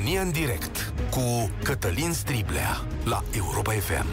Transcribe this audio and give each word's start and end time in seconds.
România 0.00 0.22
în 0.22 0.30
direct 0.30 0.92
cu 1.10 1.50
Cătălin 1.62 2.12
Striblea 2.12 2.80
la 3.04 3.24
Europa 3.36 3.72
FM. 3.72 4.06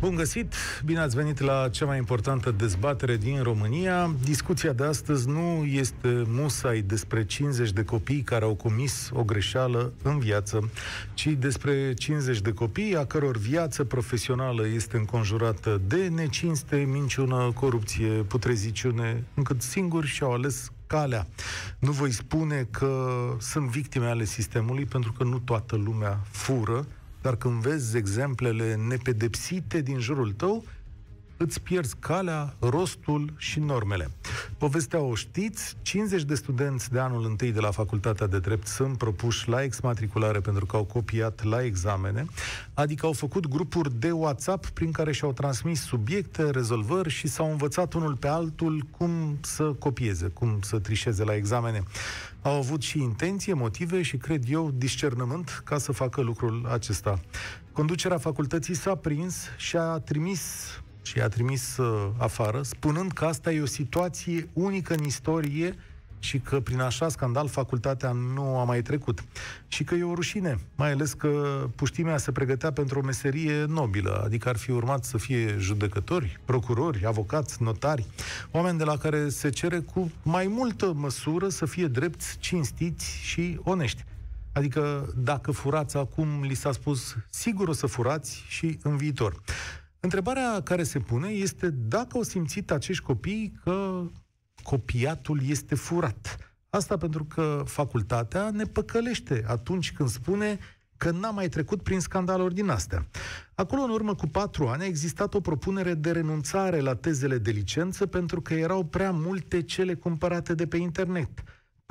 Bun 0.00 0.14
găsit! 0.14 0.54
Bine 0.84 0.98
ați 0.98 1.16
venit 1.16 1.40
la 1.40 1.68
cea 1.68 1.84
mai 1.84 1.96
importantă 1.96 2.50
dezbatere 2.50 3.16
din 3.16 3.42
România. 3.42 4.14
Discuția 4.24 4.72
de 4.72 4.84
astăzi 4.84 5.28
nu 5.28 5.64
este 5.64 6.24
musai 6.26 6.80
despre 6.80 7.24
50 7.24 7.70
de 7.70 7.84
copii 7.84 8.22
care 8.22 8.44
au 8.44 8.54
comis 8.54 9.10
o 9.12 9.24
greșeală 9.24 9.92
în 10.02 10.18
viață, 10.18 10.70
ci 11.14 11.26
despre 11.26 11.94
50 11.94 12.40
de 12.40 12.52
copii 12.52 12.96
a 12.96 13.04
căror 13.04 13.36
viață 13.36 13.84
profesională 13.84 14.66
este 14.66 14.96
înconjurată 14.96 15.80
de 15.86 16.08
necinste, 16.08 16.76
minciună, 16.76 17.52
corupție, 17.54 18.08
putreziciune, 18.08 19.24
încât 19.34 19.62
singuri 19.62 20.06
și-au 20.06 20.32
ales 20.32 20.70
calea. 20.92 21.26
Nu 21.78 21.90
voi 21.90 22.10
spune 22.10 22.66
că 22.70 23.22
sunt 23.38 23.66
victime 23.68 24.06
ale 24.06 24.24
sistemului, 24.24 24.84
pentru 24.84 25.12
că 25.12 25.24
nu 25.24 25.38
toată 25.38 25.76
lumea 25.76 26.20
fură, 26.30 26.86
dar 27.22 27.36
când 27.36 27.62
vezi 27.62 27.96
exemplele 27.96 28.74
nepedepsite 28.74 29.80
din 29.80 29.98
jurul 29.98 30.32
tău, 30.32 30.64
îți 31.42 31.60
pierzi 31.60 31.96
calea, 31.98 32.54
rostul 32.58 33.32
și 33.36 33.58
normele. 33.58 34.10
Povestea 34.58 35.00
o 35.00 35.14
știți, 35.14 35.76
50 35.82 36.22
de 36.22 36.34
studenți 36.34 36.90
de 36.90 36.98
anul 36.98 37.24
întâi 37.24 37.52
de 37.52 37.60
la 37.60 37.70
Facultatea 37.70 38.26
de 38.26 38.38
Drept 38.38 38.66
sunt 38.66 38.98
propuși 38.98 39.48
la 39.48 39.62
exmatriculare 39.62 40.40
pentru 40.40 40.66
că 40.66 40.76
au 40.76 40.84
copiat 40.84 41.44
la 41.44 41.64
examene, 41.64 42.24
adică 42.74 43.06
au 43.06 43.12
făcut 43.12 43.48
grupuri 43.48 43.98
de 43.98 44.10
WhatsApp 44.10 44.68
prin 44.68 44.92
care 44.92 45.12
și-au 45.12 45.32
transmis 45.32 45.80
subiecte, 45.80 46.50
rezolvări 46.50 47.10
și 47.10 47.28
s-au 47.28 47.50
învățat 47.50 47.92
unul 47.92 48.16
pe 48.16 48.28
altul 48.28 48.86
cum 48.96 49.38
să 49.40 49.64
copieze, 49.64 50.26
cum 50.26 50.58
să 50.60 50.78
trișeze 50.78 51.24
la 51.24 51.34
examene. 51.34 51.82
Au 52.42 52.56
avut 52.56 52.82
și 52.82 52.98
intenție, 52.98 53.54
motive 53.54 54.02
și, 54.02 54.16
cred 54.16 54.44
eu, 54.48 54.70
discernământ 54.74 55.62
ca 55.64 55.78
să 55.78 55.92
facă 55.92 56.20
lucrul 56.20 56.66
acesta. 56.72 57.20
Conducerea 57.72 58.18
facultății 58.18 58.74
s-a 58.74 58.94
prins 58.94 59.36
și 59.56 59.76
a 59.76 59.98
trimis 59.98 60.40
și 61.02 61.18
i-a 61.18 61.28
trimis 61.28 61.76
uh, 61.76 62.10
afară, 62.16 62.62
spunând 62.62 63.12
că 63.12 63.24
asta 63.24 63.52
e 63.52 63.60
o 63.60 63.66
situație 63.66 64.48
unică 64.52 64.94
în 64.94 65.04
istorie 65.04 65.76
și 66.22 66.38
că 66.38 66.60
prin 66.60 66.80
așa 66.80 67.08
scandal 67.08 67.48
facultatea 67.48 68.12
nu 68.12 68.58
a 68.58 68.64
mai 68.64 68.82
trecut. 68.82 69.24
Și 69.68 69.84
că 69.84 69.94
e 69.94 70.02
o 70.02 70.14
rușine, 70.14 70.58
mai 70.74 70.92
ales 70.92 71.12
că 71.12 71.64
puștimea 71.74 72.16
se 72.16 72.32
pregătea 72.32 72.72
pentru 72.72 72.98
o 72.98 73.02
meserie 73.02 73.64
nobilă, 73.64 74.22
adică 74.24 74.48
ar 74.48 74.56
fi 74.56 74.70
urmat 74.70 75.04
să 75.04 75.18
fie 75.18 75.56
judecători, 75.58 76.40
procurori, 76.44 77.06
avocați, 77.06 77.62
notari, 77.62 78.06
oameni 78.50 78.78
de 78.78 78.84
la 78.84 78.96
care 78.96 79.28
se 79.28 79.50
cere 79.50 79.78
cu 79.78 80.10
mai 80.22 80.46
multă 80.46 80.92
măsură 80.96 81.48
să 81.48 81.66
fie 81.66 81.86
drepți, 81.86 82.36
cinstiți 82.38 83.18
și 83.22 83.58
onești. 83.62 84.04
Adică 84.52 85.12
dacă 85.16 85.50
furați 85.50 85.96
acum, 85.96 86.42
li 86.42 86.54
s-a 86.54 86.72
spus, 86.72 87.16
sigur 87.30 87.68
o 87.68 87.72
să 87.72 87.86
furați 87.86 88.44
și 88.48 88.78
în 88.82 88.96
viitor. 88.96 89.40
Întrebarea 90.04 90.60
care 90.62 90.82
se 90.82 90.98
pune 90.98 91.28
este 91.28 91.70
dacă 91.70 92.08
au 92.12 92.22
simțit 92.22 92.70
acești 92.70 93.02
copii 93.02 93.52
că 93.64 94.02
copiatul 94.62 95.40
este 95.46 95.74
furat. 95.74 96.36
Asta 96.70 96.96
pentru 96.96 97.24
că 97.24 97.62
facultatea 97.66 98.50
ne 98.50 98.64
păcălește 98.64 99.44
atunci 99.46 99.92
când 99.92 100.08
spune 100.08 100.58
că 100.96 101.10
n-a 101.10 101.30
mai 101.30 101.48
trecut 101.48 101.82
prin 101.82 102.00
scandaluri 102.00 102.54
din 102.54 102.68
astea. 102.68 103.06
Acolo, 103.54 103.82
în 103.82 103.90
urmă 103.90 104.14
cu 104.14 104.26
patru 104.26 104.66
ani, 104.66 104.82
a 104.82 104.86
existat 104.86 105.34
o 105.34 105.40
propunere 105.40 105.94
de 105.94 106.10
renunțare 106.10 106.80
la 106.80 106.94
tezele 106.94 107.38
de 107.38 107.50
licență 107.50 108.06
pentru 108.06 108.40
că 108.40 108.54
erau 108.54 108.84
prea 108.84 109.10
multe 109.10 109.62
cele 109.62 109.94
cumpărate 109.94 110.54
de 110.54 110.66
pe 110.66 110.76
internet 110.76 111.42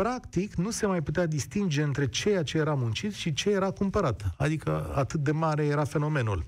practic 0.01 0.53
nu 0.53 0.71
se 0.71 0.85
mai 0.85 1.01
putea 1.01 1.25
distinge 1.25 1.81
între 1.81 2.07
ceea 2.07 2.43
ce 2.43 2.57
era 2.57 2.73
muncit 2.73 3.13
și 3.13 3.33
ce 3.33 3.49
era 3.49 3.71
cumpărat. 3.71 4.23
Adică 4.37 4.91
atât 4.95 5.19
de 5.19 5.31
mare 5.31 5.65
era 5.65 5.83
fenomenul. 5.83 6.45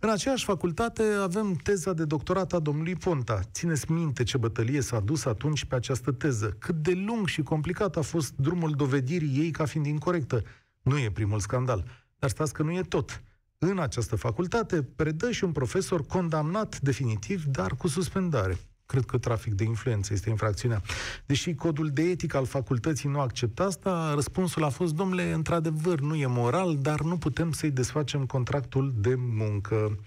În 0.00 0.08
aceeași 0.08 0.44
facultate 0.44 1.02
avem 1.22 1.52
teza 1.52 1.92
de 1.92 2.04
doctorat 2.04 2.52
a 2.52 2.58
domnului 2.58 2.94
Ponta. 2.94 3.40
Țineți 3.52 3.92
minte 3.92 4.22
ce 4.22 4.36
bătălie 4.36 4.80
s-a 4.80 5.00
dus 5.00 5.24
atunci 5.24 5.64
pe 5.64 5.74
această 5.74 6.12
teză. 6.12 6.56
Cât 6.58 6.74
de 6.74 6.92
lung 7.06 7.26
și 7.26 7.42
complicat 7.42 7.96
a 7.96 8.02
fost 8.02 8.32
drumul 8.36 8.70
dovedirii 8.70 9.38
ei 9.38 9.50
ca 9.50 9.64
fiind 9.64 9.86
incorrectă. 9.86 10.42
Nu 10.82 10.98
e 10.98 11.10
primul 11.10 11.40
scandal. 11.40 11.84
Dar 12.18 12.30
stați 12.30 12.52
că 12.52 12.62
nu 12.62 12.72
e 12.72 12.82
tot. 12.82 13.22
În 13.58 13.78
această 13.78 14.16
facultate 14.16 14.82
predă 14.82 15.30
și 15.30 15.44
un 15.44 15.52
profesor 15.52 16.06
condamnat 16.06 16.80
definitiv, 16.80 17.44
dar 17.44 17.74
cu 17.76 17.88
suspendare 17.88 18.58
cred 18.86 19.04
că 19.04 19.18
trafic 19.18 19.54
de 19.54 19.64
influență 19.64 20.12
este 20.12 20.30
infracțiunea. 20.30 20.82
Deși 21.26 21.54
codul 21.54 21.88
de 21.88 22.02
etică 22.02 22.36
al 22.36 22.46
facultății 22.46 23.08
nu 23.08 23.20
acceptă 23.20 23.62
asta, 23.62 24.14
răspunsul 24.14 24.64
a 24.64 24.68
fost, 24.68 24.94
domnule, 24.94 25.32
într-adevăr, 25.32 26.00
nu 26.00 26.14
e 26.14 26.26
moral, 26.26 26.78
dar 26.80 27.00
nu 27.00 27.16
putem 27.16 27.52
să-i 27.52 27.70
desfacem 27.70 28.26
contractul 28.26 28.94
de 28.96 29.14
muncă. 29.16 29.98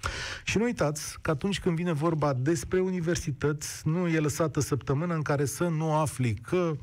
Și 0.44 0.58
nu 0.58 0.64
uitați 0.64 1.22
că 1.22 1.32
atunci 1.32 1.60
când 1.60 1.76
vine 1.76 1.94
vorba 1.94 2.34
despre 2.34 2.80
universități, 2.80 3.88
nu 3.88 4.08
e 4.08 4.20
lăsată 4.20 4.60
săptămână 4.60 5.14
în 5.14 5.22
care 5.22 5.46
să 5.46 5.68
nu 5.68 5.94
afli 5.94 6.34
că 6.34 6.76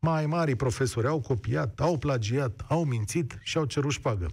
mai 0.00 0.26
mari 0.26 0.54
profesori 0.54 1.06
au 1.06 1.20
copiat, 1.20 1.80
au 1.80 1.98
plagiat, 1.98 2.64
au 2.68 2.84
mințit 2.84 3.38
și 3.42 3.58
au 3.58 3.64
cerut 3.64 3.90
șpagă. 3.90 4.26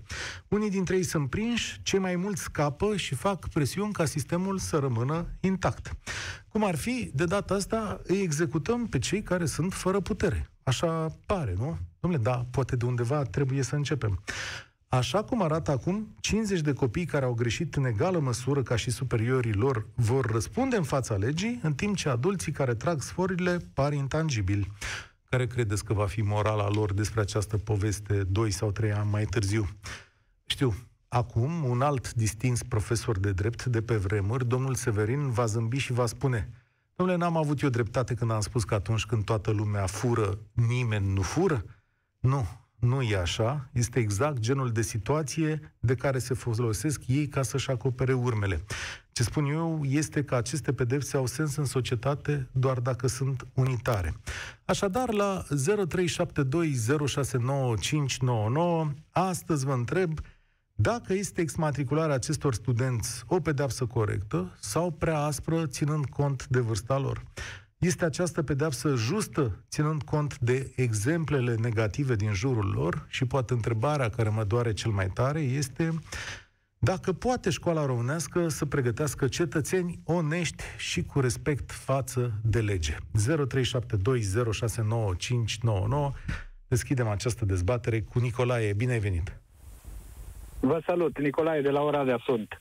Unii 0.48 0.70
dintre 0.70 0.96
ei 0.96 1.04
sunt 1.04 1.30
prinși, 1.30 1.80
cei 1.84 2.00
mai 2.00 2.16
mulți 2.16 2.42
scapă 2.42 2.96
și 2.96 3.16
fac 3.16 3.50
presiuni 3.50 3.94
ca 3.94 4.06
sistemul 4.06 4.58
să 4.58 4.78
rămână 4.78 5.28
intact. 5.40 5.96
Cum 6.48 6.66
ar 6.66 6.76
fi, 6.76 7.12
de 7.14 7.26
data 7.26 7.54
asta 7.54 8.02
îi 8.04 8.22
executăm 8.22 8.88
pe 8.88 9.00
cei 9.00 9.24
care 9.24 9.46
sunt 9.46 9.74
fără 9.74 10.00
putere. 10.00 10.50
Așa 10.64 11.16
pare, 11.26 11.54
nu? 11.58 11.78
Domnule, 12.00 12.24
da, 12.24 12.46
poate 12.52 12.76
de 12.76 12.86
undeva 12.86 13.24
trebuie 13.24 13.62
să 13.62 13.76
începem. 13.76 14.24
Așa 14.88 15.24
cum 15.24 15.42
arată 15.42 15.72
acum, 15.72 16.16
50 16.20 16.60
de 16.60 16.74
copii 16.74 17.06
care 17.06 17.26
au 17.26 17.34
greșit 17.34 17.76
în 17.76 17.86
egală 17.86 18.20
măsură 18.20 18.64
ca 18.64 18.76
și 18.76 18.90
superiorii 18.90 19.54
lor 19.54 19.88
vor 19.96 20.26
răspunde 20.26 20.76
în 20.76 20.84
fața 20.84 21.16
legii, 21.16 21.60
în 21.64 21.74
timp 21.74 21.96
ce 21.96 22.10
adulții 22.10 22.52
care 22.52 22.76
trag 22.76 23.02
sforile 23.02 23.58
par 23.74 23.94
intangibili. 23.94 24.72
Care 25.30 25.48
credeți 25.48 25.86
că 25.86 25.94
va 25.94 26.06
fi 26.06 26.22
morala 26.22 26.70
lor 26.70 26.94
despre 26.94 27.22
această 27.22 27.58
poveste 27.58 28.24
2 28.24 28.52
sau 28.52 28.72
3 28.72 28.92
ani 28.92 29.10
mai 29.10 29.26
târziu? 29.26 29.68
Știu, 30.46 30.74
acum 31.08 31.64
un 31.64 31.82
alt 31.82 32.14
distins 32.14 32.64
profesor 32.64 33.20
de 33.20 33.32
drept 33.32 33.66
de 33.66 33.82
pe 33.82 33.96
vremuri, 33.96 34.48
domnul 34.48 34.76
Severin, 34.76 35.30
va 35.30 35.46
zâmbi 35.46 35.78
și 35.78 35.94
va 35.94 36.06
spune 36.06 36.50
Domnule, 36.96 37.18
n-am 37.18 37.38
avut 37.38 37.62
eu 37.62 37.70
dreptate 37.70 38.14
când 38.14 38.32
am 38.32 38.42
spus 38.42 38.64
că 38.64 38.74
atunci 38.74 39.06
când 39.06 39.24
toată 39.24 39.52
lumea 39.52 39.86
fură, 39.86 40.40
nimeni 40.54 41.14
nu 41.14 41.22
fură? 41.22 41.64
Nu, 42.20 42.48
nu 42.80 43.02
e 43.02 43.18
așa, 43.18 43.70
este 43.72 44.00
exact 44.00 44.40
genul 44.40 44.72
de 44.72 44.82
situație 44.82 45.74
de 45.80 45.96
care 45.96 46.20
se 46.20 46.34
folosesc 46.34 47.02
ei 47.08 47.28
ca 47.28 47.42
să-și 47.42 47.70
acopere 47.70 48.14
urmele. 48.14 48.62
Ce 49.12 49.24
spun 49.24 49.46
eu 49.46 49.82
este 49.84 50.24
că 50.24 50.36
aceste 50.36 50.74
pedepse 50.74 51.18
au 51.18 51.26
sens 51.26 51.56
în 51.56 51.66
societate 51.66 52.48
doar 52.52 52.80
dacă 52.80 53.08
sunt 53.08 53.48
unitare. 53.54 54.14
Așadar, 54.66 55.14
la 55.14 55.44
0372069599, 55.50 55.56
astăzi 59.12 59.66
vă 59.66 59.74
întreb 59.74 60.20
dacă 60.78 61.14
este 61.14 61.42
exmatricularea 61.42 62.16
acestor 62.16 62.54
studenți 62.54 63.24
o 63.28 63.40
pedeapsă 63.40 63.86
corectă 63.86 64.58
sau 64.60 64.92
prea 64.92 65.20
aspră, 65.20 65.68
ținând 65.68 66.06
cont 66.06 66.48
de 66.48 66.60
vârsta 66.60 66.98
lor. 66.98 67.24
Este 67.78 68.06
această 68.06 68.44
pedeapsă 68.44 68.96
justă, 68.96 69.64
ținând 69.70 70.04
cont 70.04 70.40
de 70.40 70.74
exemplele 70.76 71.56
negative 71.56 72.16
din 72.16 72.34
jurul 72.34 72.72
lor? 72.76 73.06
Și 73.08 73.26
poate 73.26 73.54
întrebarea 73.54 74.10
care 74.10 74.30
mă 74.30 74.44
doare 74.44 74.74
cel 74.74 74.92
mai 74.92 75.10
tare 75.10 75.40
este 75.40 76.00
dacă 76.80 77.14
poate 77.14 77.50
școala 77.50 77.86
românească 77.86 78.48
să 78.48 78.66
pregătească 78.66 79.28
cetățeni 79.28 80.00
onești 80.04 80.64
și 80.78 81.04
cu 81.04 81.20
respect 81.20 81.72
față 81.72 82.32
de 82.44 82.62
lege. 82.62 82.96
0372069599 82.96 83.00
Deschidem 86.68 87.08
această 87.08 87.46
dezbatere 87.46 88.02
cu 88.02 88.20
Nicolae. 88.20 88.74
Bine 88.74 88.92
ai 88.92 89.00
venit! 89.00 89.40
Vă 90.60 90.82
salut, 90.86 91.20
Nicolae 91.20 91.62
de 91.62 91.70
la 91.70 91.82
Oradea 91.82 92.22
sunt. 92.26 92.48
Uh, 92.52 92.58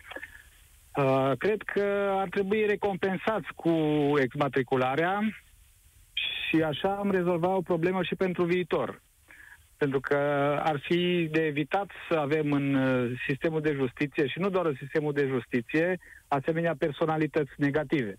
cred 1.38 1.62
că 1.62 2.14
ar 2.20 2.28
trebui 2.28 2.66
recompensați 2.66 3.46
cu 3.54 3.70
exmatricularea 4.16 5.20
și 6.12 6.62
așa 6.62 6.96
am 6.96 7.10
rezolvat 7.10 7.50
o 7.50 7.60
problemă 7.60 8.02
și 8.02 8.14
pentru 8.14 8.44
viitor. 8.44 9.02
Pentru 9.76 10.00
că 10.00 10.16
ar 10.62 10.80
fi 10.80 11.28
de 11.30 11.40
evitat 11.46 11.90
să 12.10 12.18
avem 12.18 12.52
în 12.52 12.74
uh, 12.74 13.12
sistemul 13.28 13.60
de 13.60 13.72
justiție, 13.72 14.26
și 14.26 14.38
nu 14.38 14.50
doar 14.50 14.66
în 14.66 14.74
sistemul 14.78 15.12
de 15.12 15.26
justiție, 15.26 15.98
asemenea 16.28 16.74
personalități 16.78 17.50
negative. 17.56 18.18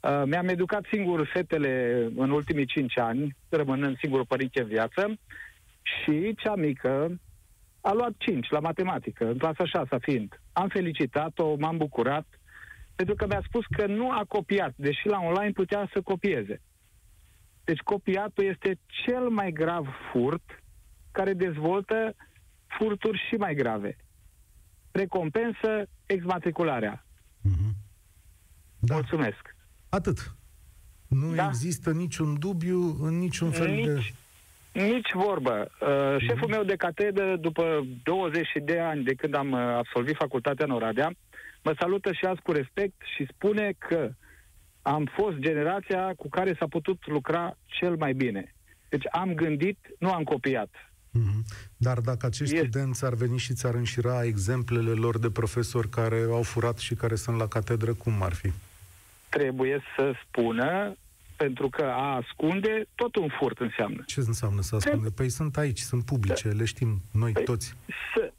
Uh, 0.00 0.22
mi-am 0.24 0.48
educat 0.48 0.84
singur 0.92 1.26
fetele 1.32 2.06
în 2.16 2.30
ultimii 2.30 2.66
cinci 2.66 2.98
ani, 2.98 3.36
rămânând 3.48 3.98
singur 3.98 4.24
părinte 4.24 4.60
în 4.60 4.66
viață, 4.66 5.18
și 5.82 6.34
cea 6.36 6.54
mică 6.54 7.20
a 7.84 7.92
luat 7.92 8.12
5 8.18 8.50
la 8.50 8.60
matematică, 8.60 9.26
în 9.26 9.38
clasa 9.38 9.66
6 9.66 9.96
fiind. 10.00 10.40
Am 10.52 10.68
felicitat-o, 10.68 11.54
m-am 11.56 11.76
bucurat, 11.76 12.26
pentru 12.94 13.14
că 13.14 13.26
mi-a 13.26 13.42
spus 13.46 13.64
că 13.76 13.86
nu 13.86 14.10
a 14.10 14.24
copiat, 14.28 14.72
deși 14.76 15.06
la 15.06 15.18
online 15.18 15.52
putea 15.52 15.88
să 15.92 16.00
copieze. 16.00 16.60
Deci 17.64 17.78
copiatul 17.78 18.44
este 18.44 18.78
cel 19.06 19.28
mai 19.28 19.52
grav 19.52 19.86
furt 20.12 20.62
care 21.12 21.32
dezvoltă 21.32 22.14
furturi 22.78 23.22
și 23.28 23.34
mai 23.34 23.54
grave. 23.54 23.96
Recompensă 24.90 25.86
exmatricularea. 26.06 27.06
Mhm. 27.40 27.74
Da, 28.78 28.94
Mulțumesc. 28.94 29.56
atât. 29.88 30.36
Nu 31.08 31.34
Da. 31.34 31.46
există 31.46 31.92
niciun 31.92 32.38
dubiu 32.38 33.04
în 33.04 33.18
niciun 33.18 33.50
fel 33.50 33.66
de... 33.84 34.00
Nici, 34.72 34.92
nici 34.92 35.12
vorbă. 35.12 35.70
Uh, 35.80 36.16
șeful 36.28 36.48
meu 36.48 36.62
de 36.62 36.76
catedră, 36.76 37.36
după 37.36 37.86
20 38.02 38.48
de 38.64 38.78
ani 38.78 39.04
de 39.04 39.14
când 39.14 39.34
am 39.34 39.52
uh, 39.52 39.58
absolvit 39.58 40.16
facultatea 40.16 40.64
în 40.64 40.70
Oradea, 40.70 41.12
mă 41.62 41.74
salută 41.78 42.12
și 42.12 42.24
azi 42.24 42.40
cu 42.42 42.52
respect 42.52 42.94
și 43.16 43.26
spune 43.30 43.72
că 43.78 44.10
am 44.82 45.10
fost 45.16 45.36
generația 45.36 46.12
cu 46.16 46.28
care 46.28 46.56
s-a 46.58 46.66
putut 46.66 47.06
lucra 47.06 47.56
cel 47.64 47.96
mai 47.96 48.12
bine. 48.12 48.54
Deci 48.88 49.04
am 49.10 49.34
gândit, 49.34 49.78
nu 49.98 50.12
am 50.12 50.22
copiat. 50.22 50.70
Mhm. 51.10 51.44
Dar 51.76 51.98
dacă 51.98 52.26
acești 52.26 52.54
Este. 52.54 52.66
studenți 52.66 53.04
ar 53.04 53.14
veni 53.14 53.38
și 53.38 53.54
ți-ar 53.54 53.74
înșira 53.74 54.24
exemplele 54.24 54.90
lor 54.90 55.18
de 55.18 55.30
profesori 55.30 55.88
care 55.88 56.20
au 56.30 56.42
furat 56.42 56.78
și 56.78 56.94
care 56.94 57.14
sunt 57.14 57.36
la 57.38 57.46
catedră, 57.46 57.94
cum 57.94 58.22
ar 58.22 58.32
fi? 58.32 58.52
Trebuie 59.28 59.82
să 59.96 60.12
spună, 60.26 60.96
pentru 61.42 61.68
că 61.68 61.82
a 61.84 62.14
ascunde, 62.22 62.86
tot 62.94 63.16
un 63.16 63.28
furt 63.38 63.58
înseamnă. 63.58 64.02
Ce 64.06 64.20
înseamnă 64.20 64.60
să 64.62 64.74
ascunde? 64.74 65.08
Păi 65.10 65.28
sunt 65.28 65.56
aici, 65.56 65.78
sunt 65.78 66.04
publice, 66.04 66.48
le 66.48 66.64
știm 66.64 67.00
noi 67.12 67.32
Păi, 67.32 67.44
toți. 67.44 67.74
Să, 68.14 68.32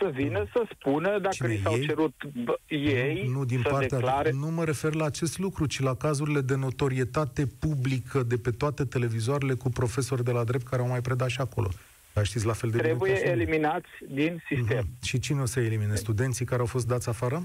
să 0.00 0.10
vină 0.14 0.46
să 0.52 0.62
spună 0.72 1.18
dacă 1.18 1.34
Cine, 1.34 1.48
li 1.48 1.60
s-au 1.62 1.72
ei? 1.74 1.86
cerut 1.86 2.14
bă, 2.44 2.58
ei 2.66 3.22
nu, 3.26 3.32
nu 3.38 3.44
din 3.44 3.60
să 3.62 3.68
partea 3.68 3.98
declare... 3.98 4.30
nu 4.30 4.50
mă 4.50 4.64
refer 4.64 4.94
la 4.94 5.04
acest 5.04 5.38
lucru, 5.38 5.66
ci 5.66 5.80
la 5.80 5.94
cazurile 5.94 6.40
de 6.40 6.54
notorietate 6.56 7.46
publică 7.46 8.22
de 8.22 8.36
pe 8.36 8.50
toate 8.50 8.84
televizoarele 8.84 9.54
cu 9.54 9.68
profesori 9.68 10.24
de 10.24 10.30
la 10.30 10.44
drept 10.44 10.66
care 10.66 10.82
au 10.82 10.88
mai 10.88 11.00
predat 11.00 11.28
și 11.28 11.40
acolo. 11.40 11.68
Dar 12.12 12.24
știți 12.24 12.46
la 12.46 12.52
fel 12.52 12.70
de 12.70 12.76
bine 12.76 12.88
Trebuie 12.88 13.12
ca 13.12 13.18
și 13.18 13.24
noi. 13.24 13.32
eliminați 13.32 13.88
din 14.08 14.42
sistem. 14.48 14.84
Mhm. 14.90 15.04
Și 15.04 15.18
cine 15.18 15.40
o 15.40 15.44
să 15.44 15.60
elimine? 15.60 15.94
Studenții 15.94 16.44
care 16.44 16.60
au 16.60 16.66
fost 16.66 16.86
dați 16.86 17.08
afară? 17.08 17.42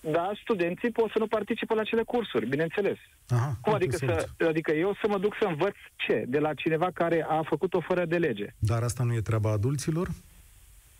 Da, 0.00 0.32
studenții 0.42 0.90
pot 0.90 1.10
să 1.10 1.18
nu 1.18 1.26
participă 1.26 1.74
la 1.74 1.80
acele 1.80 2.02
cursuri, 2.02 2.46
bineînțeles. 2.48 2.96
Aha, 3.28 3.56
Cum 3.60 3.72
uite, 3.72 3.84
adică, 3.84 3.96
soluție. 3.96 4.26
să, 4.38 4.46
adică 4.46 4.72
eu 4.72 4.96
să 5.00 5.08
mă 5.08 5.18
duc 5.18 5.34
să 5.40 5.46
învăț 5.46 5.74
ce? 5.96 6.24
De 6.28 6.38
la 6.38 6.54
cineva 6.54 6.90
care 6.94 7.26
a 7.28 7.42
făcut-o 7.42 7.80
fără 7.80 8.04
de 8.04 8.16
lege. 8.16 8.46
Dar 8.58 8.82
asta 8.82 9.02
nu 9.04 9.14
e 9.14 9.20
treaba 9.20 9.50
adulților? 9.50 10.08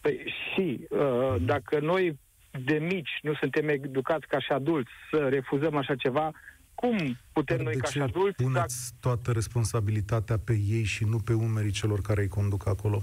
Păi 0.01 0.35
și 0.55 0.87
uh, 0.91 1.37
dacă 1.41 1.79
noi 1.81 2.19
de 2.65 2.75
mici 2.75 3.19
nu 3.23 3.35
suntem 3.35 3.69
educați 3.69 4.27
ca 4.27 4.41
și 4.41 4.53
adulți 4.53 4.91
să 5.11 5.29
refuzăm 5.29 5.77
așa 5.77 5.95
ceva, 5.95 6.31
cum 6.75 7.19
putem 7.33 7.57
Dar 7.57 7.65
noi 7.65 7.75
de 7.75 7.81
ca 7.81 7.87
și 7.87 7.93
ce 7.93 8.03
adulți 8.03 8.37
să 8.37 8.43
puneți 8.43 8.93
toată 9.01 9.31
responsabilitatea 9.33 10.39
pe 10.45 10.53
ei 10.69 10.85
și 10.85 11.05
nu 11.05 11.19
pe 11.19 11.33
umerii 11.33 11.71
celor 11.71 12.01
care 12.01 12.21
îi 12.21 12.29
conduc 12.29 12.67
acolo? 12.69 13.03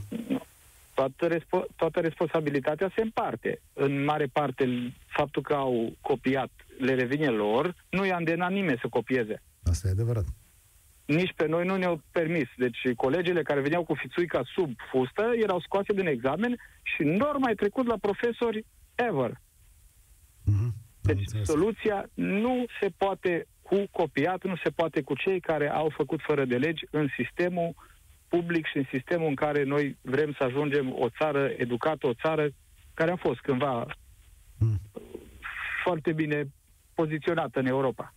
Toată, 0.95 1.27
respo- 1.37 1.67
toată 1.75 1.99
responsabilitatea 1.99 2.91
se 2.95 3.01
împarte. 3.01 3.61
În 3.73 4.03
mare 4.03 4.25
parte, 4.25 4.93
faptul 5.05 5.41
că 5.41 5.53
au 5.53 5.95
copiat 6.01 6.51
le 6.79 6.93
revine 6.93 7.27
lor, 7.27 7.75
nu 7.89 8.05
i-a 8.05 8.17
îndemnat 8.17 8.51
nimeni 8.51 8.79
să 8.81 8.87
copieze. 8.87 9.41
Asta 9.63 9.87
e 9.87 9.91
adevărat. 9.91 10.25
Nici 11.05 11.33
pe 11.35 11.47
noi 11.47 11.65
nu 11.65 11.75
ne-au 11.75 12.01
permis. 12.11 12.47
Deci 12.57 12.77
colegele 12.95 13.41
care 13.41 13.61
veneau 13.61 13.83
cu 13.83 13.93
fițuica 13.93 14.41
sub 14.55 14.71
fustă 14.91 15.31
erau 15.41 15.59
scoase 15.59 15.93
din 15.93 16.07
examen 16.07 16.57
și 16.83 17.03
nu 17.03 17.25
au 17.25 17.39
mai 17.39 17.55
trecut 17.55 17.85
la 17.87 17.97
profesori 18.01 18.65
ever. 18.95 19.31
Mhm, 20.45 20.63
am 20.63 20.73
Deci 21.01 21.17
înțeles. 21.19 21.47
soluția 21.47 22.09
nu 22.13 22.65
se 22.81 22.87
poate 22.97 23.47
cu 23.61 23.83
copiat, 23.91 24.43
nu 24.43 24.55
se 24.63 24.69
poate 24.69 25.01
cu 25.01 25.15
cei 25.15 25.39
care 25.39 25.69
au 25.69 25.89
făcut 25.95 26.19
fără 26.27 26.45
de 26.45 26.57
legi 26.57 26.85
în 26.89 27.07
sistemul 27.17 27.73
public 28.35 28.65
și 28.65 28.77
în 28.77 28.85
sistemul 28.91 29.27
în 29.27 29.35
care 29.35 29.63
noi 29.63 29.97
vrem 30.01 30.33
să 30.37 30.43
ajungem 30.43 30.93
o 30.99 31.09
țară 31.09 31.49
educată, 31.57 32.07
o 32.07 32.13
țară 32.13 32.47
care 32.93 33.11
a 33.11 33.15
fost 33.15 33.39
cândva 33.39 33.85
Mm. 34.57 34.79
foarte 35.83 36.11
bine 36.11 36.51
poziționată 36.93 37.59
în 37.59 37.65
Europa. 37.65 38.13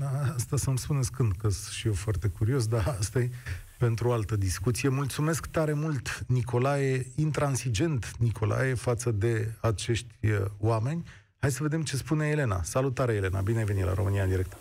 Da, 0.00 0.10
asta 0.34 0.56
să-mi 0.56 0.78
spuneți 0.78 1.12
când, 1.12 1.32
că 1.32 1.48
sunt 1.48 1.74
și 1.74 1.86
eu 1.86 1.92
foarte 1.92 2.28
curios, 2.28 2.66
dar 2.66 2.84
asta 2.98 3.18
e 3.18 3.30
pentru 3.78 4.08
o 4.08 4.12
altă 4.12 4.36
discuție. 4.36 4.88
Mulțumesc 4.88 5.46
tare 5.46 5.72
mult, 5.72 6.24
Nicolae, 6.28 7.06
intransigent, 7.16 8.10
Nicolae, 8.18 8.74
față 8.74 9.10
de 9.10 9.52
acești 9.60 10.14
uh, 10.22 10.30
oameni. 10.58 11.02
Hai 11.40 11.50
să 11.50 11.62
vedem 11.62 11.82
ce 11.82 11.96
spune 11.96 12.26
Elena. 12.26 12.62
Salutare, 12.62 13.12
Elena, 13.14 13.40
bine 13.40 13.58
ai 13.58 13.64
venit 13.64 13.84
la 13.84 13.94
România 13.94 14.22
în 14.22 14.28
direct. 14.28 14.56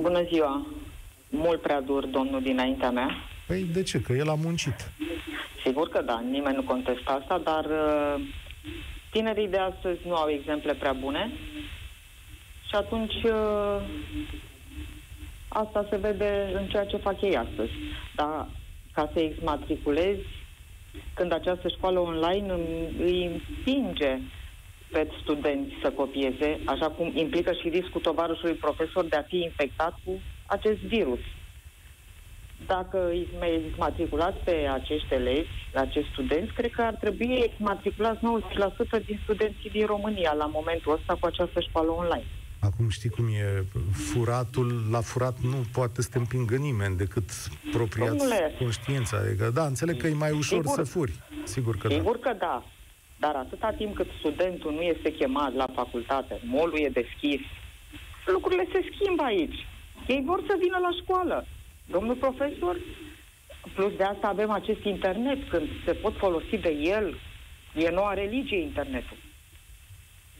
Bună 0.00 0.22
ziua! 0.32 0.66
Mult 1.30 1.60
prea 1.62 1.80
dur, 1.80 2.06
domnul 2.06 2.42
dinaintea 2.42 2.90
mea. 2.90 3.10
Păi 3.46 3.62
de 3.62 3.82
ce? 3.82 4.00
Că 4.00 4.12
el 4.12 4.28
a 4.28 4.34
muncit. 4.34 4.90
Sigur 5.64 5.88
că 5.88 6.02
da, 6.02 6.20
nimeni 6.30 6.56
nu 6.56 6.62
contestă 6.62 7.10
asta, 7.10 7.38
dar 7.38 7.64
uh, 7.64 8.24
tinerii 9.10 9.48
de 9.48 9.56
astăzi 9.58 9.98
nu 10.06 10.14
au 10.14 10.28
exemple 10.30 10.74
prea 10.74 10.92
bune 10.92 11.30
și 12.68 12.74
atunci 12.74 13.14
uh, 13.22 13.80
asta 15.48 15.86
se 15.90 15.96
vede 15.96 16.50
în 16.54 16.66
ceea 16.66 16.84
ce 16.86 16.96
fac 16.96 17.20
ei 17.22 17.36
astăzi. 17.36 17.72
Dar 18.16 18.46
ca 18.92 19.10
să 19.12 19.20
exmatriculezi, 19.20 20.26
când 21.14 21.32
această 21.32 21.68
școală 21.68 21.98
online 21.98 22.52
îmi- 22.52 23.02
îi 23.02 23.24
împinge 23.26 24.18
pe 24.90 25.08
studenți 25.22 25.72
să 25.82 25.90
copieze, 25.90 26.58
așa 26.64 26.88
cum 26.90 27.12
implică 27.14 27.52
și 27.52 27.68
riscul 27.68 28.00
tovarășului 28.00 28.54
profesor 28.54 29.04
de 29.04 29.16
a 29.16 29.22
fi 29.22 29.36
infectat 29.36 29.98
cu 30.04 30.20
acest 30.46 30.78
virus. 30.78 31.18
Dacă 32.66 33.08
îi 33.08 33.28
mai 33.38 33.62
exmatriculați 33.66 34.36
pe 34.44 34.68
acești 34.72 35.14
elevi, 35.14 35.48
acești 35.74 36.12
studenți, 36.12 36.52
cred 36.52 36.70
că 36.70 36.82
ar 36.82 36.94
trebui 36.94 37.42
exmatriculați 37.42 38.20
90% 39.00 39.04
din 39.06 39.20
studenții 39.22 39.70
din 39.70 39.86
România 39.86 40.32
la 40.32 40.46
momentul 40.46 40.92
ăsta 40.92 41.16
cu 41.20 41.26
această 41.26 41.60
școală 41.60 41.90
online. 41.90 42.26
Acum 42.60 42.88
știi 42.88 43.10
cum 43.10 43.26
e, 43.28 43.64
furatul, 43.92 44.82
la 44.90 45.00
furat 45.00 45.38
nu 45.38 45.56
poate 45.72 46.02
să 46.02 46.08
te 46.12 46.18
împingă 46.18 46.56
nimeni 46.56 46.96
decât 46.96 47.28
propria 47.72 48.06
Domnule. 48.06 48.54
conștiința. 48.58 49.16
Adică, 49.16 49.50
da, 49.54 49.64
înțeleg 49.66 49.96
că 50.00 50.06
e 50.06 50.14
mai 50.14 50.30
ușor 50.30 50.62
Sigur. 50.62 50.74
să 50.74 50.82
furi. 50.82 51.12
Sigur 51.44 51.76
că 51.76 51.88
da. 51.88 51.94
Sigur 51.94 52.18
că 52.18 52.32
da, 52.38 52.64
dar 53.18 53.34
atâta 53.34 53.70
timp 53.76 53.94
cât 53.94 54.06
studentul 54.18 54.72
nu 54.72 54.80
este 54.80 55.10
chemat 55.12 55.54
la 55.54 55.66
facultate, 55.74 56.40
molul 56.44 56.78
e 56.78 56.88
deschis, 56.88 57.40
lucrurile 58.26 58.66
se 58.72 58.80
schimbă 58.94 59.22
aici. 59.22 59.66
Ei 60.06 60.22
vor 60.26 60.40
să 60.46 60.54
vină 60.60 60.78
la 60.78 60.90
școală. 61.02 61.46
Domnul 61.86 62.14
profesor, 62.14 62.76
plus 63.74 63.92
de 63.96 64.02
asta 64.04 64.26
avem 64.26 64.50
acest 64.50 64.84
internet, 64.84 65.48
când 65.48 65.68
se 65.84 65.92
pot 65.92 66.16
folosi 66.16 66.56
de 66.56 66.68
el, 66.82 67.18
e 67.74 67.90
noua 67.90 68.14
religie 68.14 68.60
internetul. 68.60 69.16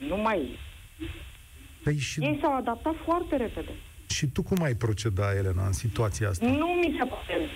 Nu 0.09 0.17
mai... 0.17 0.59
Păi 1.83 1.97
și, 1.99 2.21
Ei 2.25 2.39
s-au 2.41 2.57
adaptat 2.57 2.95
foarte 3.05 3.37
repede. 3.37 3.71
și 4.09 4.27
tu 4.27 4.43
cum 4.43 4.63
ai 4.63 4.75
proceda, 4.75 5.35
Elena, 5.37 5.67
în 5.67 5.73
situația 5.73 6.29
asta? 6.29 6.47
Nu 6.47 6.67
mi 6.67 6.97
se 6.99 7.05
pare 7.05 7.49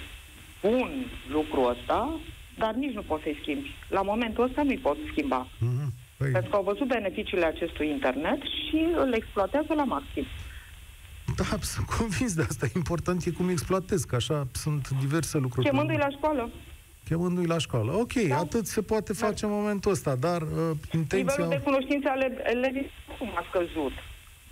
bun 0.60 1.06
lucrul 1.28 1.68
ăsta, 1.70 2.20
dar 2.58 2.74
nici 2.74 2.94
nu 2.94 3.02
poți 3.02 3.22
să-i 3.22 3.38
schimbi. 3.40 3.74
La 3.88 4.02
momentul 4.02 4.44
ăsta 4.44 4.62
nu-i 4.62 4.78
poți 4.78 5.00
schimba. 5.10 5.48
Mhm. 5.58 5.92
Păi, 6.16 6.30
Pentru 6.30 6.50
că 6.50 6.56
au 6.56 6.62
văzut 6.62 6.86
beneficiile 6.86 7.44
acestui 7.44 7.88
internet 7.88 8.42
și 8.42 8.86
îl 8.96 9.12
exploatează 9.14 9.74
la 9.74 9.84
maxim. 9.84 10.24
Da, 11.36 11.44
sunt 11.60 11.86
convins 11.86 12.34
de 12.34 12.42
asta. 12.48 12.66
Important 12.74 13.24
e 13.24 13.30
cum 13.30 13.48
exploatezi, 13.48 14.06
că 14.06 14.14
așa 14.14 14.46
sunt 14.52 14.88
diverse 14.88 15.38
lucruri. 15.38 15.66
Chemându-i 15.68 15.96
la 15.96 16.10
școală. 16.10 16.50
Chemându-i 17.04 17.46
la 17.46 17.58
școală. 17.58 17.92
Ok, 17.92 18.12
Da. 18.12 18.36
atât 18.36 18.66
se 18.66 18.82
poate 18.82 19.12
face 19.12 19.44
în 19.44 19.50
momentul 19.50 19.90
ăsta, 19.92 20.14
dar 20.16 20.42
uh, 20.42 20.48
Nivelul 20.48 20.76
intenția... 20.92 21.46
de 21.46 21.60
cunoștințe 21.64 22.08
ale 22.08 22.36
elevii 22.44 22.90
cum 23.18 23.28
a 23.34 23.44
scăzut. 23.48 23.92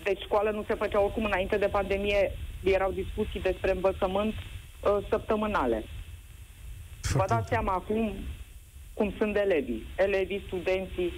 Deci 0.02 0.20
școală 0.22 0.50
nu 0.50 0.64
se 0.68 0.74
făcea 0.74 1.00
oricum 1.00 1.24
înainte 1.24 1.56
de 1.56 1.66
pandemie, 1.66 2.32
erau 2.62 2.92
discuții 2.92 3.40
despre 3.40 3.70
învățământ 3.72 4.34
uh, 4.34 5.06
săptămânale. 5.08 5.84
Vă 7.00 7.08
Foarte- 7.08 7.34
dați 7.34 7.48
seama 7.48 7.72
acum 7.72 8.14
cum 8.94 9.12
sunt 9.18 9.36
elevii, 9.36 9.86
elevii, 9.96 10.42
studenții. 10.46 11.12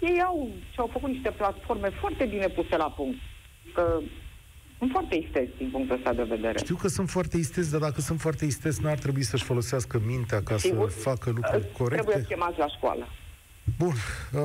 Ei 0.00 0.20
au 0.22 0.48
și-au 0.72 0.88
făcut 0.92 1.08
niște 1.10 1.30
platforme 1.30 1.88
foarte 2.00 2.24
bine 2.24 2.46
puse 2.48 2.76
la 2.76 2.90
punct. 2.90 3.18
Că 3.74 4.00
sunt 4.80 4.92
foarte 4.92 5.14
isteți 5.14 5.56
din 5.56 5.70
punctul 5.70 5.96
ăsta 5.96 6.12
de 6.12 6.22
vedere. 6.22 6.58
Știu 6.58 6.76
că 6.76 6.88
sunt 6.88 7.10
foarte 7.10 7.36
isteți, 7.36 7.70
dar 7.70 7.80
dacă 7.80 8.00
sunt 8.00 8.20
foarte 8.20 8.44
isteți, 8.44 8.82
n-ar 8.82 8.98
trebui 8.98 9.22
să-și 9.22 9.44
folosească 9.44 10.00
mintea 10.06 10.42
ca 10.42 10.56
Sigur. 10.56 10.90
să 10.90 10.98
facă 10.98 11.30
lucruri 11.30 11.64
Trebuie 11.64 11.72
corecte. 11.76 12.24
chemați 12.34 12.58
la 12.58 12.68
școală. 12.68 13.06
Bun, 13.78 13.92
uh, 14.32 14.40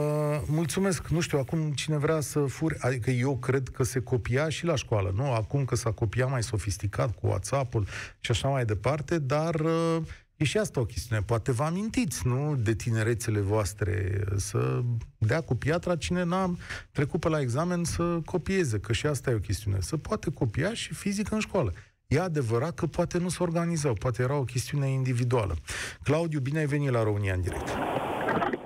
mulțumesc. 0.48 1.08
Nu 1.08 1.20
știu, 1.20 1.38
acum 1.40 1.72
cine 1.72 1.98
vrea 1.98 2.20
să 2.20 2.40
furi, 2.40 2.76
adică 2.80 3.10
eu 3.12 3.38
cred 3.38 3.68
că 3.68 3.84
se 3.84 4.00
copia 4.00 4.50
și 4.50 4.66
la 4.66 4.76
școală, 4.76 5.14
nu? 5.16 5.32
Acum 5.32 5.66
că 5.66 5.76
s-a 5.76 5.92
copiat 5.92 6.30
mai 6.30 6.44
sofisticat 6.44 7.16
cu 7.16 7.28
WhatsApp-ul 7.28 7.88
și 8.20 8.32
așa 8.32 8.48
mai 8.48 8.66
departe, 8.66 9.20
dar 9.20 9.56
uh, 9.56 9.98
e 10.38 10.44
și 10.44 10.58
asta 10.58 10.80
o 10.80 10.86
chestiune. 10.86 11.22
Poate 11.22 11.52
vă 11.52 11.64
amintiți, 11.64 12.28
nu, 12.28 12.56
de 12.56 12.74
tinerețele 12.74 13.40
voastre, 13.40 14.24
să 14.36 14.82
dea 15.18 15.42
cu 15.42 15.56
piatra 15.56 15.96
cine 15.96 16.24
n-a 16.24 16.56
trecut 16.92 17.20
pe 17.20 17.30
la 17.30 17.40
examen 17.40 17.84
să 17.84 18.20
copieze, 18.26 18.80
că 18.80 18.94
și 18.94 19.06
asta 19.06 19.32
e 19.32 19.34
o 19.34 19.40
chestiune. 19.40 19.78
Să 19.80 19.98
poate 19.98 20.32
copia 20.32 20.74
și 20.74 20.94
fizic 20.94 21.32
în 21.32 21.40
școală. 21.40 21.74
E 22.08 22.20
adevărat 22.20 22.74
că 22.74 22.86
poate 22.86 23.18
nu 23.18 23.30
se 23.30 23.44
organizau, 23.44 23.94
poate 23.94 24.22
era 24.22 24.36
o 24.36 24.44
chestiune 24.44 24.88
individuală. 24.88 25.56
Claudiu, 26.04 26.40
bine 26.40 26.60
ai 26.60 26.66
venit 26.66 26.90
la 26.90 27.04
România 27.04 27.34
în 27.34 27.42
direct. 27.42 27.68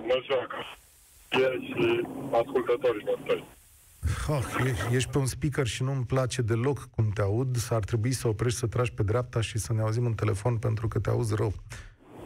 Bună 0.10 0.22
ziua, 0.26 0.48
și 1.30 2.08
ascultătorii 2.32 3.04
noștri. 3.06 3.44
Oh, 4.30 4.44
ești, 4.66 4.96
ești 4.96 5.10
pe 5.10 5.18
un 5.18 5.26
speaker 5.26 5.68
și 5.68 5.84
nu-mi 5.84 6.06
place 6.06 6.42
deloc 6.42 6.90
cum 6.96 7.10
te 7.14 7.22
aud. 7.22 7.56
S-ar 7.56 7.84
trebui 7.84 8.12
să 8.12 8.28
oprești, 8.28 8.60
să 8.60 8.68
tragi 8.68 8.94
pe 8.94 9.04
dreapta 9.04 9.42
și 9.42 9.58
să 9.58 9.74
ne 9.74 9.82
auzim 9.82 10.06
în 10.06 10.14
telefon 10.14 10.58
pentru 10.58 10.88
că 10.88 11.00
te 11.00 11.10
auzi 11.10 11.36
rău. 11.36 11.54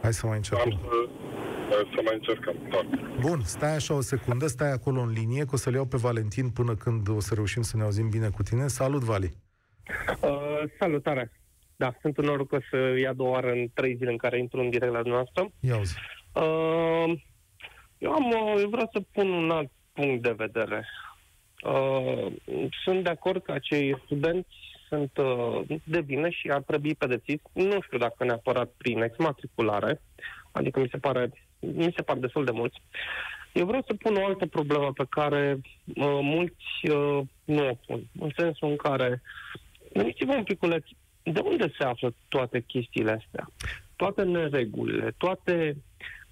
Hai 0.02 0.12
să 0.12 0.26
mai 0.26 0.36
încercăm. 0.36 0.72
Am 0.72 0.80
să, 1.70 1.86
să 1.94 2.00
mai 2.04 2.14
încercăm, 2.14 2.54
da. 2.70 2.80
Bun, 3.20 3.40
stai 3.40 3.74
așa 3.74 3.94
o 3.94 4.00
secundă, 4.00 4.46
stai 4.46 4.72
acolo 4.72 5.00
în 5.00 5.10
linie, 5.10 5.44
că 5.44 5.50
o 5.52 5.56
să-l 5.56 5.74
iau 5.74 5.84
pe 5.84 5.96
Valentin 5.96 6.50
până 6.50 6.74
când 6.74 7.08
o 7.08 7.20
să 7.20 7.34
reușim 7.34 7.62
să 7.62 7.76
ne 7.76 7.82
auzim 7.82 8.08
bine 8.08 8.28
cu 8.28 8.42
tine. 8.42 8.66
Salut, 8.66 9.02
Vali! 9.02 9.32
Uh, 10.20 10.62
salutare! 10.78 11.32
Da, 11.76 11.94
sunt 12.00 12.18
în 12.18 12.24
norocos 12.24 12.62
să 12.70 12.76
ia 12.76 13.12
două 13.12 13.30
oară 13.30 13.50
în 13.50 13.68
trei 13.74 13.96
zile 13.96 14.10
în 14.10 14.16
care 14.16 14.38
intru 14.38 14.60
în 14.60 14.70
direct 14.70 14.92
la 14.92 15.00
dumneavoastră. 15.00 15.48
Ia 15.60 15.78
uzi. 15.78 15.94
Uh, 16.32 17.22
eu, 17.98 18.12
am, 18.12 18.24
uh, 18.24 18.60
eu 18.60 18.68
vreau 18.68 18.88
să 18.92 19.00
pun 19.12 19.28
un 19.30 19.50
alt 19.50 19.70
punct 19.92 20.22
de 20.22 20.34
vedere. 20.36 20.88
Uh, 21.64 22.32
sunt 22.84 23.04
de 23.04 23.10
acord 23.10 23.42
că 23.42 23.52
acei 23.52 24.00
studenți 24.04 24.56
sunt 24.88 25.16
uh, 25.16 25.78
de 25.84 26.00
vină 26.00 26.28
și 26.28 26.48
ar 26.48 26.62
trebui 26.62 26.94
pedepsiți. 26.94 27.42
Nu 27.52 27.80
știu 27.80 27.98
dacă 27.98 28.24
neapărat 28.24 28.72
prin 28.76 29.02
exmatriculare, 29.02 30.00
adică 30.52 30.80
mi 30.80 30.88
se 30.90 30.98
pare, 30.98 31.30
mi 31.58 31.92
se 31.96 32.02
pare 32.02 32.20
destul 32.20 32.44
de 32.44 32.50
mulți. 32.50 32.82
Eu 33.52 33.66
vreau 33.66 33.82
să 33.86 33.94
pun 33.94 34.16
o 34.16 34.24
altă 34.24 34.46
problemă 34.46 34.92
pe 34.92 35.04
care 35.08 35.60
uh, 35.84 36.18
mulți 36.22 36.90
uh, 36.90 37.20
nu 37.44 37.68
o 37.68 37.74
pun, 37.86 38.02
în 38.20 38.30
sensul 38.36 38.68
în 38.68 38.76
care 38.76 39.22
gândiți-vă 39.92 40.32
un 40.32 40.44
piculeț, 40.44 40.84
de 41.22 41.40
unde 41.40 41.72
se 41.78 41.84
află 41.84 42.14
toate 42.28 42.60
chestiile 42.60 43.10
astea? 43.10 43.50
Toate 43.96 44.22
neregulile, 44.22 45.14
toate... 45.16 45.76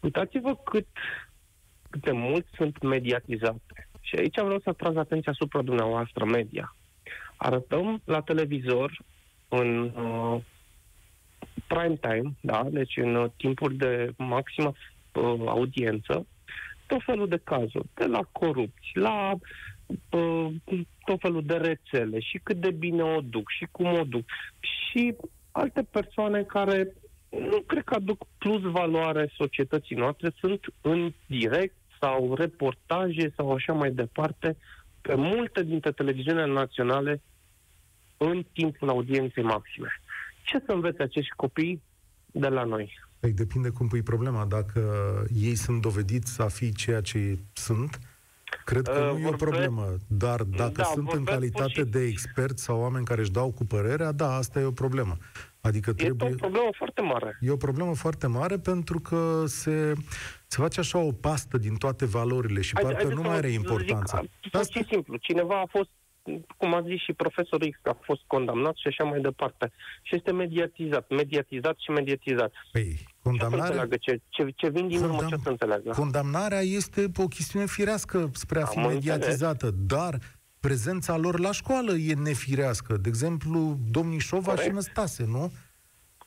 Uitați-vă 0.01 0.57
cât, 0.57 0.87
cât 1.91 2.03
de 2.03 2.13
mult 2.13 2.47
sunt 2.57 2.83
mediatizate. 2.83 3.89
Și 4.03 4.17
aici 4.17 4.41
vreau 4.41 4.61
să 4.61 4.69
atrag 4.69 4.97
atenția 4.97 5.33
asupra 5.33 5.63
dumneavoastră, 5.63 6.25
media. 6.25 6.77
Arătăm 7.37 8.01
la 8.05 8.21
televizor 8.21 8.99
în 9.49 9.83
uh, 9.83 10.41
prime 11.67 11.97
time, 12.01 12.35
da, 12.41 12.63
deci 12.71 12.97
în 12.97 13.15
uh, 13.15 13.31
timpuri 13.37 13.75
de 13.75 14.13
maximă 14.17 14.73
uh, 15.13 15.41
audiență, 15.47 16.27
tot 16.87 17.03
felul 17.05 17.29
de 17.29 17.41
cazuri, 17.45 17.89
de 17.95 18.05
la 18.05 18.21
corupți, 18.33 18.91
la 18.93 19.33
uh, 20.11 20.47
tot 21.05 21.21
felul 21.21 21.43
de 21.45 21.55
rețele 21.55 22.21
și 22.21 22.41
cât 22.43 22.57
de 22.57 22.71
bine 22.71 23.03
o 23.03 23.21
duc 23.21 23.51
și 23.51 23.67
cum 23.71 23.87
o 23.87 24.05
duc. 24.05 24.25
Și 24.61 25.17
alte 25.51 25.83
persoane 25.91 26.43
care 26.43 26.95
nu 27.29 27.61
cred 27.61 27.85
că 27.85 27.95
aduc 27.95 28.27
plus 28.39 28.61
valoare 28.61 29.33
societății 29.37 29.97
noastre, 29.97 30.31
sunt 30.39 30.61
în 30.81 31.13
direct 31.27 31.75
sau 32.03 32.35
reportaje 32.35 33.33
sau 33.37 33.53
așa 33.53 33.73
mai 33.73 33.91
departe 33.91 34.57
pe 35.01 35.15
multe 35.15 35.63
dintre 35.63 35.93
televiziunile 35.93 36.47
naționale 36.47 37.23
în 38.17 38.45
timpul 38.53 38.89
audienței 38.89 39.43
maxime. 39.43 39.89
Ce 40.45 40.63
să 40.67 40.73
învețe 40.73 41.03
acești 41.03 41.35
copii 41.37 41.83
de 42.27 42.49
la 42.49 42.65
noi? 42.65 43.01
Păi 43.21 43.33
depinde 43.33 43.69
cum 43.69 43.89
pui 43.89 44.03
problema. 44.03 44.45
Dacă 44.45 44.83
ei 45.35 45.55
sunt 45.55 45.81
dovediți 45.81 46.41
a 46.41 46.49
fi 46.49 46.73
ceea 46.73 47.01
ce 47.01 47.39
sunt, 47.53 47.99
cred 48.65 48.87
că 48.87 49.11
uh, 49.13 49.21
nu 49.21 49.27
e 49.27 49.29
o 49.29 49.37
problemă. 49.37 49.97
Dar 50.07 50.43
dacă 50.43 50.73
da, 50.73 50.83
sunt 50.85 51.13
în 51.13 51.25
calitate 51.25 51.81
și... 51.81 51.85
de 51.85 52.01
experți 52.01 52.63
sau 52.63 52.81
oameni 52.81 53.05
care 53.05 53.21
își 53.21 53.31
dau 53.31 53.51
cu 53.51 53.65
părerea, 53.65 54.13
da, 54.13 54.35
asta 54.35 54.61
e 54.61 54.65
o 54.65 54.71
problemă. 54.71 55.17
Adică 55.61 55.93
trebuie... 55.93 56.29
E 56.29 56.33
o 56.33 56.37
problemă 56.37 56.69
foarte 56.73 57.01
mare. 57.01 57.39
E 57.41 57.51
o 57.51 57.57
problemă 57.57 57.95
foarte 57.95 58.27
mare 58.27 58.59
pentru 58.59 59.01
că 59.01 59.45
se, 59.47 59.93
se 60.53 60.61
face 60.61 60.81
așa 60.81 60.99
o 60.99 61.13
pastă 61.13 61.59
din 61.59 61.75
toate 61.75 62.05
valorile 62.07 62.61
și 62.61 62.71
hai, 62.75 62.83
parcă 62.83 63.05
hai 63.05 63.15
nu 63.15 63.23
mai 63.23 63.37
are 63.37 63.49
importanța. 63.49 64.23
Zic, 64.43 64.55
Asta... 64.55 64.81
simplu. 64.91 65.17
Cineva 65.17 65.61
a 65.61 65.67
fost 65.71 65.91
cum 66.57 66.75
a 66.75 66.83
zis 66.83 67.01
și 67.01 67.13
profesorul 67.13 67.69
X, 67.71 67.79
că 67.83 67.89
a 67.89 67.99
fost 68.03 68.21
condamnat 68.27 68.75
și 68.77 68.87
așa 68.87 69.05
mai 69.05 69.21
departe. 69.21 69.73
Și 70.03 70.15
este 70.15 70.33
mediatizat, 70.33 71.09
mediatizat 71.09 71.77
și 71.79 71.91
mediatizat. 71.91 72.53
Păi, 72.73 73.07
condamnarea... 73.23 73.87
Ce, 74.01 74.21
ce, 74.29 74.53
ce 74.57 74.69
vin 74.69 74.89
din 74.89 74.99
Condam... 74.99 75.17
urmă, 75.17 75.29
ce 75.29 75.37
să 75.43 75.49
înțeleagă? 75.49 75.91
Condamnarea 75.91 76.61
este 76.61 77.11
o 77.17 77.27
chestiune 77.27 77.67
firească 77.67 78.31
spre 78.33 78.61
a 78.61 78.65
fi 78.65 78.79
Am 78.79 78.87
mediatizată, 78.87 79.67
înțeles. 79.67 79.87
dar 79.87 80.19
prezența 80.61 81.17
lor 81.17 81.39
la 81.39 81.53
școală 81.53 81.93
e 81.93 82.15
nefirească. 82.15 82.97
De 82.97 83.09
exemplu, 83.09 83.79
domnișova 83.91 84.51
Corect. 84.51 84.63
și 84.63 84.75
Năstase, 84.75 85.25
nu? 85.25 85.53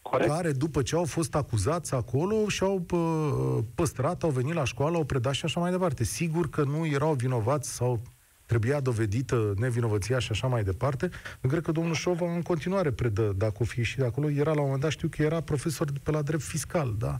Corect. 0.09 0.31
Care, 0.31 0.51
după 0.51 0.81
ce 0.81 0.95
au 0.95 1.05
fost 1.05 1.35
acuzați 1.35 1.93
acolo, 1.93 2.47
și-au 2.47 2.79
pă, 2.79 2.97
păstrat, 3.75 4.23
au 4.23 4.29
venit 4.29 4.53
la 4.53 4.63
școală, 4.63 4.95
au 4.95 5.03
predat 5.03 5.33
și 5.33 5.45
așa 5.45 5.59
mai 5.59 5.71
departe. 5.71 6.03
Sigur 6.03 6.49
că 6.49 6.63
nu 6.63 6.85
erau 6.85 7.13
vinovați 7.13 7.73
sau 7.73 8.01
trebuia 8.45 8.79
dovedită 8.79 9.53
nevinovăția 9.57 10.19
și 10.19 10.31
așa 10.31 10.47
mai 10.47 10.63
departe. 10.63 11.09
Eu 11.43 11.49
cred 11.49 11.63
că 11.63 11.71
domnul 11.71 11.93
Șova 11.93 12.33
în 12.33 12.41
continuare 12.41 12.91
predă, 12.91 13.33
dacă 13.37 13.55
o 13.59 13.63
fi 13.63 13.83
și 13.83 13.97
de 13.97 14.05
acolo, 14.05 14.29
era 14.29 14.53
la 14.53 14.59
un 14.59 14.65
moment 14.65 14.81
dat, 14.81 14.91
știu 14.91 15.07
că 15.07 15.21
era 15.21 15.41
profesor 15.41 15.87
pe 16.03 16.11
la 16.11 16.21
drept 16.21 16.43
fiscal, 16.43 16.95
da? 16.99 17.19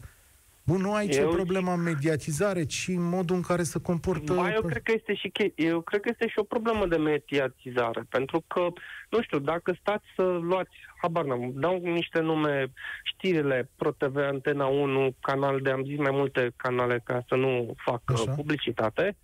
Bun, 0.64 0.82
nu 0.82 0.94
aici 0.94 1.16
eu... 1.16 1.30
e 1.30 1.34
problema 1.34 1.76
mediatizare, 1.76 2.64
ci 2.64 2.88
modul 2.96 3.36
în 3.36 3.42
care 3.42 3.64
se 3.64 3.80
comportă... 3.80 4.34
Ba, 4.34 4.54
eu, 4.54 4.62
cred 4.62 4.82
că 4.84 4.92
este 4.96 5.14
și, 5.14 5.32
eu 5.56 5.82
cred 5.82 6.02
că 6.02 6.10
este 6.12 6.28
și 6.28 6.40
o 6.40 6.44
problemă 6.44 6.86
de 6.88 6.98
mediatizare, 6.98 8.06
pentru 8.10 8.44
că, 8.48 8.68
nu 9.10 9.22
știu, 9.22 9.40
dacă 9.40 9.76
stați 9.80 10.06
să 10.16 10.24
luați, 10.24 10.76
habar 11.02 11.26
n-am, 11.26 11.52
dau 11.54 11.82
niște 11.84 12.20
nume, 12.20 12.72
știrile, 13.04 13.70
ProTV, 13.76 14.16
Antena 14.18 14.66
1, 14.66 15.16
canal 15.22 15.60
de, 15.60 15.70
am 15.70 15.84
zis 15.84 15.98
mai 15.98 16.12
multe 16.12 16.52
canale 16.56 17.02
ca 17.04 17.24
să 17.28 17.36
nu 17.36 17.74
fac 17.86 18.02
Așa. 18.06 18.32
publicitate, 18.32 19.18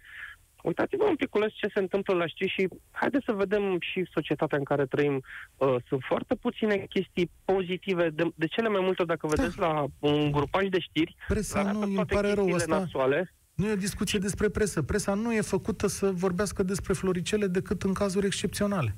uitați-vă 0.64 1.04
un 1.04 1.16
piculeț 1.16 1.52
ce 1.52 1.68
se 1.74 1.80
întâmplă 1.80 2.14
la 2.14 2.28
știri 2.28 2.54
și 2.58 2.68
haideți 2.92 3.26
să 3.26 3.32
vedem 3.32 3.78
și 3.80 4.10
societatea 4.14 4.58
în 4.58 4.64
care 4.64 4.86
trăim. 4.86 5.22
Uh, 5.58 5.76
sunt 5.88 6.02
foarte 6.08 6.36
puține 6.36 6.86
chestii 6.90 7.32
pozitive. 7.46 8.10
De, 8.10 8.24
de 8.36 8.48
cele 8.48 8.68
mai 8.68 8.82
multe, 8.84 9.04
dacă 9.04 9.28
vedeți 9.28 9.58
da. 9.58 9.68
la 9.68 9.86
un 10.00 10.32
grupaj 10.32 10.68
de 10.68 10.80
știri, 10.80 11.16
Presa 11.28 11.72
nu, 11.72 11.82
îmi 11.82 12.06
pare 12.06 12.34
rău 12.34 12.54
asta. 12.54 12.78
Nasoale. 12.78 13.34
Nu 13.54 13.68
e 13.68 13.72
o 13.72 13.76
discuție 13.76 14.20
despre 14.20 14.50
presă. 14.50 14.82
Presa 14.82 15.14
nu 15.14 15.34
e 15.34 15.42
făcută 15.42 15.88
să 15.88 16.12
vorbească 16.12 16.64
despre 16.64 16.94
floricele 16.94 17.48
decât 17.48 17.84
în 17.84 17.94
cazuri 17.94 18.26
excepționale. 18.26 18.96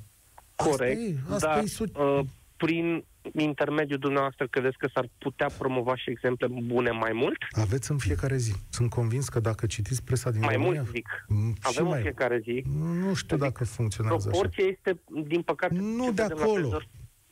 Corect, 0.56 1.00
asta 1.22 1.32
e, 1.32 1.34
asta 1.34 1.46
dar 1.46 1.62
e 1.62 1.66
so- 1.66 2.18
uh, 2.18 2.20
prin 2.56 3.04
intermediul 3.32 3.98
dumneavoastră 3.98 4.46
credeți 4.46 4.76
că 4.78 4.88
s-ar 4.94 5.08
putea 5.18 5.50
promova 5.58 5.96
și 5.96 6.10
exemple 6.10 6.46
bune 6.46 6.90
mai 6.90 7.12
mult? 7.12 7.36
Aveți 7.50 7.90
în 7.90 7.98
fiecare 7.98 8.36
zi. 8.36 8.52
Sunt 8.70 8.90
convins 8.90 9.28
că 9.28 9.40
dacă 9.40 9.66
citiți 9.66 10.04
presa 10.04 10.30
din 10.30 10.40
mai 10.40 10.54
România... 10.54 10.80
mult 10.80 10.94
zic. 10.94 11.26
Avem 11.60 11.84
mai... 11.84 11.96
în 11.96 12.02
fiecare 12.02 12.38
zi. 12.38 12.64
Nu 12.76 13.14
știu 13.14 13.36
adică 13.36 13.36
dacă 13.36 13.64
funcționează 13.64 14.28
Proporția 14.28 14.64
așa. 14.64 14.72
este, 14.72 15.00
din 15.28 15.42
păcate... 15.42 15.74
Nu 15.74 16.12
de 16.12 16.22
acolo. 16.22 16.80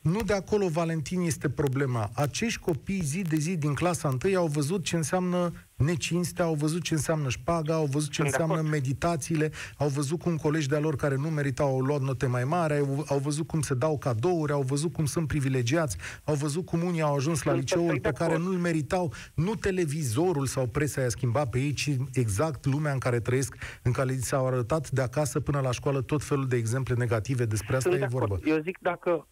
Nu 0.03 0.21
de 0.21 0.33
acolo, 0.33 0.67
Valentin, 0.67 1.21
este 1.21 1.49
problema. 1.49 2.09
Acești 2.13 2.59
copii 2.59 3.01
zi 3.03 3.21
de 3.21 3.35
zi 3.35 3.57
din 3.57 3.73
clasa 3.73 4.17
1 4.25 4.37
au 4.37 4.47
văzut 4.47 4.83
ce 4.83 4.95
înseamnă 4.95 5.53
necinste, 5.75 6.41
au 6.41 6.53
văzut 6.53 6.81
ce 6.81 6.93
înseamnă 6.93 7.29
șpaga, 7.29 7.73
au 7.73 7.85
văzut 7.85 8.09
ce 8.11 8.21
Sunt 8.21 8.27
înseamnă 8.27 8.69
meditațiile, 8.69 9.51
au 9.77 9.87
văzut 9.87 10.19
cum 10.19 10.37
colegi 10.37 10.67
de-a 10.67 10.79
lor 10.79 10.95
care 10.95 11.15
nu 11.15 11.29
meritau 11.29 11.67
au 11.67 11.79
luat 11.79 12.01
note 12.01 12.25
mai 12.25 12.43
mari, 12.43 12.77
au, 12.77 13.05
au 13.07 13.17
văzut 13.17 13.47
cum 13.47 13.61
se 13.61 13.73
dau 13.73 13.97
cadouri, 13.97 14.51
au 14.51 14.61
văzut 14.61 14.93
cum 14.93 15.05
sunt 15.05 15.27
privilegiați, 15.27 15.97
au 16.23 16.35
văzut 16.35 16.65
cum 16.65 16.83
unii 16.83 17.01
au 17.01 17.15
ajuns 17.15 17.43
la 17.43 17.53
liceul 17.53 17.99
pe 17.99 18.11
care 18.11 18.37
nu-l 18.37 18.57
meritau. 18.57 19.13
Nu 19.33 19.55
televizorul 19.55 20.45
sau 20.45 20.67
presa 20.67 21.01
i-a 21.01 21.09
schimbat 21.09 21.49
pe 21.49 21.59
ei, 21.59 21.73
ci 21.73 21.97
exact 22.13 22.65
lumea 22.65 22.91
în 22.91 22.99
care 22.99 23.19
trăiesc, 23.19 23.55
în 23.83 23.91
care 23.91 24.17
s-au 24.21 24.47
arătat 24.47 24.89
de 24.89 25.01
acasă 25.01 25.39
până 25.39 25.59
la 25.59 25.71
școală 25.71 26.01
tot 26.01 26.23
felul 26.23 26.47
de 26.47 26.55
exemple 26.55 26.93
negative. 26.93 27.45
Despre 27.45 27.75
asta 27.75 27.89
Sunt 27.89 28.01
e 28.01 28.07
vorba. 28.09 28.37
Eu 28.43 28.59
zic 28.61 28.77
dacă 28.81 29.27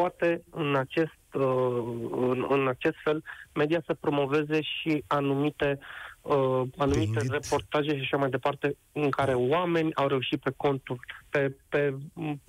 poate 0.00 0.42
în 0.50 0.76
acest, 0.76 1.20
uh, 1.32 1.82
în, 2.10 2.46
în 2.48 2.68
acest 2.68 2.96
fel 3.04 3.22
media 3.54 3.82
să 3.86 3.94
promoveze 3.94 4.60
și 4.60 5.04
anumite 5.06 5.78
uh, 6.20 6.62
anumite 6.76 7.20
reportaje 7.28 7.96
și 7.96 8.00
așa 8.02 8.16
mai 8.16 8.30
departe 8.30 8.76
în 8.92 9.10
care 9.10 9.34
oameni 9.34 9.94
au 9.94 10.06
reușit 10.08 10.40
pe 10.40 10.52
contul, 10.56 11.00
pe, 11.28 11.56
pe 11.68 11.94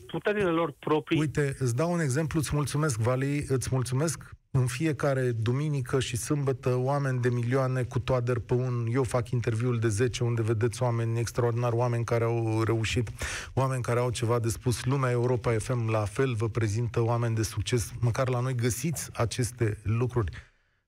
puterile 0.07 0.49
lor 0.49 0.73
proprii. 0.79 1.19
Uite, 1.19 1.55
îți 1.59 1.75
dau 1.75 1.91
un 1.91 1.99
exemplu, 1.99 2.39
îți 2.39 2.55
mulțumesc, 2.55 2.99
Vali, 2.99 3.45
îți 3.47 3.69
mulțumesc 3.71 4.23
în 4.51 4.67
fiecare 4.67 5.31
duminică 5.31 5.99
și 5.99 6.17
sâmbătă 6.17 6.75
oameni 6.75 7.21
de 7.21 7.29
milioane 7.29 7.83
cu 7.83 7.99
toader 7.99 8.39
pe 8.39 8.53
un... 8.53 8.87
Eu 8.93 9.03
fac 9.03 9.29
interviul 9.29 9.79
de 9.79 9.87
10 9.87 10.23
unde 10.23 10.41
vedeți 10.41 10.83
oameni 10.83 11.19
extraordinari, 11.19 11.75
oameni 11.75 12.03
care 12.03 12.23
au 12.23 12.63
reușit, 12.63 13.09
oameni 13.53 13.81
care 13.81 13.99
au 13.99 14.09
ceva 14.09 14.39
de 14.39 14.49
spus. 14.49 14.85
Lumea 14.85 15.11
Europa 15.11 15.55
FM 15.57 15.89
la 15.89 16.05
fel 16.05 16.33
vă 16.33 16.49
prezintă 16.49 17.01
oameni 17.01 17.35
de 17.35 17.43
succes. 17.43 17.91
Măcar 17.99 18.29
la 18.29 18.39
noi 18.39 18.55
găsiți 18.55 19.09
aceste 19.13 19.77
lucruri. 19.83 20.31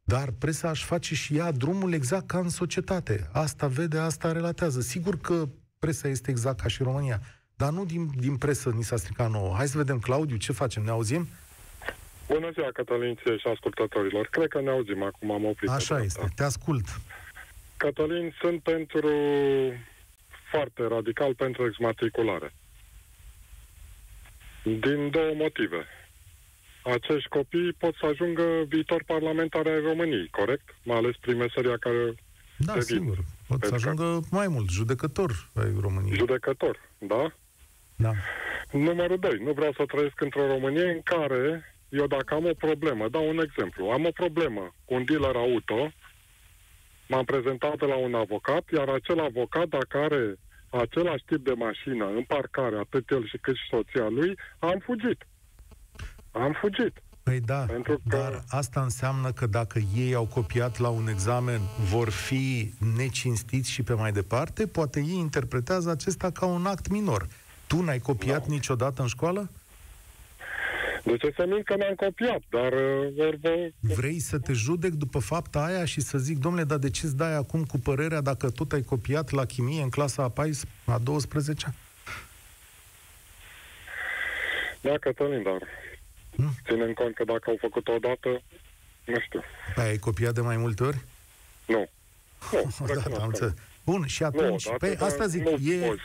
Dar 0.04 0.32
presa 0.32 0.70
aș 0.70 0.86
face 0.86 1.16
și 1.16 1.38
ea 1.38 1.52
drumul 1.52 1.94
exact 1.94 2.28
ca 2.28 2.40
în 2.40 2.50
societate. 2.50 3.30
Asta 3.32 3.68
vede, 3.68 3.98
asta 3.98 4.32
relatează. 4.32 4.82
Sigur 4.82 5.18
că 5.18 5.50
presa 5.80 6.08
este 6.08 6.30
exact 6.30 6.60
ca 6.60 6.68
și 6.68 6.84
România. 6.84 7.22
Dar 7.56 7.72
nu 7.72 7.86
din, 7.86 8.12
din 8.20 8.36
presă 8.36 8.70
ni 8.70 8.84
s-a 8.84 8.98
stricat 8.98 9.32
nouă. 9.32 9.54
Hai 9.56 9.68
să 9.68 9.78
vedem, 9.78 10.00
Claudiu, 10.00 10.36
ce 10.36 10.52
facem? 10.52 10.84
Ne 10.84 10.90
auzim? 10.90 11.28
Bună 12.28 12.50
ziua, 12.54 12.70
Cătălin, 12.74 13.16
ție 13.24 13.38
și 13.38 13.48
ascultătorilor. 13.48 14.28
Cred 14.28 14.48
că 14.48 14.62
ne 14.62 14.70
auzim 14.70 15.04
acum, 15.04 15.32
am 15.32 15.46
oprit. 15.46 15.70
Așa 15.70 16.00
este, 16.02 16.28
te 16.36 16.44
ascult. 16.44 16.86
Cătălin, 17.78 18.36
sunt 18.42 18.62
pentru 18.62 19.12
foarte 20.52 20.88
radical 20.88 21.36
pentru 21.36 21.66
exmatriculare. 21.66 22.54
Din 24.64 25.10
două 25.10 25.34
motive. 25.36 25.86
Acești 26.84 27.30
copii 27.30 27.74
pot 27.78 27.96
să 27.96 28.06
ajungă 28.06 28.44
viitor 28.68 29.04
parlamentari 29.06 29.70
ai 29.70 29.80
României, 29.82 30.28
corect? 30.32 30.76
Mai 30.84 30.98
ales 30.98 31.16
prin 31.22 31.38
meseria 31.38 31.78
care 31.78 32.14
Da, 32.58 32.74
devin. 32.74 32.82
sigur. 32.98 33.16
Pot 33.48 33.64
să 33.64 33.70
Pentru 33.70 33.70
că- 33.70 33.76
ajungă 34.04 34.28
mai 34.32 34.48
mult, 34.48 34.70
judecător 34.70 35.50
ai 35.56 35.74
României. 35.82 36.18
Judecător, 36.18 36.80
da? 36.98 37.34
Da. 37.96 38.12
Numărul 38.72 39.20
2. 39.20 39.38
Nu 39.44 39.52
vreau 39.52 39.74
să 39.74 39.86
trăiesc 39.86 40.22
într-o 40.22 40.48
Românie 40.48 40.90
în 40.92 41.02
care 41.04 41.73
eu 42.00 42.08
dacă 42.08 42.34
am 42.34 42.46
o 42.46 42.54
problemă, 42.66 43.08
dau 43.10 43.28
un 43.30 43.40
exemplu, 43.48 43.86
am 43.90 44.06
o 44.06 44.12
problemă 44.22 44.74
cu 44.86 44.94
un 44.94 45.04
dealer 45.06 45.36
auto, 45.36 45.92
m-am 47.08 47.24
prezentat 47.26 47.80
la 47.80 47.96
un 47.96 48.14
avocat, 48.16 48.64
iar 48.78 48.90
acel 48.90 49.20
avocat, 49.20 49.68
dacă 49.68 49.98
are 49.98 50.36
același 50.70 51.24
tip 51.26 51.44
de 51.46 51.52
mașină 51.52 52.06
în 52.06 52.24
parcare, 52.28 52.76
atât 52.78 53.10
el 53.10 53.28
și 53.28 53.38
cât 53.38 53.56
și 53.56 53.68
soția 53.70 54.08
lui, 54.10 54.38
am 54.60 54.80
fugit. 54.86 55.28
Am 56.32 56.56
fugit. 56.62 56.94
Păi 57.24 57.40
da, 57.40 57.60
Pentru 57.66 58.02
că- 58.10 58.18
dar 58.18 58.44
asta 58.50 58.82
înseamnă 58.82 59.32
că 59.32 59.46
dacă 59.46 59.80
ei 59.96 60.14
au 60.14 60.26
copiat 60.26 60.78
la 60.78 60.90
un 60.90 61.08
examen, 61.08 61.60
vor 61.92 62.10
fi 62.10 62.74
necinstiți 62.98 63.72
și 63.72 63.84
pe 63.84 63.94
mai 63.94 64.12
departe? 64.12 64.68
Poate 64.68 65.00
ei 65.00 65.18
interpretează 65.18 65.90
acesta 65.90 66.32
ca 66.32 66.46
un 66.46 66.66
act 66.66 66.88
minor. 66.90 67.28
Tu 67.68 67.82
n-ai 67.82 68.00
copiat 68.00 68.40
Da. 68.48 68.54
niciodată 68.54 69.02
în 69.02 69.08
școală? 69.08 69.50
De 71.04 71.18
ce 71.18 71.34
să 71.36 71.46
mint 71.46 71.66
că 71.66 71.76
n-am 71.76 71.94
copiat, 71.96 72.42
dar 72.50 72.74
uh, 72.74 73.14
vor, 73.16 73.36
vor, 73.42 73.72
Vrei 73.80 74.20
să 74.20 74.40
te 74.40 74.54
judec 74.54 74.92
după 74.92 75.20
fapta 75.20 75.64
aia 75.64 75.86
și 75.86 76.02
să 76.02 76.18
zic, 76.18 76.38
domnule, 76.38 76.64
dar 76.64 76.78
de 76.78 76.90
ce 76.90 77.06
îți 77.06 77.16
dai 77.18 77.36
acum 77.36 77.64
cu 77.64 77.78
părerea 77.80 78.22
dacă 78.22 78.50
tot 78.50 78.72
ai 78.72 78.82
copiat 78.82 79.30
la 79.32 79.46
chimie 79.46 79.82
în 79.82 79.90
clasa 79.90 80.24
a 80.24 80.30
14, 80.30 80.68
a 80.86 80.98
12 80.98 81.74
da, 84.82 84.98
Cătălin, 84.98 85.44
dar 85.44 85.68
Hmm? 86.36 86.52
ținem 86.66 86.94
cont 86.94 87.16
că 87.16 87.24
dacă 87.24 87.50
au 87.50 87.58
făcut 87.60 87.88
o 87.88 87.98
dată, 87.98 88.42
nu 89.06 89.20
știu, 89.20 89.42
Păi 89.76 89.84
ai 89.84 89.98
copiat 89.98 90.34
de 90.34 90.42
mai 90.42 90.58
multe 90.58 90.84
ori? 90.84 90.98
nu. 91.66 91.90
Nu, 92.80 92.86
da, 92.86 92.94
da, 92.94 92.94
recunosc 92.94 93.06
am 93.08 93.18
că 93.18 93.24
înțeles. 93.24 93.54
Bun, 93.86 94.06
și 94.06 94.22
nu. 94.22 94.28
atunci, 94.28 94.66
Nu, 94.66 94.72
odată, 94.72 94.86
păi 94.86 94.96
dar 94.96 95.08
asta 95.10 95.28
zic, 95.28 95.42
nu 95.42 95.50
e... 95.72 95.96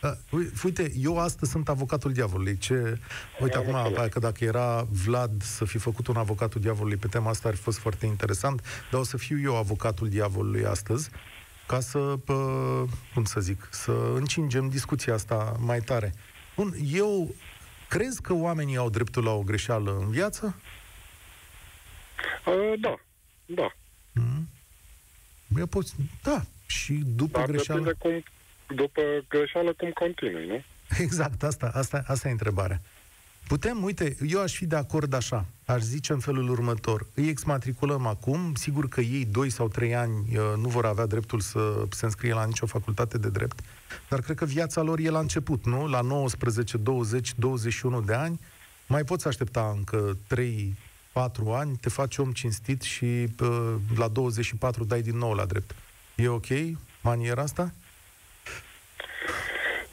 pot 0.00 0.10
să- 0.10 0.18
Da, 0.30 0.36
ui- 0.36 0.50
uite, 0.64 0.92
eu 0.96 1.18
astăzi 1.18 1.50
sunt 1.50 1.68
avocatul 1.68 2.12
diavolului. 2.12 2.56
Ce... 2.58 2.98
Uite, 3.40 3.56
Am 3.56 3.62
acum, 3.62 3.74
înțeles. 3.74 3.98
hai 3.98 4.08
că 4.08 4.18
dacă 4.18 4.44
era 4.44 4.86
Vlad 4.90 5.42
să 5.42 5.64
fi 5.64 5.78
făcut 5.78 6.06
un 6.06 6.16
avocatul 6.16 6.60
diavolului 6.60 6.96
pe 6.98 7.06
tema 7.06 7.30
asta, 7.30 7.48
ar 7.48 7.54
fi 7.54 7.60
fost 7.62 7.78
foarte 7.78 8.06
interesant, 8.06 8.62
dar 8.90 9.00
o 9.00 9.04
să 9.04 9.16
fiu 9.16 9.40
eu 9.40 9.56
avocatul 9.56 10.08
diavolului 10.08 10.64
astăzi, 10.64 11.10
ca 11.66 11.80
să, 11.80 11.98
pă, 11.98 12.34
cum 13.14 13.24
să 13.24 13.40
zic, 13.40 13.68
să 13.70 13.92
încingem 14.14 14.68
discuția 14.68 15.14
asta 15.14 15.56
mai 15.60 15.80
tare. 15.80 16.14
Bun, 16.56 16.74
eu 16.92 17.34
crezi 17.88 18.20
că 18.22 18.32
oamenii 18.34 18.76
au 18.76 18.90
dreptul 18.90 19.24
la 19.24 19.30
o 19.30 19.42
greșeală 19.42 19.96
în 20.00 20.10
viață? 20.10 20.56
Uh, 22.46 22.80
da, 22.80 22.94
da. 23.46 23.72
Mm? 24.12 24.48
Eu 25.58 25.66
pot... 25.66 25.84
Da, 26.22 26.42
și 26.66 26.92
după 26.92 27.38
Dar 27.38 27.46
greșeală... 27.48 27.80
depinde 27.82 28.22
cum, 28.22 28.35
după 28.74 29.00
greșeală, 29.28 29.72
cum 29.72 29.90
continui, 29.90 30.46
nu? 30.46 30.62
Exact, 31.04 31.42
asta, 31.42 31.70
asta, 31.74 32.02
asta 32.06 32.28
e 32.28 32.30
întrebarea. 32.30 32.80
Putem, 33.46 33.82
uite, 33.82 34.16
eu 34.28 34.40
aș 34.40 34.54
fi 34.54 34.66
de 34.66 34.76
acord 34.76 35.12
așa, 35.12 35.46
aș 35.64 35.80
zice 35.80 36.12
în 36.12 36.18
felul 36.18 36.48
următor, 36.48 37.06
îi 37.14 37.28
exmatriculăm 37.28 38.06
acum, 38.06 38.54
sigur 38.54 38.88
că 38.88 39.00
ei 39.00 39.24
2 39.24 39.50
sau 39.50 39.68
3 39.68 39.94
ani 39.94 40.12
uh, 40.12 40.52
nu 40.56 40.68
vor 40.68 40.86
avea 40.86 41.06
dreptul 41.06 41.40
să 41.40 41.84
se 41.90 42.04
înscrie 42.04 42.32
la 42.32 42.44
nicio 42.44 42.66
facultate 42.66 43.18
de 43.18 43.28
drept, 43.28 43.60
dar 44.08 44.20
cred 44.20 44.36
că 44.36 44.44
viața 44.44 44.82
lor 44.82 44.98
e 44.98 45.10
la 45.10 45.18
început, 45.18 45.64
nu? 45.64 45.86
La 45.88 46.00
19, 46.00 46.76
20, 46.76 47.34
21 47.36 48.00
de 48.00 48.14
ani, 48.14 48.40
mai 48.86 49.04
poți 49.04 49.26
aștepta 49.26 49.72
încă 49.76 50.18
3, 50.26 50.76
4 51.12 51.52
ani, 51.52 51.76
te 51.76 51.88
faci 51.88 52.18
om 52.18 52.32
cinstit 52.32 52.82
și 52.82 53.04
uh, 53.40 53.74
la 53.96 54.08
24 54.08 54.84
dai 54.84 55.02
din 55.02 55.16
nou 55.18 55.32
la 55.32 55.44
drept. 55.44 55.74
E 56.14 56.28
ok 56.28 56.46
maniera 57.00 57.42
asta? 57.42 57.72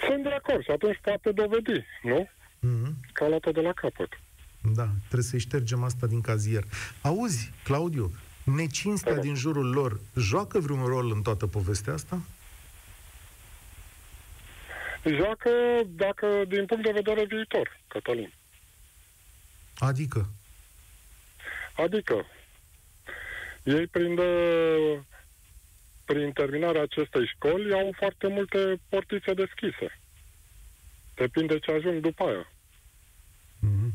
Sunt 0.07 0.23
de 0.23 0.29
acord 0.29 0.63
și 0.63 0.71
atunci 0.71 0.99
poate 1.01 1.31
dovedi, 1.31 1.85
nu? 2.01 2.29
Mhm. 2.59 2.95
Că 3.13 3.23
a 3.23 3.27
luat-o 3.27 3.51
de 3.51 3.61
la 3.61 3.73
capăt. 3.73 4.19
Da, 4.61 4.87
trebuie 5.07 5.23
să-i 5.29 5.39
ștergem 5.39 5.83
asta 5.83 6.07
din 6.07 6.21
cazier. 6.21 6.63
Auzi, 7.01 7.51
Claudiu, 7.63 8.11
necinstea 8.43 9.13
Da. 9.13 9.21
din 9.21 9.35
jurul 9.35 9.69
lor 9.73 9.99
joacă 10.15 10.59
vreun 10.59 10.85
rol 10.85 11.11
în 11.11 11.21
toată 11.21 11.47
povestea 11.47 11.93
asta? 11.93 12.21
Joacă, 15.05 15.49
dacă 15.87 16.27
din 16.47 16.65
punct 16.65 16.83
de 16.83 16.91
vedere 16.91 17.25
viitor, 17.25 17.79
Cătălin. 17.87 18.33
Adică, 19.77 20.27
Adică, 21.77 22.25
ei 23.63 23.87
prin, 23.87 24.17
uh, 24.17 24.99
prin 26.05 26.31
terminarea 26.31 26.81
acestei 26.81 27.25
școli 27.27 27.73
au 27.73 27.93
foarte 27.97 28.27
multe 28.27 28.79
portițe 28.89 29.33
deschise. 29.33 29.99
Depinde 31.15 31.59
ce 31.59 31.71
ajung 31.71 32.01
după 32.01 32.23
aia. 32.23 32.51
mhm. 33.59 33.93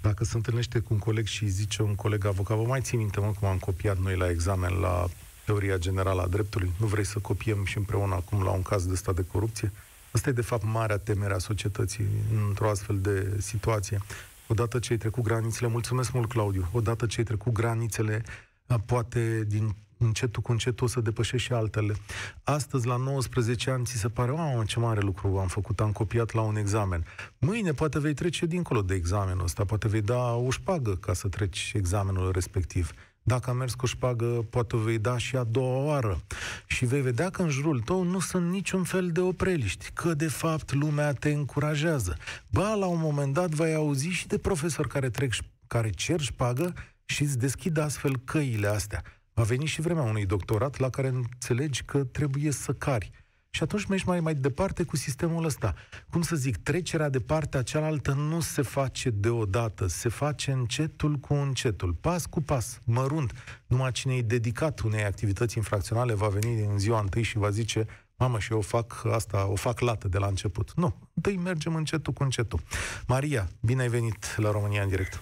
dacă 0.00 0.24
se 0.24 0.36
întâlnește 0.36 0.78
cu 0.78 0.94
un 0.94 0.98
coleg 0.98 1.26
și 1.26 1.42
îi 1.42 1.48
zice 1.48 1.82
un 1.82 1.94
coleg 1.94 2.24
avocat, 2.24 2.56
vă 2.56 2.66
mai 2.66 2.80
țin 2.80 2.98
minte, 2.98 3.20
mă, 3.20 3.32
cum 3.38 3.48
am 3.48 3.58
copiat 3.58 3.98
noi 3.98 4.16
la 4.16 4.30
examen 4.30 4.72
la 4.72 5.06
teoria 5.44 5.76
generală 5.76 6.22
a 6.22 6.26
dreptului? 6.26 6.70
Nu 6.78 6.86
vrei 6.86 7.04
să 7.04 7.18
copiem 7.18 7.64
și 7.64 7.76
împreună 7.76 8.14
acum 8.14 8.42
la 8.42 8.50
un 8.50 8.62
caz 8.62 8.86
de 8.86 8.94
stat 8.94 9.14
de 9.14 9.24
corupție? 9.32 9.72
Asta 10.10 10.28
e, 10.28 10.32
de 10.32 10.42
fapt, 10.42 10.64
marea 10.64 10.98
temere 10.98 11.34
a 11.34 11.38
societății 11.38 12.06
într-o 12.48 12.68
astfel 12.68 12.98
de 12.98 13.36
situație. 13.38 13.98
Odată 14.46 14.78
ce 14.78 14.92
ai 14.92 14.98
trecut 14.98 15.22
granițele, 15.22 15.68
mulțumesc 15.68 16.12
mult, 16.12 16.28
Claudiu, 16.28 16.68
odată 16.72 17.06
ce 17.06 17.18
ai 17.18 17.24
trecut 17.24 17.52
granițele, 17.52 18.22
a, 18.66 18.78
poate 18.78 19.44
din 19.44 19.74
încetul 19.98 20.42
cu 20.42 20.52
încetul 20.52 20.86
o 20.86 20.88
să 20.88 21.00
depășești 21.00 21.46
și 21.46 21.52
altele. 21.52 21.94
Astăzi, 22.42 22.86
la 22.86 22.96
19 22.96 23.70
ani, 23.70 23.84
ți 23.84 23.96
se 23.96 24.08
pare, 24.08 24.30
wow, 24.30 24.64
ce 24.64 24.78
mare 24.78 25.00
lucru 25.00 25.38
am 25.38 25.48
făcut, 25.48 25.80
am 25.80 25.92
copiat 25.92 26.32
la 26.32 26.40
un 26.40 26.56
examen. 26.56 27.04
Mâine 27.38 27.72
poate 27.72 27.98
vei 27.98 28.14
trece 28.14 28.46
dincolo 28.46 28.82
de 28.82 28.94
examenul 28.94 29.44
ăsta, 29.44 29.64
poate 29.64 29.88
vei 29.88 30.02
da 30.02 30.34
o 30.34 30.50
șpagă 30.50 30.94
ca 30.94 31.12
să 31.12 31.28
treci 31.28 31.72
examenul 31.74 32.32
respectiv. 32.32 32.92
Dacă 33.22 33.50
am 33.50 33.56
mers 33.56 33.74
cu 33.74 33.84
o 33.84 33.88
șpagă, 33.88 34.46
poate 34.50 34.76
o 34.76 34.78
vei 34.78 34.98
da 34.98 35.18
și 35.18 35.36
a 35.36 35.44
doua 35.44 35.84
oară. 35.84 36.20
Și 36.66 36.84
vei 36.84 37.00
vedea 37.00 37.30
că 37.30 37.42
în 37.42 37.48
jurul 37.48 37.80
tău 37.80 38.02
nu 38.02 38.20
sunt 38.20 38.50
niciun 38.50 38.84
fel 38.84 39.10
de 39.10 39.20
opreliști, 39.20 39.90
că 39.94 40.14
de 40.14 40.28
fapt 40.28 40.72
lumea 40.72 41.12
te 41.12 41.30
încurajează. 41.30 42.16
Ba, 42.50 42.74
la 42.74 42.86
un 42.86 43.00
moment 43.00 43.32
dat 43.32 43.48
vei 43.48 43.74
auzi 43.74 44.08
și 44.08 44.26
de 44.26 44.38
profesori 44.38 44.88
care 44.88 45.10
trec, 45.10 45.34
ș- 45.34 45.66
care 45.66 45.90
cer 45.90 46.20
șpagă 46.20 46.74
și 47.04 47.22
îți 47.22 47.38
deschid 47.38 47.78
astfel 47.78 48.16
căile 48.24 48.66
astea. 48.66 49.02
Va 49.38 49.44
veni 49.44 49.64
și 49.64 49.80
vremea 49.80 50.02
unui 50.02 50.26
doctorat 50.26 50.78
la 50.78 50.90
care 50.90 51.08
înțelegi 51.08 51.82
că 51.82 52.04
trebuie 52.04 52.50
să 52.50 52.72
cari. 52.72 53.10
Și 53.50 53.62
atunci 53.62 53.84
mergi 53.84 54.06
mai, 54.06 54.20
mai 54.20 54.34
departe 54.34 54.82
cu 54.82 54.96
sistemul 54.96 55.44
ăsta. 55.44 55.74
Cum 56.10 56.22
să 56.22 56.36
zic, 56.36 56.56
trecerea 56.56 57.08
de 57.08 57.20
partea 57.20 57.62
cealaltă 57.62 58.12
nu 58.12 58.40
se 58.40 58.62
face 58.62 59.10
deodată, 59.10 59.86
se 59.86 60.08
face 60.08 60.50
încetul 60.50 61.16
cu 61.16 61.34
încetul, 61.34 61.92
pas 61.92 62.26
cu 62.26 62.40
pas, 62.40 62.80
mărunt. 62.84 63.32
Numai 63.66 63.92
cine 63.92 64.14
e 64.14 64.22
dedicat 64.22 64.80
unei 64.80 65.04
activități 65.04 65.56
infracționale 65.56 66.14
va 66.14 66.28
veni 66.28 66.64
în 66.64 66.78
ziua 66.78 67.00
întâi 67.00 67.22
și 67.22 67.38
va 67.38 67.50
zice 67.50 67.86
mamă, 68.16 68.38
și 68.38 68.52
eu 68.52 68.60
fac 68.60 69.04
asta, 69.12 69.46
o 69.50 69.54
fac 69.54 69.80
lată 69.80 70.08
de 70.08 70.18
la 70.18 70.26
început. 70.26 70.72
Nu, 70.76 70.94
întâi 71.14 71.36
mergem 71.36 71.74
încetul 71.74 72.12
cu 72.12 72.22
încetul. 72.22 72.60
Maria, 73.06 73.48
bine 73.60 73.82
ai 73.82 73.88
venit 73.88 74.36
la 74.36 74.50
România 74.50 74.82
în 74.82 74.88
direct. 74.88 75.20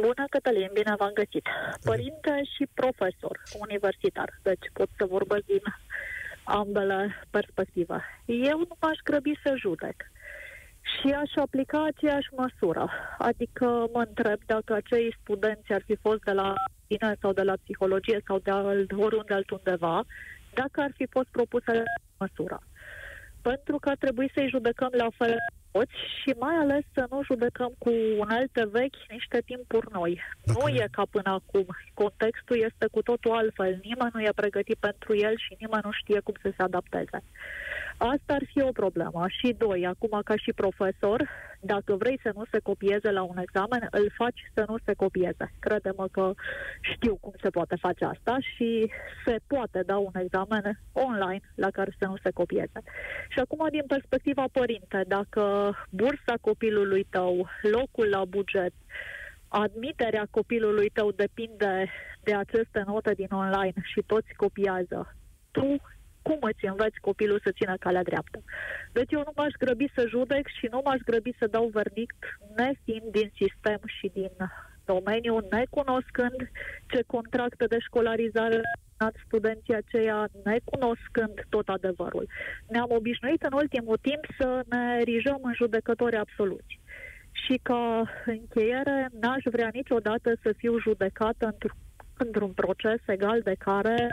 Bună, 0.00 0.24
Cătălin, 0.30 0.70
bine 0.72 0.94
v-am 0.98 1.12
găsit. 1.14 1.46
Părinte 1.84 2.42
și 2.54 2.66
profesor 2.74 3.42
universitar, 3.66 4.28
deci 4.42 4.66
pot 4.72 4.88
să 4.96 5.04
vorbesc 5.04 5.44
din 5.44 5.62
ambele 6.44 7.26
perspective. 7.30 8.04
Eu 8.24 8.58
nu 8.58 8.76
m-aș 8.80 8.98
grăbi 9.04 9.40
să 9.42 9.54
judec 9.56 9.96
și 10.82 11.12
aș 11.12 11.30
aplica 11.34 11.84
aceeași 11.84 12.28
măsură. 12.36 12.90
Adică 13.18 13.66
mă 13.92 14.04
întreb 14.08 14.40
dacă 14.46 14.72
acei 14.74 15.16
studenți 15.20 15.72
ar 15.72 15.82
fi 15.86 15.96
fost 15.96 16.22
de 16.22 16.32
la 16.32 16.54
bine 16.86 17.16
sau 17.20 17.32
de 17.32 17.42
la 17.42 17.54
psihologie 17.62 18.22
sau 18.26 18.38
de 18.38 18.50
alt, 18.50 18.92
oriunde 18.92 19.34
altundeva, 19.34 20.04
dacă 20.54 20.80
ar 20.80 20.92
fi 20.96 21.06
fost 21.10 21.28
propusă 21.30 21.82
măsura. 22.18 22.58
Pentru 23.42 23.78
că 23.78 23.88
ar 23.88 23.96
trebui 23.96 24.30
să-i 24.34 24.48
judecăm 24.48 24.90
la 24.92 25.08
fel 25.16 25.36
toți 25.72 25.92
și 26.20 26.30
mai 26.38 26.54
ales 26.54 26.82
să 26.94 27.06
nu 27.10 27.22
judecăm 27.24 27.72
cu 27.78 27.90
unelte 28.18 28.62
vechi 28.70 28.96
niște 29.10 29.42
timpuri 29.44 29.86
noi. 29.92 30.20
Dacă 30.44 30.58
nu 30.60 30.66
ne- 30.72 30.78
e 30.82 30.86
ca 30.90 31.04
până 31.10 31.30
acum. 31.40 31.66
Contextul 31.94 32.56
este 32.68 32.86
cu 32.90 33.02
totul 33.02 33.30
altfel. 33.30 33.80
Nimeni 33.82 34.10
nu 34.14 34.22
e 34.22 34.30
pregătit 34.34 34.76
pentru 34.88 35.16
el 35.16 35.34
și 35.38 35.56
nimeni 35.58 35.82
nu 35.84 35.90
știe 35.92 36.20
cum 36.20 36.34
să 36.42 36.52
se 36.56 36.62
adapteze. 36.62 37.18
Asta 38.10 38.34
ar 38.34 38.42
fi 38.52 38.62
o 38.62 38.72
problemă. 38.72 39.24
Și 39.28 39.54
doi, 39.58 39.86
acum 39.86 40.20
ca 40.24 40.36
și 40.36 40.52
profesor, 40.52 41.28
dacă 41.60 41.94
vrei 41.96 42.18
să 42.22 42.30
nu 42.34 42.42
se 42.50 42.58
copieze 42.58 43.10
la 43.10 43.22
un 43.22 43.38
examen, 43.38 43.88
îl 43.90 44.10
faci 44.16 44.50
să 44.54 44.64
nu 44.68 44.76
se 44.84 44.94
copieze. 44.94 45.52
Crede-mă 45.58 46.06
că 46.10 46.32
știu 46.80 47.16
cum 47.16 47.32
se 47.42 47.50
poate 47.50 47.76
face 47.76 48.04
asta 48.04 48.36
și 48.54 48.90
se 49.24 49.36
poate 49.46 49.82
da 49.86 49.96
un 49.98 50.14
examen 50.14 50.80
online 50.92 51.40
la 51.54 51.70
care 51.70 51.94
să 51.98 52.06
nu 52.06 52.16
se 52.22 52.30
copieze. 52.30 52.80
Și 53.28 53.38
acum, 53.38 53.66
din 53.70 53.84
perspectiva 53.86 54.44
părinte, 54.52 55.04
dacă 55.06 55.74
bursa 55.90 56.34
copilului 56.40 57.06
tău, 57.10 57.48
locul 57.62 58.08
la 58.08 58.24
buget, 58.24 58.72
admiterea 59.48 60.26
copilului 60.30 60.88
tău 60.88 61.10
depinde 61.10 61.90
de 62.22 62.34
aceste 62.34 62.82
note 62.86 63.12
din 63.14 63.28
online 63.30 63.82
și 63.82 64.00
toți 64.06 64.34
copiază, 64.36 65.16
tu 65.50 65.76
cum 66.22 66.38
îți 66.40 66.64
înveți 66.66 67.00
copilul 67.00 67.40
să 67.44 67.50
țină 67.58 67.76
calea 67.76 68.02
dreaptă. 68.02 68.42
Deci 68.92 69.12
eu 69.12 69.22
nu 69.26 69.32
m-aș 69.36 69.52
grăbi 69.58 69.86
să 69.94 70.06
judec 70.08 70.46
și 70.58 70.66
nu 70.70 70.80
m-aș 70.84 71.00
grăbi 71.04 71.38
să 71.38 71.46
dau 71.46 71.66
verdict 71.72 72.38
nefiind 72.56 73.08
din 73.10 73.30
sistem 73.34 73.80
și 73.84 74.10
din 74.12 74.34
domeniu, 74.84 75.38
necunoscând 75.50 76.50
ce 76.86 77.02
contracte 77.06 77.64
de 77.66 77.78
școlarizare 77.78 78.60
studenții 79.26 79.74
aceia, 79.74 80.28
necunoscând 80.44 81.34
tot 81.48 81.68
adevărrul. 81.68 82.26
Ne-am 82.68 82.90
obișnuit 82.90 83.42
în 83.42 83.52
ultimul 83.52 83.98
timp 84.00 84.24
să 84.38 84.62
ne 84.68 85.02
rijăm 85.02 85.40
în 85.42 85.54
judecători 85.54 86.16
absoluți. 86.16 86.80
Și 87.32 87.60
ca 87.62 88.10
încheiere, 88.26 89.08
n-aș 89.20 89.42
vrea 89.44 89.70
niciodată 89.72 90.32
să 90.42 90.54
fiu 90.56 90.78
judecată 90.78 91.54
într- 91.54 91.76
într-un 92.16 92.52
proces 92.52 93.00
egal 93.06 93.40
de 93.40 93.54
care 93.58 94.08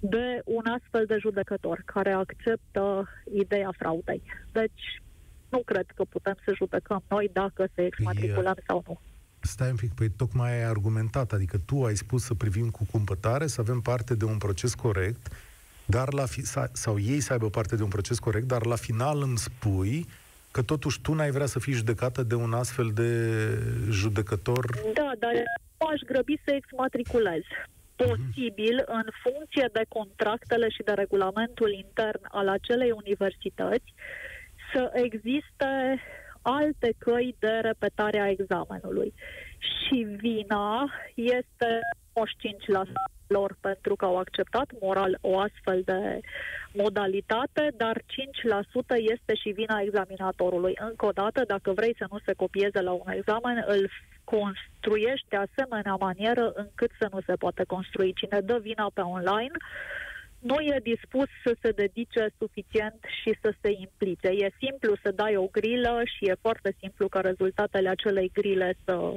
de 0.00 0.40
un 0.44 0.62
astfel 0.66 1.04
de 1.06 1.16
judecător 1.20 1.82
care 1.84 2.12
acceptă 2.12 3.08
ideea 3.34 3.70
fraudei. 3.78 4.22
Deci, 4.52 5.02
nu 5.48 5.62
cred 5.64 5.86
că 5.94 6.04
putem 6.04 6.36
să 6.44 6.52
judecăm 6.56 7.02
noi 7.08 7.30
dacă 7.32 7.68
se 7.74 7.84
exmatriculăm 7.84 8.54
păi, 8.54 8.64
sau 8.66 8.82
nu. 8.86 9.00
Stai 9.40 9.70
un 9.70 9.76
pic, 9.76 9.94
păi 9.94 10.08
tocmai 10.08 10.52
ai 10.52 10.64
argumentat, 10.64 11.32
adică 11.32 11.58
tu 11.58 11.84
ai 11.84 11.96
spus 11.96 12.24
să 12.24 12.34
privim 12.34 12.70
cu 12.70 12.86
cumpătare, 12.90 13.46
să 13.46 13.60
avem 13.60 13.80
parte 13.80 14.14
de 14.14 14.24
un 14.24 14.38
proces 14.38 14.74
corect, 14.74 15.32
dar 15.84 16.12
la 16.12 16.26
fi, 16.26 16.42
sau 16.72 16.98
ei 16.98 17.20
să 17.20 17.32
aibă 17.32 17.50
parte 17.50 17.76
de 17.76 17.82
un 17.82 17.88
proces 17.88 18.18
corect, 18.18 18.46
dar 18.46 18.66
la 18.66 18.76
final 18.76 19.22
îmi 19.22 19.38
spui 19.38 20.06
că 20.50 20.62
totuși 20.62 21.00
tu 21.00 21.14
n-ai 21.14 21.30
vrea 21.30 21.46
să 21.46 21.58
fii 21.58 21.72
judecată 21.72 22.22
de 22.22 22.34
un 22.34 22.52
astfel 22.52 22.90
de 22.94 23.30
judecător? 23.90 24.66
Da, 24.94 25.12
dar 25.18 25.32
nu 25.78 25.86
aș 25.86 26.00
grăbi 26.06 26.40
să 26.44 26.54
exmatriculez 26.54 27.42
posibil 27.96 28.82
în 28.86 29.06
funcție 29.22 29.68
de 29.72 29.84
contractele 29.88 30.68
și 30.68 30.82
de 30.82 30.92
regulamentul 30.92 31.72
intern 31.72 32.20
al 32.28 32.48
acelei 32.48 32.90
universități 32.90 33.94
să 34.72 34.90
existe 34.92 36.02
alte 36.42 36.94
căi 36.98 37.36
de 37.38 37.58
repetare 37.62 38.20
a 38.20 38.28
examenului. 38.28 39.14
Și 39.58 40.06
vina 40.18 40.92
este 41.14 41.78
95% 41.78 42.05
lor 43.26 43.56
pentru 43.60 43.96
că 43.96 44.04
au 44.04 44.16
acceptat 44.18 44.70
moral 44.80 45.18
o 45.20 45.38
astfel 45.38 45.82
de 45.84 46.20
modalitate, 46.72 47.72
dar 47.76 47.96
5% 47.98 48.02
este 48.98 49.34
și 49.34 49.48
vina 49.50 49.80
examinatorului. 49.80 50.74
Încă 50.78 51.06
o 51.06 51.10
dată, 51.10 51.42
dacă 51.46 51.72
vrei 51.72 51.94
să 51.98 52.06
nu 52.10 52.18
se 52.24 52.32
copieze 52.32 52.80
la 52.80 52.92
un 52.92 53.10
examen, 53.10 53.64
îl 53.66 53.90
construiești 54.24 55.26
de 55.28 55.36
asemenea 55.36 55.94
manieră 55.94 56.52
încât 56.54 56.90
să 56.98 57.08
nu 57.12 57.20
se 57.26 57.34
poate 57.34 57.64
construi. 57.64 58.12
Cine 58.12 58.40
dă 58.40 58.58
vina 58.58 58.90
pe 58.94 59.00
online 59.00 59.56
nu 60.38 60.60
e 60.60 60.80
dispus 60.82 61.28
să 61.44 61.56
se 61.60 61.70
dedice 61.70 62.28
suficient 62.38 63.04
și 63.22 63.38
să 63.40 63.54
se 63.60 63.70
implice. 63.70 64.28
E 64.28 64.52
simplu 64.58 64.96
să 65.02 65.10
dai 65.10 65.36
o 65.36 65.46
grilă 65.46 66.02
și 66.04 66.24
e 66.24 66.34
foarte 66.40 66.76
simplu 66.80 67.08
ca 67.08 67.20
rezultatele 67.20 67.88
acelei 67.88 68.30
grile 68.34 68.76
să 68.84 69.12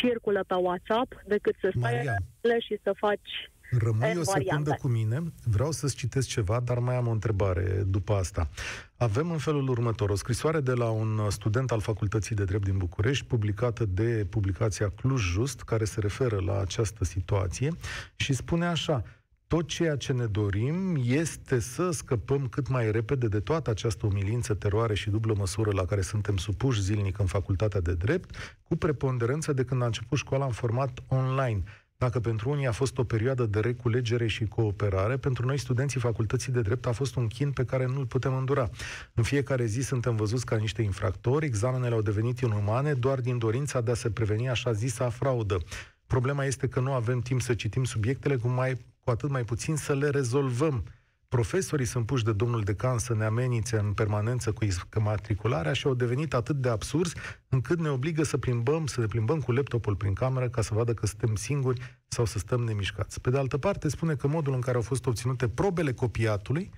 circulă 0.00 0.44
pe 0.46 0.54
WhatsApp 0.54 1.22
decât 1.26 1.54
să 1.60 1.68
stai 1.76 2.58
și 2.68 2.78
să 2.82 2.92
faci 2.96 3.30
Rămâi 3.70 4.16
o 4.18 4.22
secundă 4.22 4.76
cu 4.80 4.88
mine, 4.88 5.22
vreau 5.44 5.70
să-ți 5.70 5.96
citesc 5.96 6.28
ceva, 6.28 6.60
dar 6.60 6.78
mai 6.78 6.96
am 6.96 7.06
o 7.06 7.10
întrebare 7.10 7.82
după 7.86 8.12
asta. 8.12 8.48
Avem 8.96 9.30
în 9.30 9.38
felul 9.38 9.68
următor. 9.68 10.10
O 10.10 10.14
scrisoare 10.14 10.60
de 10.60 10.72
la 10.72 10.90
un 10.90 11.30
student 11.30 11.70
al 11.70 11.80
Facultății 11.80 12.34
de 12.34 12.44
Drept 12.44 12.64
din 12.64 12.76
București, 12.76 13.24
publicată 13.24 13.84
de 13.84 14.26
publicația 14.30 14.92
Cluj 14.96 15.22
Just, 15.22 15.62
care 15.62 15.84
se 15.84 16.00
referă 16.00 16.40
la 16.40 16.60
această 16.60 17.04
situație 17.04 17.70
și 18.16 18.32
spune 18.32 18.66
așa, 18.66 19.04
tot 19.48 19.66
ceea 19.66 19.96
ce 19.96 20.12
ne 20.12 20.26
dorim 20.26 21.00
este 21.04 21.58
să 21.58 21.90
scăpăm 21.90 22.46
cât 22.48 22.68
mai 22.68 22.90
repede 22.90 23.28
de 23.28 23.40
toată 23.40 23.70
această 23.70 24.06
umilință, 24.06 24.54
teroare 24.54 24.94
și 24.94 25.10
dublă 25.10 25.34
măsură 25.36 25.70
la 25.72 25.84
care 25.84 26.00
suntem 26.00 26.36
supuși 26.36 26.82
zilnic 26.82 27.18
în 27.18 27.26
facultatea 27.26 27.80
de 27.80 27.94
drept, 27.94 28.58
cu 28.62 28.76
preponderență 28.76 29.52
de 29.52 29.64
când 29.64 29.82
a 29.82 29.84
început 29.84 30.18
școala 30.18 30.44
în 30.44 30.50
format 30.50 30.98
online. 31.06 31.62
Dacă 31.96 32.20
pentru 32.20 32.50
unii 32.50 32.66
a 32.66 32.72
fost 32.72 32.98
o 32.98 33.04
perioadă 33.04 33.46
de 33.46 33.60
reculegere 33.60 34.26
și 34.26 34.46
cooperare, 34.46 35.16
pentru 35.16 35.46
noi, 35.46 35.58
studenții 35.58 36.00
facultății 36.00 36.52
de 36.52 36.60
drept, 36.60 36.86
a 36.86 36.92
fost 36.92 37.16
un 37.16 37.26
chin 37.26 37.52
pe 37.52 37.64
care 37.64 37.86
nu 37.86 37.98
îl 37.98 38.06
putem 38.06 38.36
îndura. 38.36 38.70
În 39.14 39.22
fiecare 39.22 39.64
zi 39.64 39.80
suntem 39.80 40.16
văzuți 40.16 40.46
ca 40.46 40.56
niște 40.56 40.82
infractori, 40.82 41.46
examenele 41.46 41.94
au 41.94 42.02
devenit 42.02 42.40
inumane 42.40 42.94
doar 42.94 43.20
din 43.20 43.38
dorința 43.38 43.80
de 43.80 43.90
a 43.90 43.94
se 43.94 44.10
preveni 44.10 44.48
așa 44.48 44.72
zisa 44.72 45.08
fraudă. 45.08 45.58
Problema 46.06 46.44
este 46.44 46.68
că 46.68 46.80
nu 46.80 46.92
avem 46.92 47.20
timp 47.20 47.40
să 47.40 47.54
citim 47.54 47.84
subiectele, 47.84 48.36
cu, 48.36 48.48
mai, 48.48 48.76
cu 49.08 49.14
atât 49.14 49.30
mai 49.30 49.44
puțin 49.44 49.76
să 49.76 49.94
le 49.94 50.08
rezolvăm. 50.08 50.84
Profesorii 51.28 51.86
sunt 51.86 52.06
puși 52.06 52.24
de 52.24 52.32
domnul 52.32 52.60
decan 52.62 52.98
să 52.98 53.14
ne 53.14 53.24
amenințe 53.24 53.78
în 53.78 53.92
permanență 53.92 54.52
cu 54.52 54.66
matricularea 55.00 55.72
și 55.72 55.86
au 55.86 55.94
devenit 55.94 56.34
atât 56.34 56.56
de 56.56 56.68
absurzi 56.68 57.14
încât 57.48 57.78
ne 57.78 57.88
obligă 57.88 58.22
să 58.22 58.38
plimbăm, 58.38 58.86
să 58.86 59.00
ne 59.00 59.06
plimbăm 59.06 59.40
cu 59.40 59.52
laptopul 59.52 59.96
prin 59.96 60.12
cameră 60.12 60.48
ca 60.48 60.62
să 60.62 60.74
vadă 60.74 60.94
că 60.94 61.06
suntem 61.06 61.34
singuri 61.34 61.98
sau 62.08 62.24
să 62.24 62.38
stăm 62.38 62.60
nemișcați. 62.60 63.20
Pe 63.20 63.30
de 63.30 63.38
altă 63.38 63.58
parte, 63.58 63.88
spune 63.88 64.14
că 64.14 64.26
modul 64.26 64.54
în 64.54 64.60
care 64.60 64.76
au 64.76 64.82
fost 64.82 65.06
obținute 65.06 65.48
probele 65.48 65.92
copiatului, 65.92 66.70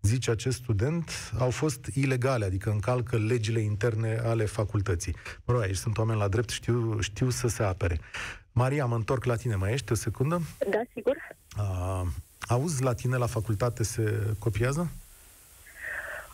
zice 0.00 0.30
acest 0.30 0.56
student, 0.56 1.32
au 1.38 1.50
fost 1.50 1.86
ilegale, 1.86 2.44
adică 2.44 2.70
încalcă 2.70 3.16
legile 3.16 3.60
interne 3.60 4.18
ale 4.24 4.44
facultății. 4.44 5.14
Mă 5.44 5.52
rog, 5.52 5.62
aici 5.62 5.76
sunt 5.76 5.98
oameni 5.98 6.18
la 6.18 6.28
drept, 6.28 6.48
știu, 6.48 7.00
știu 7.00 7.30
să 7.30 7.48
se 7.48 7.62
apere. 7.62 8.00
Maria, 8.52 8.86
mă 8.86 8.94
întorc 8.94 9.24
la 9.24 9.36
tine. 9.36 9.54
Mai 9.54 9.72
ești 9.72 9.92
o 9.92 9.94
secundă? 9.94 10.40
Da, 10.70 10.80
sigur. 10.92 11.16
Uh, 11.58 12.02
auzi, 12.48 12.82
la 12.82 12.94
tine 12.94 13.16
la 13.16 13.26
facultate 13.26 13.82
se 13.82 14.34
copiază? 14.38 14.90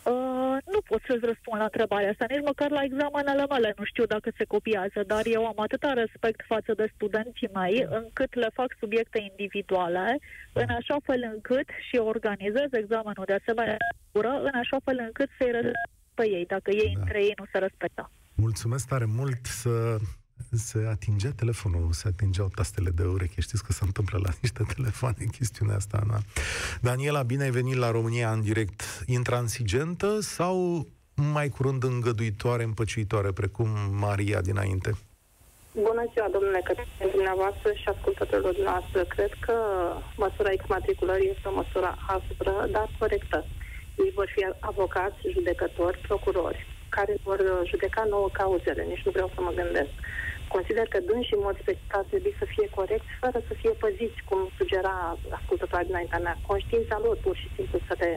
Uh, 0.03 0.57
nu 0.73 0.79
pot 0.87 1.01
să-ți 1.07 1.25
răspund 1.25 1.57
la 1.57 1.63
întrebarea 1.63 2.09
asta, 2.09 2.25
nici 2.29 2.47
măcar 2.51 2.69
la 2.69 2.83
examenele 2.83 3.45
mele 3.49 3.73
nu 3.77 3.83
știu 3.83 4.05
dacă 4.05 4.29
se 4.37 4.43
copiază, 4.43 5.03
dar 5.07 5.23
eu 5.25 5.45
am 5.45 5.59
atâta 5.59 5.93
respect 5.93 6.41
față 6.47 6.73
de 6.73 6.91
studenții 6.95 7.49
mei 7.53 7.87
încât 7.89 8.33
le 8.33 8.49
fac 8.53 8.75
subiecte 8.79 9.19
individuale, 9.29 10.19
în 10.53 10.69
așa 10.69 10.97
fel 11.03 11.21
încât 11.33 11.67
și 11.89 11.95
organizez 11.97 12.69
examenul 12.71 13.23
de 13.25 13.37
asemenea 13.41 13.77
în 14.49 14.55
așa 14.63 14.77
fel 14.83 14.97
încât 15.07 15.29
să-i 15.37 15.71
pe 16.13 16.29
ei, 16.29 16.45
dacă 16.45 16.71
ei 16.71 16.91
da. 16.93 16.99
între 16.99 17.23
ei 17.23 17.33
nu 17.37 17.45
se 17.51 17.57
respectă. 17.57 18.11
Mulțumesc 18.35 18.87
tare 18.87 19.05
mult 19.05 19.45
să 19.45 19.97
se 20.57 20.87
atingea 20.89 21.31
telefonul, 21.35 21.91
se 21.91 22.07
atingeau 22.07 22.47
tastele 22.55 22.89
de 22.89 23.03
ureche. 23.03 23.41
Știți 23.41 23.63
că 23.63 23.71
se 23.71 23.83
întâmplă 23.83 24.19
la 24.23 24.29
niște 24.41 24.63
telefoane 24.75 25.25
chestiunea 25.37 25.75
asta, 25.75 26.03
na? 26.07 26.19
Daniela, 26.81 27.23
bine 27.23 27.43
ai 27.43 27.49
venit 27.49 27.75
la 27.75 27.91
România 27.91 28.31
în 28.31 28.41
direct. 28.41 29.03
Intransigentă 29.05 30.19
sau 30.19 30.87
mai 31.33 31.49
curând 31.49 31.83
îngăduitoare, 31.83 32.63
împăciuitoare, 32.63 33.31
precum 33.31 33.69
Maria 33.91 34.41
dinainte? 34.41 34.91
Bună 35.73 36.03
ziua, 36.13 36.27
domnule 36.31 36.61
Cătălin, 36.63 37.11
dumneavoastră 37.11 37.69
și 37.81 37.87
ascultătorilor 37.93 38.55
noastre. 38.57 39.05
Cred 39.15 39.33
că 39.45 39.55
măsura 40.17 40.51
exmatriculării 40.51 41.33
este 41.35 41.47
o 41.47 41.57
măsură 41.61 41.89
aspră, 42.15 42.67
dar 42.71 42.87
corectă. 42.99 43.45
Ei 44.03 44.11
vor 44.15 44.27
fi 44.35 44.41
avocați, 44.59 45.19
judecători, 45.35 45.97
procurori, 46.07 46.65
care 46.89 47.13
vor 47.23 47.39
judeca 47.71 48.03
nouă 48.09 48.29
cauzele, 48.33 48.83
nici 48.83 49.05
nu 49.05 49.11
vreau 49.11 49.31
să 49.35 49.41
mă 49.41 49.51
gândesc 49.55 49.93
consider 50.55 50.85
că 50.93 50.97
și 51.27 51.33
în 51.37 51.43
mod 51.47 51.57
special, 51.63 52.03
trebuie 52.11 52.35
să 52.41 52.45
fie 52.53 52.67
corect, 52.79 53.05
fără 53.23 53.39
să 53.47 53.53
fie 53.61 53.73
păziți, 53.83 54.19
cum 54.29 54.39
sugera 54.59 54.95
ascultătoarea 55.39 55.89
dinaintea 55.89 56.23
mea. 56.25 56.37
Conștiința 56.51 56.97
lor, 57.05 57.15
pur 57.25 57.35
și 57.41 57.47
simplu, 57.55 57.77
să 57.87 57.95
le 58.01 58.11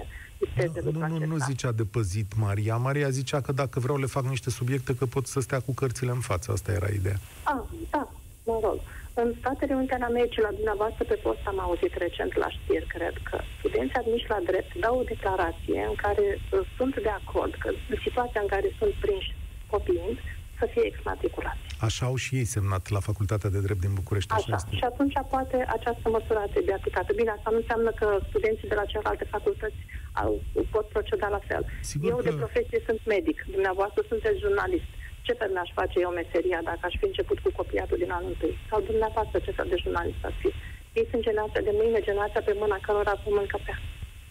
nu, 0.57 0.91
nu, 0.91 1.19
nu, 1.19 1.27
nu 1.27 1.37
zicea 1.37 1.73
de 1.73 1.85
păzit 1.85 2.31
Maria. 2.37 2.77
Maria 2.77 3.09
zicea 3.09 3.41
că 3.41 3.53
dacă 3.53 3.81
vreau 3.81 3.99
le 3.99 4.07
fac 4.07 4.25
niște 4.25 4.51
subiecte, 4.51 4.95
că 4.95 5.07
pot 5.07 5.27
să 5.27 5.41
stea 5.41 5.61
cu 5.61 5.73
cărțile 5.75 6.11
în 6.11 6.21
față. 6.21 6.53
Asta 6.53 6.73
era 6.73 6.89
ideea. 6.89 7.19
Ah, 7.43 7.65
da, 7.91 8.13
mă 8.45 8.59
rog. 8.63 8.79
În 9.15 9.35
Statele 9.39 9.75
Unite 9.75 9.95
ale 9.95 10.05
Americii, 10.05 10.43
la 10.43 10.57
dumneavoastră 10.59 11.05
pe 11.05 11.15
post 11.15 11.43
am 11.47 11.61
auzit 11.61 11.95
recent 12.05 12.33
la 12.37 12.49
știri, 12.57 12.87
cred 12.87 13.15
că 13.29 13.37
studenții 13.59 14.01
admiși 14.03 14.29
la 14.29 14.41
drept 14.51 14.75
dau 14.85 14.99
o 14.99 15.03
declarație 15.03 15.81
în 15.91 15.95
care 16.05 16.27
uh, 16.39 16.61
sunt 16.77 16.95
de 17.07 17.13
acord 17.21 17.53
că 17.63 17.69
în 17.93 17.99
situația 18.07 18.41
în 18.41 18.47
care 18.47 18.69
sunt 18.79 18.95
prinși 19.05 19.35
copiind, 19.67 20.17
să 20.59 20.65
fie 20.73 20.85
exmatriculați. 20.87 21.65
Așa 21.89 22.05
au 22.11 22.17
și 22.25 22.33
ei 22.41 22.49
semnat 22.57 22.85
la 22.97 23.01
Facultatea 23.09 23.51
de 23.55 23.61
Drept 23.67 23.81
din 23.87 23.95
București. 24.01 24.33
Așa, 24.33 24.55
așa 24.55 24.77
și 24.79 24.85
atunci 24.93 25.17
poate 25.35 25.57
această 25.77 26.07
măsură 26.17 26.39
ar 26.45 26.51
trebui 26.55 26.73
aplicată. 26.79 27.11
Bine, 27.21 27.31
asta 27.37 27.51
nu 27.55 27.59
înseamnă 27.63 27.91
că 28.01 28.07
studenții 28.31 28.69
de 28.73 28.79
la 28.81 28.85
celelalte 28.91 29.25
facultăți 29.37 29.81
au, 30.23 30.31
pot 30.75 30.87
proceda 30.95 31.29
la 31.37 31.41
fel. 31.49 31.63
Sigur 31.93 32.09
eu 32.11 32.17
că- 32.17 32.29
de 32.29 32.33
profesie 32.43 32.81
sunt 32.89 33.01
medic, 33.15 33.39
dumneavoastră 33.55 34.01
sunteți 34.11 34.39
jurnalist. 34.45 34.89
Ce 35.27 35.33
fel 35.41 35.51
mi-aș 35.53 35.71
face 35.81 35.97
eu 36.07 36.11
meseria 36.23 36.61
dacă 36.71 36.83
aș 36.89 36.95
fi 37.01 37.07
început 37.11 37.39
cu 37.45 37.51
copiatul 37.61 37.99
din 38.03 38.11
anul 38.17 38.31
întâi? 38.35 38.55
Sau 38.71 38.79
dumneavoastră 38.91 39.37
ce 39.45 39.51
fel 39.59 39.69
de 39.73 39.79
jurnalist 39.85 40.21
ați 40.29 40.39
fi? 40.43 40.51
Ei 40.99 41.07
sunt 41.11 41.23
generația 41.29 41.63
de 41.69 41.73
mâine, 41.81 41.99
generația 42.09 42.43
pe 42.49 42.55
mâna 42.63 42.79
cărora 42.87 43.15
vom 43.25 43.37
încăpea. 43.45 43.79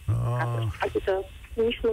Ah, 0.06 0.66
Adică 0.86 1.12
nici 1.54 1.80
nu 1.82 1.92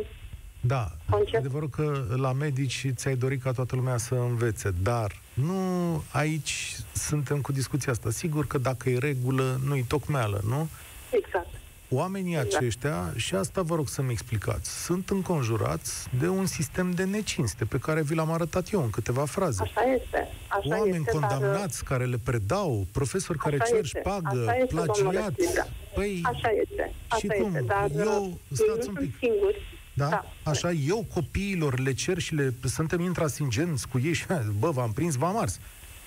da, 0.63 0.87
Concept. 1.09 1.37
adevărul 1.37 1.69
că 1.69 1.85
la 2.15 2.31
medici 2.33 2.85
ți-ai 2.95 3.15
dorit 3.15 3.41
ca 3.41 3.51
toată 3.51 3.75
lumea 3.75 3.97
să 3.97 4.15
învețe, 4.15 4.69
dar 4.83 5.11
nu 5.33 6.03
aici 6.11 6.75
suntem 6.93 7.41
cu 7.41 7.51
discuția 7.51 7.91
asta. 7.91 8.09
Sigur 8.11 8.47
că 8.47 8.57
dacă 8.57 8.89
e 8.89 8.97
regulă, 8.97 9.59
nu-i 9.65 9.85
tocmeală, 9.87 10.41
nu? 10.47 10.67
exact. 11.09 11.47
Oamenii 11.93 12.33
Exact. 12.35 12.53
aceștia, 12.55 13.13
și 13.15 13.35
asta 13.35 13.61
vă 13.61 13.75
rog 13.75 13.87
să-mi 13.87 14.11
explicați, 14.11 14.83
sunt 14.83 15.09
înconjurați 15.09 16.07
de 16.19 16.27
un 16.27 16.45
sistem 16.45 16.91
de 16.91 17.03
necinste 17.03 17.65
pe 17.65 17.77
care 17.77 18.01
vi 18.01 18.15
l-am 18.15 18.31
arătat 18.31 18.71
eu 18.71 18.83
în 18.83 18.89
câteva 18.89 19.25
fraze. 19.25 19.61
Așa 19.61 19.81
este. 20.01 20.27
Așa 20.47 20.77
Oameni 20.77 20.95
este, 20.95 21.11
condamnați 21.11 21.83
care 21.83 22.05
le 22.05 22.17
predau, 22.23 22.85
profesori 22.91 23.37
care 23.39 23.55
Așa 23.55 23.65
cer 23.65 23.83
este, 23.83 23.99
șpagă, 23.99 24.39
așa 24.47 24.57
este, 24.57 24.75
domnule 24.75 25.01
plagiați. 25.01 25.33
Striga. 25.43 25.67
Păi, 25.95 26.19
Dar, 26.23 26.33
așa 26.33 26.49
este. 26.61 26.93
Așa 27.07 27.17
Și 27.19 27.27
cum? 27.27 27.45
este, 27.55 27.65
dar 27.67 27.89
Eu- 27.99 28.23
uh, 28.23 28.33
stați 28.51 28.61
ei 28.61 28.69
un 28.69 28.75
nu 28.77 28.81
sunt 28.83 28.97
pic. 28.99 29.13
singuri. 29.19 29.57
Da? 30.01 30.09
Da. 30.09 30.51
Așa, 30.51 30.71
eu 30.71 31.05
copiilor 31.13 31.79
le 31.79 31.93
cer 31.93 32.17
și 32.17 32.33
le, 32.35 32.53
suntem 32.63 32.99
intransigenți 32.99 33.87
cu 33.87 33.99
ei 34.03 34.13
și, 34.13 34.25
bă, 34.61 34.69
v-am 34.69 34.91
prins, 34.91 35.15
v-am 35.15 35.37
ars. 35.37 35.59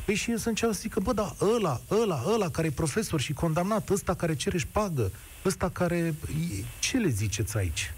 Păi 0.04 0.14
și 0.14 0.30
eu 0.30 0.36
să 0.36 0.48
încerc 0.48 0.72
să 0.72 0.80
zic 0.80 0.92
că, 0.92 1.00
bă, 1.00 1.12
da, 1.12 1.28
ăla, 1.54 1.80
ăla, 1.90 2.18
ăla 2.34 2.48
care 2.50 2.66
e 2.66 2.80
profesor 2.82 3.20
și 3.20 3.32
condamnat, 3.32 3.90
ăsta 3.90 4.14
care 4.14 4.34
cere 4.34 4.58
șpagă, 4.58 5.10
ăsta 5.44 5.68
care... 5.68 6.14
Ce 6.78 6.96
le 6.96 7.08
ziceți 7.08 7.56
aici? 7.56 7.92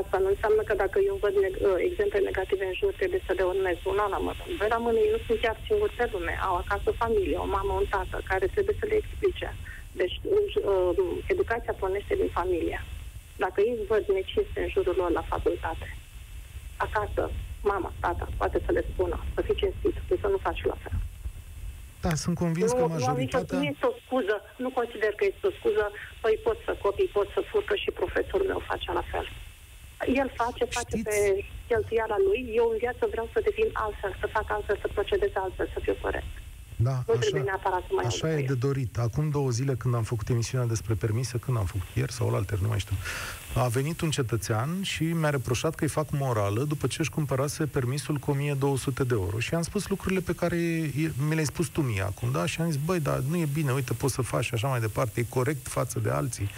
Asta 0.00 0.16
nu 0.24 0.28
înseamnă 0.34 0.62
că 0.68 0.74
dacă 0.84 0.98
eu 1.10 1.16
văd 1.24 1.34
neg- 1.44 1.60
uh, 1.60 1.78
exemple 1.88 2.18
negative 2.28 2.64
în 2.66 2.74
jur, 2.80 2.92
trebuie 3.00 3.22
să 3.26 3.32
le 3.38 3.44
urmez 3.52 3.76
una 3.92 4.06
la 4.14 4.18
mână. 4.26 4.42
Doi 4.58 4.70
la 4.74 4.80
mână, 4.84 4.98
ei 4.98 5.14
nu 5.14 5.20
sunt 5.26 5.38
chiar 5.44 5.56
singuri 5.66 5.96
pe 5.98 6.04
lume. 6.12 6.34
Au 6.48 6.54
acasă 6.62 6.86
o 6.90 7.00
familie, 7.04 7.36
o 7.44 7.48
mamă, 7.56 7.72
un 7.80 7.86
tată, 7.94 8.16
care 8.30 8.46
trebuie 8.54 8.76
să 8.80 8.86
le 8.90 8.96
explice. 9.02 9.48
Deci, 10.00 10.16
uh, 10.24 10.90
educația 11.32 11.74
pornește 11.80 12.14
din 12.20 12.30
familie. 12.38 12.78
Dacă 13.44 13.58
ei 13.68 13.76
văd 13.92 14.04
necinste 14.16 14.58
în 14.64 14.68
jurul 14.74 14.94
lor 15.00 15.10
la 15.18 15.24
facultate, 15.32 15.86
acasă, 16.86 17.22
mama, 17.62 17.92
tata, 18.00 18.26
poate 18.40 18.58
să 18.66 18.70
le 18.72 18.84
spună, 18.92 19.16
să 19.34 19.40
fii 19.46 19.54
cinstit, 19.62 19.96
tu 20.08 20.14
să 20.22 20.26
nu 20.34 20.38
faci 20.46 20.62
la 20.72 20.76
fel. 20.82 20.96
Da, 22.04 22.12
sunt 22.24 22.36
convins 22.44 22.70
că 22.72 22.78
nu, 22.78 22.86
nu, 22.86 22.92
am 22.92 22.98
nicio, 22.98 23.10
majoritatea... 23.10 23.58
nu 23.58 23.64
este 23.72 23.86
o 23.92 23.94
scuză, 24.04 24.34
nu 24.64 24.70
consider 24.78 25.12
că 25.18 25.24
este 25.32 25.46
o 25.50 25.56
scuză, 25.58 25.84
păi 26.22 26.34
pot 26.46 26.58
să 26.66 26.72
copii, 26.84 27.14
pot 27.18 27.28
să 27.36 27.40
furcă 27.50 27.74
și 27.82 27.90
profesorul 28.00 28.46
meu 28.52 28.60
face 28.70 28.88
la 28.98 29.04
fel. 29.12 29.26
El 30.22 30.28
face, 30.42 30.64
face 30.78 30.96
Știți- 30.96 31.08
pe 31.08 31.44
cheltuiala 31.68 32.16
lui, 32.26 32.40
eu 32.60 32.66
în 32.72 32.78
viață 32.84 33.02
vreau 33.14 33.28
să 33.32 33.38
devin 33.48 33.68
altfel, 33.84 34.12
să 34.20 34.26
fac 34.36 34.46
altfel, 34.56 34.76
să 34.80 34.88
procedez 34.96 35.32
altfel, 35.34 35.68
să 35.74 35.80
fiu 35.86 35.96
corect. 36.04 36.32
Da, 36.82 37.02
Nu 37.06 37.14
trebuie 37.14 37.42
neapărat 37.42 37.80
să 37.80 37.92
mai 37.94 38.04
așa 38.04 38.26
aud 38.26 38.32
e 38.36 38.40
de 38.40 38.42
de 38.42 38.48
el. 38.52 38.56
dorit. 38.58 38.98
Acum 38.98 39.30
două 39.30 39.50
zile 39.50 39.74
când 39.74 39.94
am 39.94 40.02
făcut 40.02 40.28
emisiunea 40.28 40.66
despre 40.66 40.94
permise, 40.94 41.38
când 41.38 41.56
am 41.56 41.64
făcut 41.64 41.86
ieri 41.94 42.12
sau 42.12 42.34
alter, 42.34 42.58
nu 42.58 42.68
mai 42.68 42.78
știu, 42.78 42.96
a 43.54 43.66
venit 43.68 44.00
un 44.00 44.10
cetățean 44.10 44.82
și 44.82 45.04
mi-a 45.04 45.30
reproșat 45.30 45.74
că 45.74 45.84
îi 45.84 45.90
fac 45.90 46.06
morală 46.10 46.62
după 46.64 46.86
ce 46.86 46.96
își 47.00 47.10
cumpărase 47.10 47.66
permisul 47.66 48.16
cu 48.16 48.30
1200 48.30 49.04
de 49.04 49.14
euro. 49.14 49.38
Și 49.38 49.54
am 49.54 49.62
spus 49.62 49.88
lucrurile 49.88 50.20
pe 50.20 50.32
care 50.34 50.56
e- 50.56 51.12
mi 51.26 51.32
le-ai 51.32 51.44
spus 51.44 51.66
tu 51.66 51.80
mie 51.80 52.02
acum, 52.02 52.30
da? 52.32 52.46
Și 52.46 52.60
am 52.60 52.70
zis, 52.70 52.80
băi, 52.84 53.00
dar 53.00 53.18
nu 53.18 53.36
e 53.36 53.48
bine, 53.52 53.72
uite, 53.72 53.92
poți 53.92 54.14
să 54.14 54.22
faci 54.22 54.44
și 54.44 54.54
așa 54.54 54.68
mai 54.68 54.80
departe, 54.80 55.20
e 55.20 55.24
corect 55.28 55.68
față 55.68 55.98
de 55.98 56.10
alții. 56.10 56.48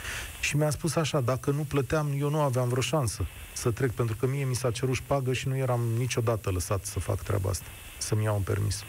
Și 0.41 0.57
mi-a 0.57 0.71
spus 0.71 0.95
așa, 0.97 1.21
dacă 1.21 1.51
nu 1.51 1.63
plăteam, 1.69 2.07
eu 2.19 2.31
nu 2.31 2.41
aveam 2.41 2.69
vreo 2.69 2.83
șansă 2.83 3.27
să 3.53 3.71
trec, 3.71 3.91
pentru 3.91 4.17
că 4.17 4.27
mie 4.27 4.45
mi 4.45 4.55
s-a 4.55 4.71
cerut 4.71 4.95
șpagă 4.95 5.33
și 5.33 5.49
nu 5.49 5.57
eram 5.57 5.81
niciodată 5.99 6.51
lăsat 6.51 6.85
să 6.85 6.99
fac 6.99 7.23
treaba 7.23 7.49
asta, 7.51 7.65
să-mi 7.99 8.25
iau 8.25 8.37
un 8.37 8.43
permis. 8.43 8.85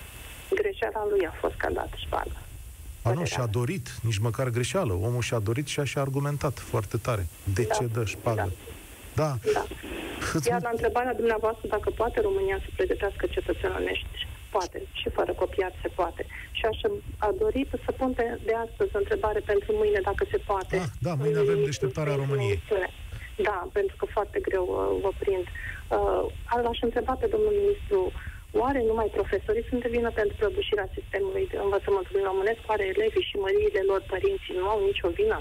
Greșeala 0.62 1.08
lui 1.10 1.26
a 1.26 1.34
fost 1.42 1.56
că 1.58 1.66
a 1.66 1.74
dat 1.74 1.92
șpagă. 2.06 2.36
A, 2.36 3.10
nu, 3.10 3.16
Părerea 3.16 3.26
și-a 3.26 3.48
mea. 3.48 3.48
dorit, 3.60 3.88
nici 4.02 4.18
măcar 4.18 4.50
greșeală. 4.50 4.94
Omul 4.94 5.22
și-a 5.22 5.40
dorit 5.40 5.68
și 5.68 5.80
a 5.80 5.84
și 5.84 5.98
argumentat 5.98 6.60
foarte 6.60 6.98
tare. 6.98 7.28
De 7.44 7.64
Da, 7.64 7.74
ce 7.74 7.86
dă 7.94 8.04
șpagă? 8.06 8.52
Da. 9.14 9.38
Da. 9.54 9.66
Îți 10.34 10.48
Iar 10.48 10.62
la 10.62 10.70
întrebarea 10.72 11.14
dumneavoastră, 11.14 11.68
dacă 11.68 11.90
poate 11.90 12.22
România 12.22 12.58
să 12.64 12.70
pregătească 12.76 13.26
cetățenonești, 13.26 14.28
poate. 14.52 14.82
Și 14.92 15.10
fără 15.10 15.32
copiat 15.34 15.74
se 15.82 15.88
poate. 16.00 16.26
Și 16.52 16.64
aș 16.72 16.78
a 17.18 17.30
dori 17.40 17.68
să 17.86 17.92
pun 17.92 18.12
pe, 18.14 18.40
de 18.46 18.54
astăzi 18.66 18.96
o 18.96 18.98
întrebare 18.98 19.40
pentru 19.40 19.72
mâine, 19.76 20.00
dacă 20.04 20.26
se 20.32 20.38
poate. 20.38 20.76
Ah, 20.78 20.90
da, 21.00 21.14
mâine 21.14 21.38
avem 21.40 21.64
deșteptarea 21.64 22.16
României. 22.16 22.62
Da, 23.38 23.68
pentru 23.72 23.96
că 23.96 24.06
foarte 24.06 24.40
greu 24.40 24.66
uh, 24.70 25.02
vă 25.04 25.12
prind. 25.20 25.46
Uh, 25.48 26.62
l-aș 26.64 26.80
întreba 26.82 27.14
pe 27.14 27.28
domnul 27.34 27.54
ministru, 27.62 28.12
oare 28.62 28.82
numai 28.90 29.16
profesorii 29.18 29.68
sunt 29.70 29.82
de 29.82 29.94
vină 29.96 30.12
pentru 30.20 30.36
prăbușirea 30.40 30.94
sistemului 30.98 31.46
de 31.52 31.58
învățământului 31.66 32.28
românesc? 32.30 32.62
Oare 32.70 32.86
elevii 32.94 33.28
și 33.30 33.42
măriile 33.46 33.82
lor 33.92 34.02
părinții 34.14 34.58
nu 34.60 34.66
au 34.74 34.80
nicio 34.90 35.10
vină? 35.20 35.38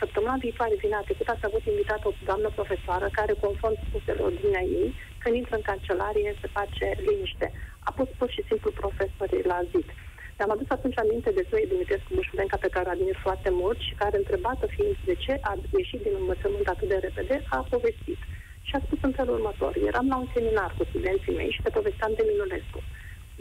Săptămâna 0.00 0.36
viitoare, 0.44 0.74
vinea 0.84 1.02
trecută, 1.06 1.30
ați 1.32 1.48
avut 1.48 1.64
invitată 1.66 2.04
o 2.08 2.12
doamnă 2.28 2.48
profesoară 2.58 3.06
care, 3.18 3.32
conform 3.44 3.76
spuselor 3.86 4.30
dumnea 4.40 4.64
ei, 4.80 4.88
când 5.22 5.34
intră 5.34 5.54
în 5.56 5.68
cancelarie, 5.70 6.38
se 6.40 6.48
face 6.58 6.86
liniște. 7.06 7.46
A 7.88 7.90
pus 7.96 8.08
pur 8.18 8.30
și 8.36 8.46
simplu 8.48 8.70
profesorii 8.82 9.50
la 9.52 9.58
zid. 9.72 9.88
Mi-am 10.36 10.56
adus 10.56 10.68
atunci 10.70 10.98
aminte 10.98 11.30
de 11.30 11.46
Zoe 11.50 11.70
Dumitrescu 11.72 12.14
Bușulenca, 12.14 12.56
pe 12.60 12.72
care 12.74 12.86
o 12.88 12.90
admir 12.90 13.16
foarte 13.26 13.50
mult 13.50 13.78
și 13.86 13.98
care, 14.02 14.16
întrebată 14.16 14.64
fiind 14.74 14.96
de 15.10 15.14
ce 15.24 15.32
a 15.40 15.52
ieșit 15.80 16.00
din 16.06 16.14
învățământ 16.18 16.66
atât 16.68 16.88
de 16.88 16.98
repede, 17.06 17.36
a 17.48 17.66
povestit. 17.70 18.20
Și 18.66 18.74
a 18.76 18.80
spus 18.86 18.98
în 19.02 19.12
felul 19.18 19.34
următor. 19.38 19.72
Eram 19.90 20.06
la 20.12 20.16
un 20.22 20.28
seminar 20.34 20.70
cu 20.76 20.84
studenții 20.90 21.36
mei 21.38 21.50
și 21.54 21.62
te 21.62 21.70
povesteam 21.78 22.12
de 22.16 22.24
Minulescu. 22.30 22.80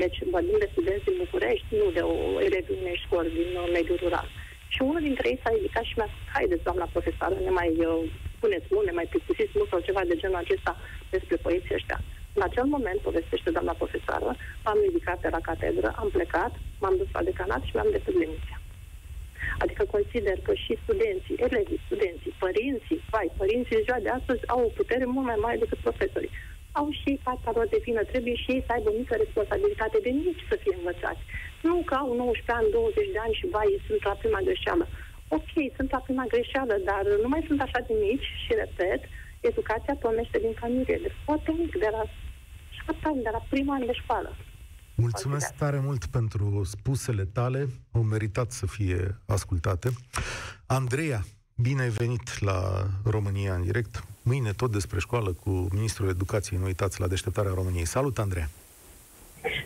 Deci 0.01 0.17
vorbim 0.35 0.57
de 0.63 0.69
studenți 0.71 1.05
din 1.07 1.17
București, 1.23 1.75
nu 1.79 1.85
de 1.97 2.03
o 2.13 2.15
elevi 2.47 2.71
unei 2.81 3.01
școli 3.03 3.35
din 3.39 3.49
uh, 3.57 3.69
mediul 3.77 3.99
rural. 4.03 4.27
Și 4.73 4.81
unul 4.81 5.01
dintre 5.07 5.25
ei 5.29 5.41
s-a 5.41 5.51
ridicat 5.53 5.85
și 5.89 5.97
mi-a 5.97 6.09
spus, 6.11 6.27
haideți, 6.37 6.65
doamna 6.67 6.87
profesoară, 6.95 7.35
ne 7.47 7.53
mai 7.59 7.69
uh, 7.77 8.11
puneți 8.41 8.67
mult, 8.73 8.85
ne 8.85 8.97
mai 8.99 9.07
plictisiți 9.11 9.55
mult 9.57 9.69
sau 9.69 9.79
ceva 9.87 10.01
de 10.09 10.19
genul 10.21 10.43
acesta 10.43 10.73
despre 11.09 11.35
poeții 11.45 11.77
ăștia. 11.79 11.99
În 12.37 12.41
acel 12.45 12.65
moment, 12.75 12.99
povestește 12.99 13.49
doamna 13.51 13.73
profesoară, 13.81 14.29
m-am 14.63 14.79
ridicat 14.87 15.19
de 15.21 15.29
la 15.35 15.41
catedră, 15.49 15.89
am 16.01 16.09
plecat, 16.09 16.53
m-am 16.81 16.95
dus 16.97 17.09
la 17.11 17.23
decanat 17.23 17.61
și 17.63 17.71
mi-am 17.73 17.91
depus 17.91 18.13
demisia. 18.13 18.58
Adică 19.63 19.83
consider 19.95 20.37
că 20.47 20.53
și 20.63 20.79
studenții, 20.83 21.35
elevii, 21.47 21.83
studenții, 21.85 22.33
părinții, 22.45 22.99
vai, 23.13 23.29
părinții 23.41 23.75
în 23.77 23.85
ziua 23.87 23.99
de 24.05 24.11
astăzi 24.19 24.47
au 24.53 24.59
o 24.67 24.75
putere 24.79 25.05
mult 25.05 25.25
mai 25.31 25.39
mare 25.45 25.57
decât 25.63 25.79
profesorii. 25.87 26.35
Au 26.79 26.87
și 26.99 27.09
ei 27.11 27.19
partea 27.27 27.51
lor 27.55 27.67
de 27.73 27.79
vină, 27.87 28.01
trebuie 28.11 28.35
și 28.43 28.51
ei 28.53 28.63
să 28.65 28.71
aibă 28.73 28.89
o 28.89 28.97
mică 29.01 29.15
responsabilitate 29.15 29.97
de 30.05 30.09
nici 30.09 30.43
să 30.49 30.55
fie 30.63 30.75
învățați. 30.77 31.23
Nu 31.67 31.75
că 31.89 31.93
au 31.93 32.09
19 32.15 32.51
ani, 32.57 32.71
20 32.71 33.11
de 33.15 33.19
ani 33.25 33.37
și 33.39 33.45
vai, 33.55 33.81
sunt 33.87 34.01
la 34.09 34.15
prima 34.21 34.41
greșeală. 34.47 34.85
Ok, 35.37 35.51
sunt 35.77 35.89
la 35.95 36.01
prima 36.07 36.25
greșeală, 36.33 36.75
dar 36.89 37.03
nu 37.23 37.27
mai 37.33 37.43
sunt 37.47 37.59
așa 37.61 37.79
de 37.87 37.95
mici 38.05 38.29
și, 38.43 38.51
repet, 38.63 39.01
educația 39.49 39.95
pornește 40.03 40.37
din 40.45 40.53
familie, 40.63 40.97
de 41.05 41.11
foarte 41.25 41.51
mic, 41.59 41.71
de 41.85 41.89
la 41.95 42.03
șapte 42.77 43.07
ani, 43.07 43.25
de 43.27 43.31
la 43.37 43.41
prima 43.49 43.73
an 43.75 43.85
de 43.85 43.95
școală. 44.01 44.31
Mulțumesc 44.99 45.45
Consider. 45.47 45.69
tare 45.69 45.79
mult 45.85 46.05
pentru 46.05 46.61
spusele 46.63 47.23
tale. 47.25 47.67
Au 47.91 48.01
meritat 48.01 48.51
să 48.51 48.65
fie 48.65 49.17
ascultate. 49.25 49.89
Andreea, 50.65 51.21
bine 51.55 51.81
ai 51.81 51.89
venit 51.89 52.39
la 52.39 52.83
România 53.03 53.53
în 53.53 53.63
direct. 53.63 54.03
Mâine 54.21 54.51
tot 54.51 54.71
despre 54.71 54.99
școală 54.99 55.31
cu 55.33 55.49
Ministrul 55.49 56.09
Educației. 56.09 56.59
Nu 56.59 56.65
uitați 56.65 56.99
la 56.99 57.07
deșteptarea 57.07 57.51
României. 57.53 57.85
Salut, 57.85 58.17
Andreea! 58.19 58.49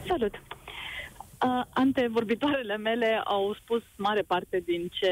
Salut! 0.08 0.34
Uh, 0.36 1.65
antevorbitoarele 1.69 2.78
mele 2.78 3.22
au 3.26 3.56
spus 3.62 3.82
mare 3.98 4.22
parte 4.22 4.62
din 4.65 4.88
ce, 4.91 5.12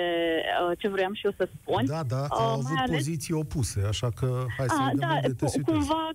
uh, 0.70 0.78
ce 0.78 0.88
vreau 0.88 1.14
și 1.14 1.26
eu 1.26 1.34
să 1.38 1.50
spun. 1.62 1.86
Da, 1.86 2.04
da, 2.04 2.22
Uh, 2.22 2.28
au 2.30 2.48
mai 2.48 2.54
avut 2.66 2.78
ales- 2.78 2.96
poziții 2.96 3.34
opuse, 3.34 3.84
așa 3.88 4.10
că 4.16 4.46
hai 4.58 4.68
să 4.68 4.76
A, 4.80 4.84
vedem 4.84 5.00
da, 5.10 5.14
unde 5.16 5.28
te 5.28 5.46
cu, 5.46 5.52
situezi. 5.52 5.88
cumva, 5.88 6.10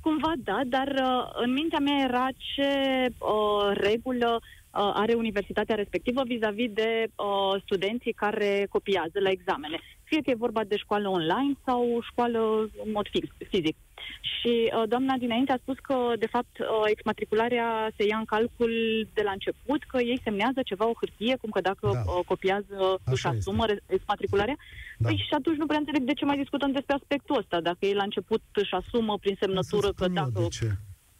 cumva 0.00 0.32
da, 0.36 0.60
dar 0.66 0.88
uh, 0.88 1.30
în 1.32 1.52
mintea 1.52 1.78
mea 1.78 2.04
era 2.04 2.28
ce 2.36 2.70
uh, 3.18 3.70
regulă 3.72 4.40
uh, 4.40 4.90
are 4.94 5.14
universitatea 5.14 5.74
respectivă 5.74 6.22
vis-a-vis 6.22 6.70
de 6.72 7.06
uh, 7.16 7.62
studenții 7.64 8.12
care 8.12 8.66
copiază 8.70 9.20
la 9.20 9.30
examene. 9.30 9.78
Fie 10.08 10.20
că 10.24 10.30
e 10.30 10.44
vorba 10.46 10.64
de 10.64 10.76
școală 10.76 11.08
online 11.08 11.52
sau 11.66 11.80
școală 12.10 12.38
în 12.84 12.90
mod 12.92 13.06
fix, 13.10 13.26
fizic. 13.48 13.76
Și 14.20 14.52
uh, 14.72 14.88
doamna 14.88 15.14
dinainte 15.16 15.52
a 15.52 15.56
spus 15.64 15.78
că, 15.82 15.96
de 16.18 16.26
fapt, 16.26 16.58
uh, 16.58 16.66
exmatricularea 16.84 17.68
se 17.96 18.06
ia 18.06 18.16
în 18.18 18.24
calcul 18.24 18.72
de 19.14 19.22
la 19.24 19.30
început, 19.30 19.80
că 19.84 19.98
ei 20.00 20.20
semnează 20.22 20.60
ceva, 20.64 20.88
o 20.88 20.98
hârtie, 21.00 21.36
cum 21.40 21.50
că 21.50 21.60
dacă 21.60 21.86
Da. 21.92 22.02
uh, 22.12 22.24
copiază, 22.26 22.76
își 23.04 23.26
Așa 23.26 23.36
asumă 23.38 23.66
re- 23.66 23.82
exmatricularea. 23.86 24.56
Da. 24.98 25.08
Păi 25.08 25.16
și 25.16 25.34
atunci 25.34 25.56
nu 25.56 25.66
prea 25.66 25.78
înțeleg 25.78 26.02
de 26.02 26.12
ce 26.12 26.24
mai 26.24 26.36
discutăm 26.36 26.70
despre 26.72 26.94
aspectul 26.94 27.38
ăsta. 27.38 27.60
Dacă 27.60 27.78
ei 27.80 27.94
la 27.94 28.02
început 28.02 28.42
își 28.52 28.74
asumă 28.74 29.18
prin 29.18 29.36
semnătură 29.40 29.86
Să 29.86 29.92
că 29.96 30.04
spun 30.04 30.16
eu 30.16 30.22
dacă... 30.24 30.40
de 30.40 30.48
ce. 30.48 30.68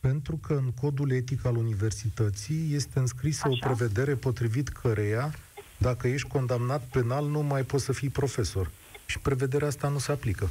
Pentru 0.00 0.36
că 0.36 0.52
în 0.54 0.70
codul 0.80 1.10
etic 1.12 1.46
al 1.46 1.56
universității 1.56 2.74
este 2.74 2.98
înscrisă 2.98 3.48
o 3.48 3.52
Așa. 3.52 3.66
prevedere 3.66 4.14
potrivit 4.14 4.68
căreia, 4.68 5.30
dacă 5.78 6.08
ești 6.08 6.28
condamnat 6.28 6.82
penal, 6.92 7.26
nu 7.26 7.40
mai 7.42 7.62
poți 7.62 7.84
să 7.84 7.92
fii 7.92 8.08
profesor. 8.08 8.70
Și 9.06 9.18
prevederea 9.18 9.68
asta 9.68 9.88
nu 9.88 9.98
se 9.98 10.12
aplică. 10.12 10.50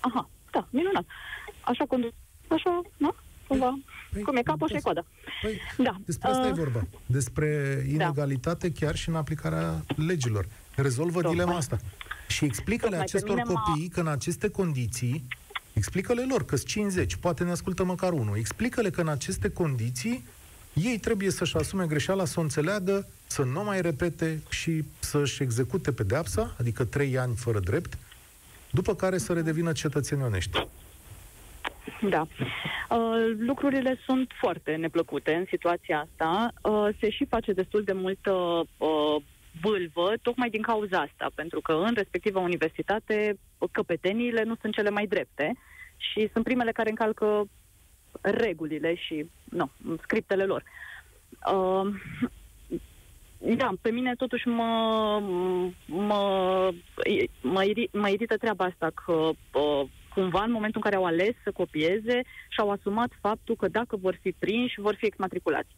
Aha, 0.00 0.28
da, 0.50 0.66
minunat. 0.70 1.04
Așa 1.60 1.84
conduc, 1.88 2.12
așa, 2.48 2.80
nu? 2.96 3.14
Cumva, 3.48 3.78
Păi, 4.12 4.22
cum 4.22 4.36
e 4.36 4.42
capul 4.42 4.68
și 4.68 4.74
e 4.74 4.80
coada. 4.80 5.04
Păi, 5.42 5.60
Da. 5.76 5.96
despre 6.04 6.28
asta 6.28 6.42
uh, 6.42 6.48
e 6.48 6.52
vorba. 6.52 6.86
Despre 7.06 7.82
inegalitate 7.90 8.72
chiar 8.72 8.96
și 8.96 9.08
în 9.08 9.14
aplicarea 9.14 9.84
legilor. 9.96 10.46
Rezolvă 10.74 11.12
Tocmai. 11.20 11.32
dilema 11.32 11.56
asta. 11.56 11.78
Și 12.28 12.44
explică-le 12.44 12.90
Tocmai 12.96 12.98
pe 12.98 13.16
acestor 13.16 13.36
mine 13.36 13.42
m-a- 13.52 13.60
copii 13.62 13.88
că 13.88 14.00
în 14.00 14.06
aceste 14.06 14.48
condiții, 14.48 15.24
explică-le 15.72 16.24
lor 16.28 16.44
că 16.44 16.56
sunt 16.56 16.68
50, 16.68 17.16
poate 17.16 17.44
ne 17.44 17.50
ascultă 17.50 17.84
măcar 17.84 18.12
unul, 18.12 18.36
explică-le 18.36 18.90
că 18.90 19.00
în 19.00 19.08
aceste 19.08 19.48
condiții 19.50 20.26
ei 20.72 20.98
trebuie 20.98 21.30
să-și 21.30 21.56
asume 21.56 21.86
greșeala, 21.86 22.24
să 22.24 22.38
o 22.38 22.42
înțeleagă, 22.42 23.08
să 23.26 23.42
nu 23.42 23.64
mai 23.64 23.80
repete 23.80 24.42
și 24.48 24.84
să-și 24.98 25.42
execute 25.42 25.92
pedeapsa, 25.92 26.54
adică 26.58 26.84
trei 26.84 27.18
ani 27.18 27.34
fără 27.36 27.58
drept, 27.58 27.98
după 28.70 28.94
care 28.94 29.18
să 29.18 29.32
redevină 29.32 29.72
cetățeni 29.72 30.22
onești. 30.22 30.66
Da. 32.08 32.26
Uh, 32.90 33.34
lucrurile 33.38 33.98
sunt 34.04 34.30
foarte 34.40 34.74
neplăcute 34.74 35.34
în 35.34 35.44
situația 35.48 36.08
asta. 36.08 36.52
Uh, 36.62 36.88
se 37.00 37.10
și 37.10 37.24
face 37.24 37.52
destul 37.52 37.82
de 37.82 37.92
multă 37.92 38.32
uh, 38.76 39.22
vâlvă 39.60 40.12
tocmai 40.22 40.50
din 40.50 40.62
cauza 40.62 40.98
asta, 40.98 41.30
pentru 41.34 41.60
că 41.60 41.72
în 41.72 41.92
respectiva 41.94 42.40
universitate 42.40 43.38
căpeteniile 43.72 44.42
nu 44.42 44.54
sunt 44.60 44.74
cele 44.74 44.90
mai 44.90 45.06
drepte 45.06 45.56
și 45.96 46.28
sunt 46.32 46.44
primele 46.44 46.72
care 46.72 46.88
încalcă 46.88 47.48
regulile 48.20 48.94
și 48.94 49.30
nu, 49.44 49.70
scriptele 50.02 50.44
lor. 50.44 50.62
Uh, 51.52 51.94
da, 53.38 53.70
pe 53.80 53.90
mine 53.90 54.14
totuși 54.14 54.48
mă, 54.48 55.20
mă, 55.86 56.70
mă, 57.40 57.64
iri, 57.64 57.88
mă 57.92 58.08
irită 58.08 58.36
treaba 58.36 58.64
asta 58.64 58.90
că 59.04 59.12
uh, 59.12 59.88
cumva 60.14 60.42
în 60.42 60.50
momentul 60.50 60.80
în 60.84 60.90
care 60.90 60.96
au 60.96 61.04
ales 61.04 61.34
să 61.44 61.50
copieze 61.50 62.20
și-au 62.48 62.70
asumat 62.70 63.10
faptul 63.20 63.56
că 63.56 63.68
dacă 63.68 63.96
vor 63.96 64.18
fi 64.22 64.32
prinși, 64.38 64.80
vor 64.80 64.94
fi 64.94 65.06
exmatriculați. 65.06 65.76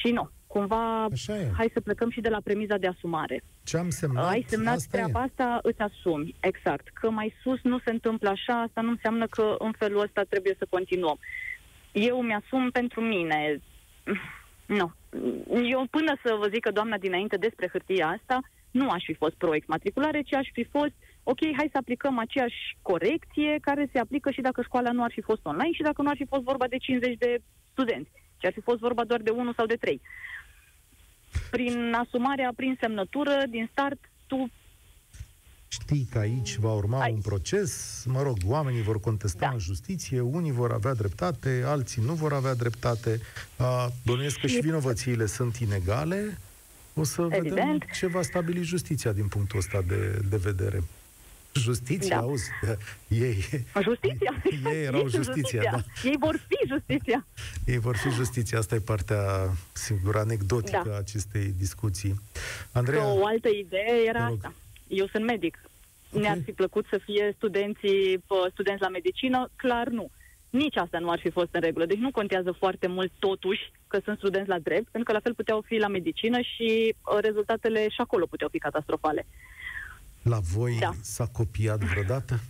Și 0.00 0.10
nu, 0.12 0.30
cumva 0.46 1.04
Așa 1.04 1.36
e. 1.38 1.50
hai 1.56 1.70
să 1.72 1.80
plecăm 1.80 2.10
și 2.10 2.20
de 2.20 2.28
la 2.28 2.40
premiza 2.44 2.76
de 2.76 2.86
asumare. 2.86 3.42
Ce 3.64 3.76
am 3.76 3.90
semnat, 3.90 4.28
Ai 4.28 4.44
semnat 4.48 4.74
asta 4.74 4.88
treaba 4.90 5.20
e. 5.20 5.22
asta, 5.22 5.58
îți 5.62 5.80
asumi, 5.80 6.34
exact. 6.40 6.88
Că 6.88 7.10
mai 7.10 7.34
sus 7.42 7.58
nu 7.62 7.78
se 7.78 7.90
întâmplă 7.90 8.28
așa, 8.28 8.60
asta 8.60 8.80
nu 8.80 8.90
înseamnă 8.90 9.26
că 9.26 9.54
în 9.58 9.72
felul 9.78 10.00
ăsta 10.00 10.22
trebuie 10.28 10.54
să 10.58 10.66
continuăm. 10.68 11.18
Eu 11.92 12.22
mi-asum 12.22 12.70
pentru 12.70 13.00
mine. 13.00 13.60
Nu. 14.66 14.92
Eu 15.70 15.86
până 15.90 16.16
să 16.24 16.36
vă 16.38 16.46
zică 16.46 16.70
doamna 16.70 16.98
dinainte 16.98 17.36
despre 17.36 17.68
hârtia 17.72 18.08
asta, 18.08 18.40
nu 18.70 18.88
aș 18.90 19.04
fi 19.04 19.14
fost 19.14 19.34
pro-exmatriculare, 19.34 20.22
ci 20.22 20.34
aș 20.34 20.48
fi 20.52 20.64
fost, 20.64 20.92
ok, 21.22 21.38
hai 21.56 21.68
să 21.72 21.78
aplicăm 21.78 22.18
aceeași 22.18 22.76
corecție 22.82 23.58
care 23.60 23.88
se 23.92 23.98
aplică 23.98 24.30
și 24.30 24.40
dacă 24.40 24.62
școala 24.62 24.90
nu 24.90 25.02
ar 25.02 25.12
fi 25.12 25.20
fost 25.20 25.40
online 25.46 25.72
și 25.72 25.82
dacă 25.82 26.02
nu 26.02 26.08
ar 26.08 26.16
fi 26.16 26.26
fost 26.26 26.42
vorba 26.42 26.66
de 26.66 26.76
50 26.76 27.16
de 27.18 27.38
studenți, 27.70 28.10
ci 28.38 28.44
ar 28.44 28.52
fi 28.52 28.60
fost 28.60 28.78
vorba 28.78 29.04
doar 29.04 29.20
de 29.20 29.30
unul 29.30 29.54
sau 29.56 29.66
de 29.66 29.74
trei. 29.74 30.00
Prin 31.50 31.92
asumarea, 31.92 32.52
prin 32.56 32.76
semnătură, 32.80 33.42
din 33.48 33.68
start, 33.70 33.98
tu 34.26 34.50
Știi 35.68 36.08
că 36.12 36.18
aici 36.18 36.56
va 36.56 36.72
urma 36.72 37.00
Ai. 37.00 37.12
un 37.12 37.20
proces, 37.20 38.02
mă 38.06 38.22
rog, 38.22 38.36
oamenii 38.46 38.82
vor 38.82 39.00
contesta 39.00 39.38
Da. 39.38 39.48
în 39.52 39.58
justiție, 39.58 40.20
unii 40.20 40.52
vor 40.52 40.72
avea 40.72 40.94
dreptate, 40.94 41.62
alții 41.66 42.02
nu 42.02 42.12
vor 42.14 42.32
avea 42.32 42.54
dreptate. 42.54 43.20
A, 43.56 43.92
Bănuiesc 44.04 44.38
că 44.38 44.46
și 44.46 44.58
vinovățiile 44.60 45.26
sunt 45.26 45.56
inegale. 45.56 46.38
O 46.94 47.04
să 47.04 47.22
vedem 47.22 47.44
Evident. 47.46 47.84
ce 47.98 48.06
va 48.06 48.22
stabili 48.22 48.62
justiția 48.62 49.12
din 49.12 49.26
punctul 49.28 49.58
ăsta 49.58 49.82
de, 49.86 50.20
de 50.28 50.36
vedere. 50.36 50.82
Justiția, 51.54 52.16
Da. 52.16 52.22
auzi, 52.22 52.48
ei, 53.08 53.44
Justiția. 53.82 54.42
Ei 54.72 54.82
erau 54.84 55.08
sunt 55.08 55.24
justiția, 55.24 55.62
da. 55.70 55.84
Ei 56.04 56.16
vor 56.20 56.40
fi 56.48 56.68
justiția. 56.68 57.26
ei 57.64 57.78
vor 57.78 57.96
fi 57.96 58.10
justiția. 58.10 58.58
Asta 58.58 58.74
e 58.74 58.78
partea, 58.78 59.50
sigur, 59.72 60.16
anecdotică 60.16 60.82
Da. 60.86 60.92
a 60.94 60.98
acestei 60.98 61.54
discuții. 61.58 62.20
Că 62.72 62.78
Andreea, 62.78 63.06
o 63.06 63.26
altă 63.26 63.48
idee 63.48 64.04
era 64.08 64.18
Te 64.24 64.28
rog. 64.28 64.36
asta. 64.36 64.52
Eu 64.88 65.06
sunt 65.06 65.24
medic. 65.24 65.60
Ok. 66.12 66.20
Ne-ar 66.20 66.38
fi 66.44 66.52
plăcut 66.52 66.86
să 66.90 66.98
fie 67.04 67.32
studenții, 67.36 68.18
pă, 68.26 68.48
studenți 68.52 68.82
la 68.82 68.88
medicină? 68.88 69.50
Clar 69.56 69.88
nu. 69.88 70.10
Nici 70.50 70.76
asta 70.76 70.98
nu 70.98 71.10
ar 71.10 71.18
fi 71.18 71.30
fost 71.30 71.48
în 71.50 71.60
regulă. 71.60 71.86
Deci 71.86 71.98
nu 71.98 72.10
contează 72.10 72.52
foarte 72.52 72.86
mult 72.86 73.12
totuși 73.18 73.70
că 73.86 74.00
sunt 74.04 74.18
studenți 74.18 74.48
la 74.48 74.58
drept, 74.58 74.88
pentru 74.90 75.02
că 75.04 75.12
la 75.12 75.20
fel 75.20 75.34
puteau 75.34 75.60
fi 75.60 75.76
la 75.76 75.88
medicină 75.88 76.40
și 76.40 76.94
uh, 76.94 77.18
rezultatele 77.20 77.88
și 77.88 78.00
acolo 78.00 78.26
puteau 78.26 78.48
fi 78.48 78.58
catastrofale. 78.58 79.26
la 80.22 80.38
voi 80.38 80.76
Da. 80.80 80.90
s-a 81.02 81.26
copiat 81.32 81.78
vreodată? 81.78 82.40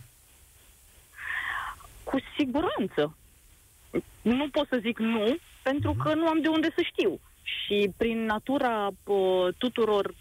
Cu 2.03 2.17
siguranță. 2.37 3.17
Nu 4.21 4.49
pot 4.49 4.67
să 4.67 4.77
zic 4.81 4.99
nu, 4.99 5.37
pentru 5.63 5.93
că 6.03 6.13
nu 6.13 6.27
am 6.27 6.41
de 6.41 6.47
unde 6.47 6.69
să 6.75 6.81
știu. 6.91 7.19
Și 7.43 7.91
prin 7.97 8.25
natura 8.25 8.89
pă, 9.03 9.51
tuturor 9.57 10.05
pă, 10.05 10.15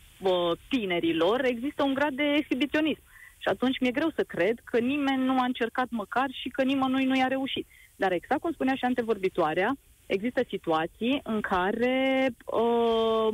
tinerilor 0.69 1.45
există 1.45 1.83
un 1.83 1.95
grad 1.95 2.15
de 2.15 2.35
exhibiționism. 2.37 3.03
Și 3.39 3.49
atunci 3.49 3.79
mi-e 3.81 3.91
greu 3.91 4.11
să 4.15 4.23
cred 4.23 4.59
că 4.65 4.79
nimeni 4.79 5.25
nu 5.25 5.41
a 5.41 5.45
încercat 5.45 5.87
măcar 5.91 6.27
și 6.31 6.49
că 6.49 6.63
nimănui 6.63 7.05
nu 7.05 7.17
i-a 7.17 7.27
reușit. 7.27 7.67
Dar 7.97 8.13
exact 8.13 8.41
cum 8.41 8.53
spunea 8.53 8.75
și 8.75 8.85
antevorbitoarea, 8.85 9.77
există 10.07 10.41
situații 10.49 11.21
în 11.23 11.41
care 11.41 12.29
uh, 12.45 13.29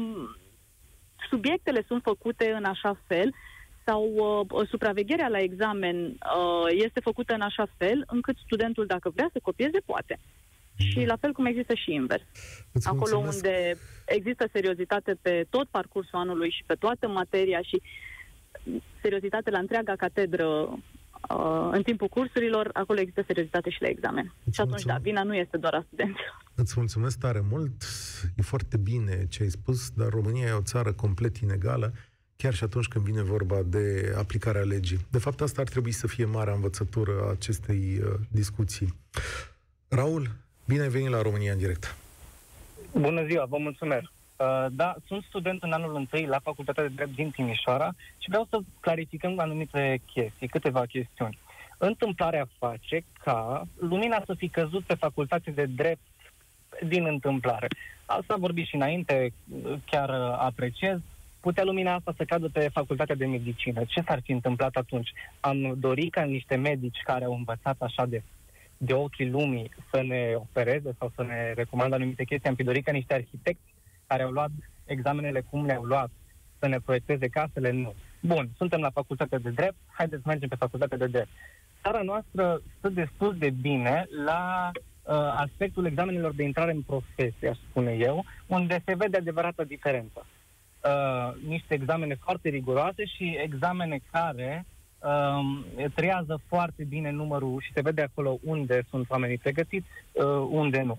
subiectele 1.29 1.85
sunt 1.87 2.03
făcute 2.03 2.53
în 2.53 2.65
așa 2.65 2.99
fel 3.07 3.35
sau 3.85 4.03
uh, 4.15 4.69
supravegherea 4.69 5.29
la 5.29 5.39
examen 5.39 5.97
uh, 6.07 6.67
este 6.71 7.01
făcută 7.01 7.35
în 7.35 7.41
așa 7.41 7.67
fel 7.77 8.05
încât 8.07 8.37
studentul, 8.45 8.87
dacă 8.87 9.11
vrea 9.15 9.29
să 9.33 9.39
copieze, 9.43 9.79
poate. 9.87 10.19
Și 10.91 11.05
la 11.05 11.17
fel 11.17 11.33
cum 11.33 11.47
există 11.47 11.75
și 11.75 11.93
invers. 11.93 12.23
Îți 12.73 12.89
Acolo 12.89 13.21
mulțumesc. 13.21 13.37
unde 13.37 13.77
există 14.07 14.49
seriozitate 14.53 15.19
pe 15.23 15.47
tot 15.51 15.69
parcursul 15.69 16.19
anului 16.19 16.51
și 16.51 16.63
pe 16.67 16.75
toată 16.75 17.09
materia 17.09 17.61
și 17.63 17.83
seriozitate 19.03 19.51
la 19.51 19.59
întreaga 19.59 19.97
catedră 19.97 20.47
uh, 20.47 21.69
în 21.71 21.83
timpul 21.83 22.09
cursurilor, 22.09 22.71
acolo 22.73 23.01
există 23.01 23.23
seriozitate 23.27 23.71
și 23.71 23.83
la 23.83 23.89
examen. 23.89 24.35
Îți 24.45 24.55
și 24.55 24.61
atunci, 24.61 24.83
da, 24.83 24.93
mulțumesc. 24.93 25.03
vina 25.03 25.23
nu 25.23 25.35
este 25.35 25.57
doar 25.57 25.75
a 25.75 25.83
studenților. 25.87 26.41
Îți 26.55 26.75
mulțumesc 26.77 27.19
tare 27.19 27.43
mult. 27.51 27.83
E 28.37 28.43
foarte 28.43 28.77
bine 28.77 29.27
ce 29.29 29.43
ai 29.43 29.49
spus, 29.49 29.91
dar 29.91 30.09
România 30.09 30.47
e 30.47 30.53
o 30.53 30.63
țară 30.63 30.93
complet 30.93 31.37
inegală, 31.37 31.93
chiar 32.37 32.55
și 32.55 32.65
atunci 32.65 32.87
când 32.89 33.05
vine 33.05 33.23
vorba 33.23 33.63
de 33.63 34.15
aplicarea 34.17 34.63
legii. 34.63 34.99
De 35.11 35.19
fapt, 35.19 35.41
asta 35.41 35.61
ar 35.61 35.69
trebui 35.69 35.93
să 35.93 36.07
fie 36.07 36.25
marea 36.25 36.55
învățătură 36.55 37.13
a 37.23 37.31
acestei 37.31 38.01
uh, 38.05 38.13
discuții. 38.31 38.95
Raul, 39.89 40.31
bine 40.65 40.83
ai 40.83 40.89
venit 40.89 41.09
la 41.09 41.23
România 41.23 41.53
în 41.53 41.59
direct. 41.59 41.97
Bună 42.93 43.25
ziua, 43.25 43.45
vă 43.45 43.59
mulțumesc. 43.59 44.11
Uh, 44.37 44.67
da, 44.71 44.95
sunt 45.07 45.25
student 45.25 45.63
în 45.63 45.73
anul 45.73 45.95
întâi 45.95 46.27
la 46.27 46.39
Facultatea 46.39 46.83
de 46.83 46.93
Drept 46.95 47.15
din 47.15 47.31
Timișoara 47.31 47.95
și 48.19 48.29
vreau 48.29 48.47
să 48.51 48.59
clarificăm 48.81 49.39
anumite 49.39 50.01
chestii, 50.13 50.49
câteva 50.49 50.85
chestiuni. 50.87 51.39
Întâmplarea 51.79 52.49
face 52.59 53.05
ca 53.25 53.63
lumina 53.79 54.23
să 54.27 54.35
fi 54.35 54.49
căzut 54.49 54.85
pe 54.85 54.95
Facultate 54.95 55.51
de 55.51 55.65
Drept 55.65 56.01
din 56.87 57.07
întâmplare. 57.07 57.67
Asta 58.05 58.35
am 58.35 58.41
vorbit 58.41 58.67
și 58.67 58.75
înainte, 58.75 59.33
chiar 59.85 60.09
uh, 60.09 60.37
apreciez. 60.39 60.99
Putea 61.41 61.65
lumina 61.65 61.95
asta 61.95 62.15
să 62.17 62.25
cadă 62.25 62.49
pe 62.49 62.69
Facultatea 62.73 63.15
de 63.15 63.27
Medicină. 63.27 63.83
Ce 63.87 64.03
s-ar 64.07 64.21
fi 64.25 64.33
întâmplat 64.33 64.75
atunci? 64.75 65.13
Am 65.41 65.75
dorit 65.79 66.13
ca 66.13 66.23
niște 66.23 66.55
medici 66.55 67.01
care 67.05 67.25
au 67.25 67.33
învățat 67.33 67.77
așa 67.79 68.07
de 68.07 68.23
de 68.85 68.93
ochii 68.93 69.31
lumii 69.31 69.71
să 69.91 70.03
ne 70.03 70.33
opereze 70.35 70.95
sau 70.99 71.13
să 71.15 71.23
ne 71.23 71.53
recomandă 71.53 71.95
anumite 71.95 72.25
chestii. 72.25 72.49
Am 72.49 72.55
fi 72.55 72.63
dorit 72.63 72.85
ca 72.85 72.93
niște 72.93 73.15
arhitecți 73.15 73.75
care 74.07 74.23
au 74.23 74.31
luat 74.31 74.51
examenele 74.85 75.41
cum 75.51 75.65
le-au 75.65 75.83
luat 75.83 76.11
să 76.59 76.69
ne 76.69 76.79
proiecteze 76.85 77.29
casele, 77.29 77.71
nu. 77.71 77.95
Bun, 78.21 78.49
suntem 78.57 78.81
la 78.81 78.91
facultatea 78.91 79.39
de 79.39 79.51
drept, 79.51 79.77
haideți 79.87 80.23
să 80.23 80.29
mergem 80.29 80.49
pe 80.49 80.55
facultatea 80.55 80.97
de 80.99 81.07
drept. 81.07 81.29
Țara 81.83 82.03
noastră 82.03 82.63
stă 82.79 82.89
destul 82.89 83.37
de 83.39 83.51
bine 83.51 84.07
la 84.25 84.71
uh, 84.73 85.15
aspectul 85.37 85.87
examenelor 85.87 86.35
de 86.35 86.43
intrare 86.43 86.73
în 86.73 86.83
profesie, 86.83 87.49
aș 87.49 87.57
spune 87.69 87.93
eu, 87.93 88.25
unde 88.47 88.83
se 88.85 88.95
vede 88.95 89.17
adevărata 89.17 89.65
diferență. 89.65 90.27
Uh, 90.85 91.35
niște 91.47 91.75
examene 91.75 92.15
foarte 92.15 92.49
riguroase 92.49 93.05
și 93.05 93.39
examene 93.43 93.99
care 94.11 94.65
um, 95.03 95.65
triază 95.95 96.41
foarte 96.47 96.85
bine 96.85 97.11
numărul 97.11 97.61
și 97.61 97.73
se 97.73 97.81
vede 97.81 98.03
acolo 98.03 98.39
unde 98.45 98.83
sunt 98.91 99.11
oamenii 99.11 99.39
pregătiți, 99.39 99.87
uh, 100.13 100.47
unde 100.51 100.83
nu. 100.83 100.99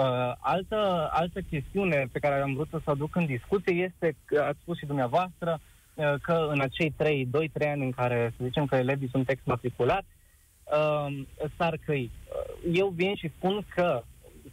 Uh, 0.00 0.32
altă, 0.38 1.08
altă 1.12 1.40
chestiune 1.40 2.08
pe 2.12 2.18
care 2.18 2.40
am 2.40 2.54
vrut 2.54 2.68
să 2.70 2.80
o 2.84 2.90
aduc 2.90 3.16
în 3.16 3.26
discuție 3.26 3.74
este, 3.74 4.16
că 4.24 4.44
ați 4.48 4.58
spus 4.60 4.78
și 4.78 4.86
dumneavoastră, 4.86 5.60
uh, 5.94 6.14
că 6.22 6.48
în 6.50 6.60
acei 6.60 6.94
3, 6.96 7.28
2-3 7.30 7.68
ani 7.68 7.84
în 7.84 7.90
care, 7.90 8.32
să 8.36 8.44
zicem 8.44 8.66
că 8.66 8.76
elevii 8.76 9.08
sunt 9.08 9.28
exmatriculați, 9.28 10.06
uh, 10.64 11.22
s-ar 11.56 11.78
căi. 11.84 12.10
Uh, 12.10 12.76
eu 12.76 12.88
vin 12.88 13.14
și 13.14 13.32
spun 13.36 13.64
că 13.74 14.02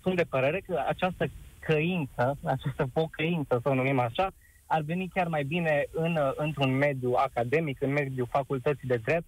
sunt 0.01 0.15
de 0.15 0.23
părere 0.23 0.63
că 0.67 0.83
această 0.87 1.27
căință, 1.59 2.37
această 2.43 2.89
pocăință, 2.93 3.59
să 3.63 3.69
o 3.69 3.73
numim 3.73 3.99
așa, 3.99 4.33
ar 4.67 4.81
veni 4.81 5.09
chiar 5.13 5.27
mai 5.27 5.43
bine 5.43 5.85
în, 5.91 6.15
uh, 6.15 6.31
într-un 6.35 6.77
mediu 6.77 7.13
academic, 7.13 7.81
în 7.81 7.91
mediul 7.91 8.27
facultății 8.31 8.87
de 8.87 9.01
drept, 9.03 9.27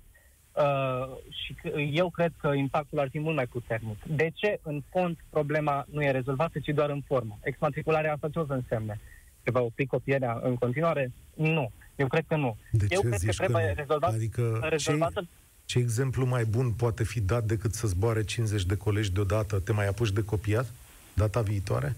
Uh, 0.59 1.15
și 1.29 1.55
eu 1.93 2.09
cred 2.09 2.33
că 2.41 2.47
impactul 2.47 2.99
ar 2.99 3.09
fi 3.09 3.19
mult 3.19 3.35
mai 3.35 3.45
puternic. 3.45 4.03
De 4.03 4.31
ce, 4.33 4.59
în 4.63 4.83
fond, 4.89 5.17
problema 5.29 5.85
nu 5.91 6.03
e 6.03 6.11
rezolvată, 6.11 6.59
ci 6.59 6.69
doar 6.73 6.89
în 6.89 7.01
formă? 7.07 7.39
Exmatricularea 7.41 8.13
asta 8.13 8.29
ce 8.29 8.39
o 8.39 8.45
să 8.45 8.53
însemne? 8.53 8.99
Se 9.43 9.51
va 9.51 9.59
opri 9.59 9.85
copierea 9.85 10.39
în 10.43 10.55
continuare? 10.55 11.11
Nu. 11.33 11.71
Eu 11.95 12.07
cred 12.07 12.25
că 12.27 12.35
nu. 12.35 12.57
De 12.71 12.85
eu 12.89 13.01
ce 13.01 13.07
cred 13.07 13.19
zici 13.19 13.35
că 13.35 13.43
trebuie 13.43 13.63
că 13.63 13.69
nu? 13.69 13.75
rezolvat, 13.77 14.13
Adică 14.13 14.59
rezolvată... 14.69 15.21
ce, 15.21 15.27
ce 15.65 15.79
exemplu 15.79 16.25
mai 16.25 16.45
bun 16.45 16.71
poate 16.71 17.03
fi 17.03 17.21
dat 17.21 17.43
decât 17.43 17.73
să 17.73 17.87
zboare 17.87 18.23
50 18.23 18.65
de 18.65 18.75
colegi 18.75 19.11
deodată? 19.11 19.59
Te 19.59 19.71
mai 19.71 19.87
apuci 19.87 20.11
de 20.11 20.23
copiat 20.23 20.73
data 21.13 21.41
viitoare? 21.41 21.95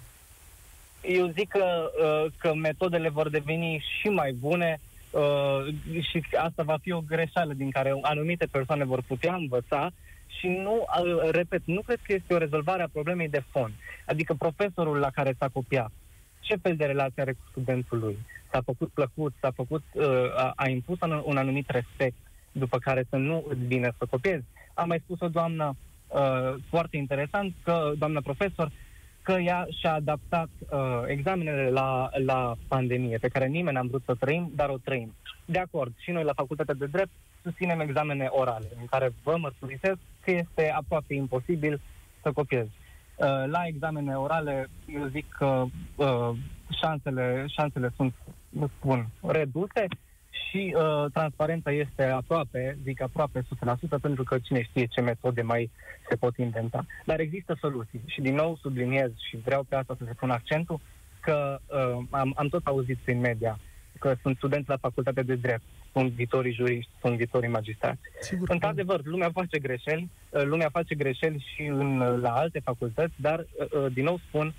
Eu 1.01 1.27
zic 1.27 1.49
că, 1.49 1.91
uh, 2.03 2.31
că 2.37 2.53
metodele 2.53 3.09
vor 3.09 3.29
deveni 3.29 3.83
și 3.99 4.07
mai 4.09 4.31
bune 4.31 4.79
uh, 5.11 5.73
și 6.09 6.23
asta 6.37 6.63
va 6.63 6.77
fi 6.81 6.91
o 6.91 7.01
greșeală 7.01 7.53
din 7.53 7.69
care 7.69 7.99
anumite 8.01 8.45
persoane 8.51 8.83
vor 8.83 9.01
putea 9.07 9.35
învăța 9.35 9.91
și 10.39 10.47
nu, 10.47 10.85
uh, 11.03 11.29
repet, 11.31 11.61
nu 11.65 11.81
cred 11.81 11.99
că 12.03 12.13
este 12.13 12.33
o 12.33 12.37
rezolvare 12.37 12.83
a 12.83 12.87
problemei 12.87 13.29
de 13.29 13.43
fond. 13.51 13.73
Adică 14.05 14.33
profesorul 14.33 14.97
la 14.97 15.09
care 15.09 15.35
s-a 15.39 15.47
copiat, 15.53 15.91
ce 16.39 16.55
fel 16.55 16.75
de 16.75 16.85
relație 16.85 17.21
are 17.21 17.31
cu 17.31 17.45
studentul 17.49 17.99
lui? 17.99 18.17
S-a 18.51 18.61
făcut 18.65 18.89
plăcut, 18.93 19.33
s-a 19.39 19.51
făcut, 19.51 19.83
a, 20.35 20.51
a 20.55 20.69
impus 20.69 20.99
un, 21.01 21.21
un 21.25 21.37
anumit 21.37 21.69
respect, 21.69 22.15
după 22.51 22.77
care 22.77 23.05
să 23.09 23.15
nu 23.15 23.45
îți 23.47 23.65
bine 23.65 23.91
să 23.97 24.05
copiezi. 24.09 24.43
Am 24.73 24.87
mai 24.87 25.01
spus 25.03 25.19
o 25.19 25.27
doamnă 25.27 25.75
uh, 26.07 26.55
foarte 26.69 26.97
interesant, 26.97 27.53
că 27.63 27.91
doamnă 27.97 28.21
profesor, 28.21 28.71
că 29.21 29.31
ea 29.31 29.67
și-a 29.79 29.93
adaptat 29.93 30.49
uh, 30.59 30.79
examenele 31.05 31.69
la, 31.69 32.09
la 32.25 32.55
pandemie, 32.67 33.17
pe 33.17 33.27
care 33.27 33.47
nimeni 33.47 33.75
n-am 33.75 33.87
vrut 33.87 34.03
să 34.05 34.15
trăim, 34.19 34.51
dar 34.55 34.69
o 34.69 34.77
trăim. 34.77 35.13
De 35.45 35.59
acord, 35.59 35.93
și 35.97 36.11
noi 36.11 36.23
la 36.23 36.33
Facultatea 36.33 36.73
de 36.73 36.85
Drept 36.85 37.11
susținem 37.43 37.79
examene 37.79 38.27
orale, 38.29 38.67
în 38.79 38.85
care 38.85 39.13
vă 39.23 39.37
mărturisesc 39.37 39.97
că 40.21 40.31
este 40.31 40.71
aproape 40.75 41.13
imposibil 41.13 41.81
să 42.21 42.31
copiezi. 42.31 42.71
Uh, 43.15 43.27
la 43.45 43.61
examene 43.65 44.15
orale, 44.15 44.69
eu 44.85 45.05
zic 45.07 45.25
că 45.37 45.65
uh, 45.95 46.29
șansele, 46.81 47.45
șansele 47.47 47.91
sunt, 47.95 48.13
spun, 48.77 49.07
reduse 49.27 49.87
și 50.51 50.75
uh, 50.75 51.11
transparența 51.13 51.71
este 51.71 52.03
aproape, 52.03 52.77
zic 52.83 53.01
aproape 53.01 53.41
100%, 53.41 54.01
pentru 54.01 54.23
că 54.23 54.37
cine 54.39 54.61
știe 54.63 54.85
ce 54.85 55.01
metode 55.01 55.41
mai 55.41 55.69
se 56.09 56.15
pot 56.15 56.37
inventa. 56.37 56.85
Dar 57.05 57.19
există 57.19 57.57
soluții 57.59 58.01
și 58.05 58.21
din 58.21 58.35
nou 58.35 58.57
subliniez 58.61 59.11
și 59.29 59.37
vreau 59.37 59.63
pe 59.69 59.75
asta 59.75 59.95
să 59.97 60.03
se 60.07 60.13
pun 60.13 60.29
accentul 60.29 60.79
că 61.19 61.59
uh, 61.67 62.03
am, 62.09 62.33
am 62.35 62.47
tot 62.47 62.65
auzit 62.65 62.97
prin 62.97 63.19
media 63.19 63.59
că 63.99 64.15
sunt 64.21 64.37
studenți 64.37 64.69
la 64.69 64.77
facultatea 64.77 65.23
de 65.23 65.35
drept, 65.35 65.63
sunt 65.93 66.11
viitorii 66.11 66.53
juriști, 66.53 66.91
sunt 67.01 67.17
viitorii 67.17 67.49
magistrați. 67.49 67.99
Sigur, 68.19 68.49
Într-adevăr, 68.49 69.01
lumea 69.03 69.29
face 69.33 69.59
greșeli, 69.59 70.09
uh, 70.29 70.43
lumea 70.43 70.69
face 70.69 70.95
greșeli 70.95 71.45
și 71.55 71.63
în, 71.63 71.97
la 71.97 72.33
alte 72.33 72.59
facultăți, 72.59 73.13
dar, 73.15 73.39
uh, 73.39 73.71
uh, 73.71 73.93
din 73.93 74.03
nou 74.03 74.19
spun, 74.27 74.47
Uh, 74.47 74.53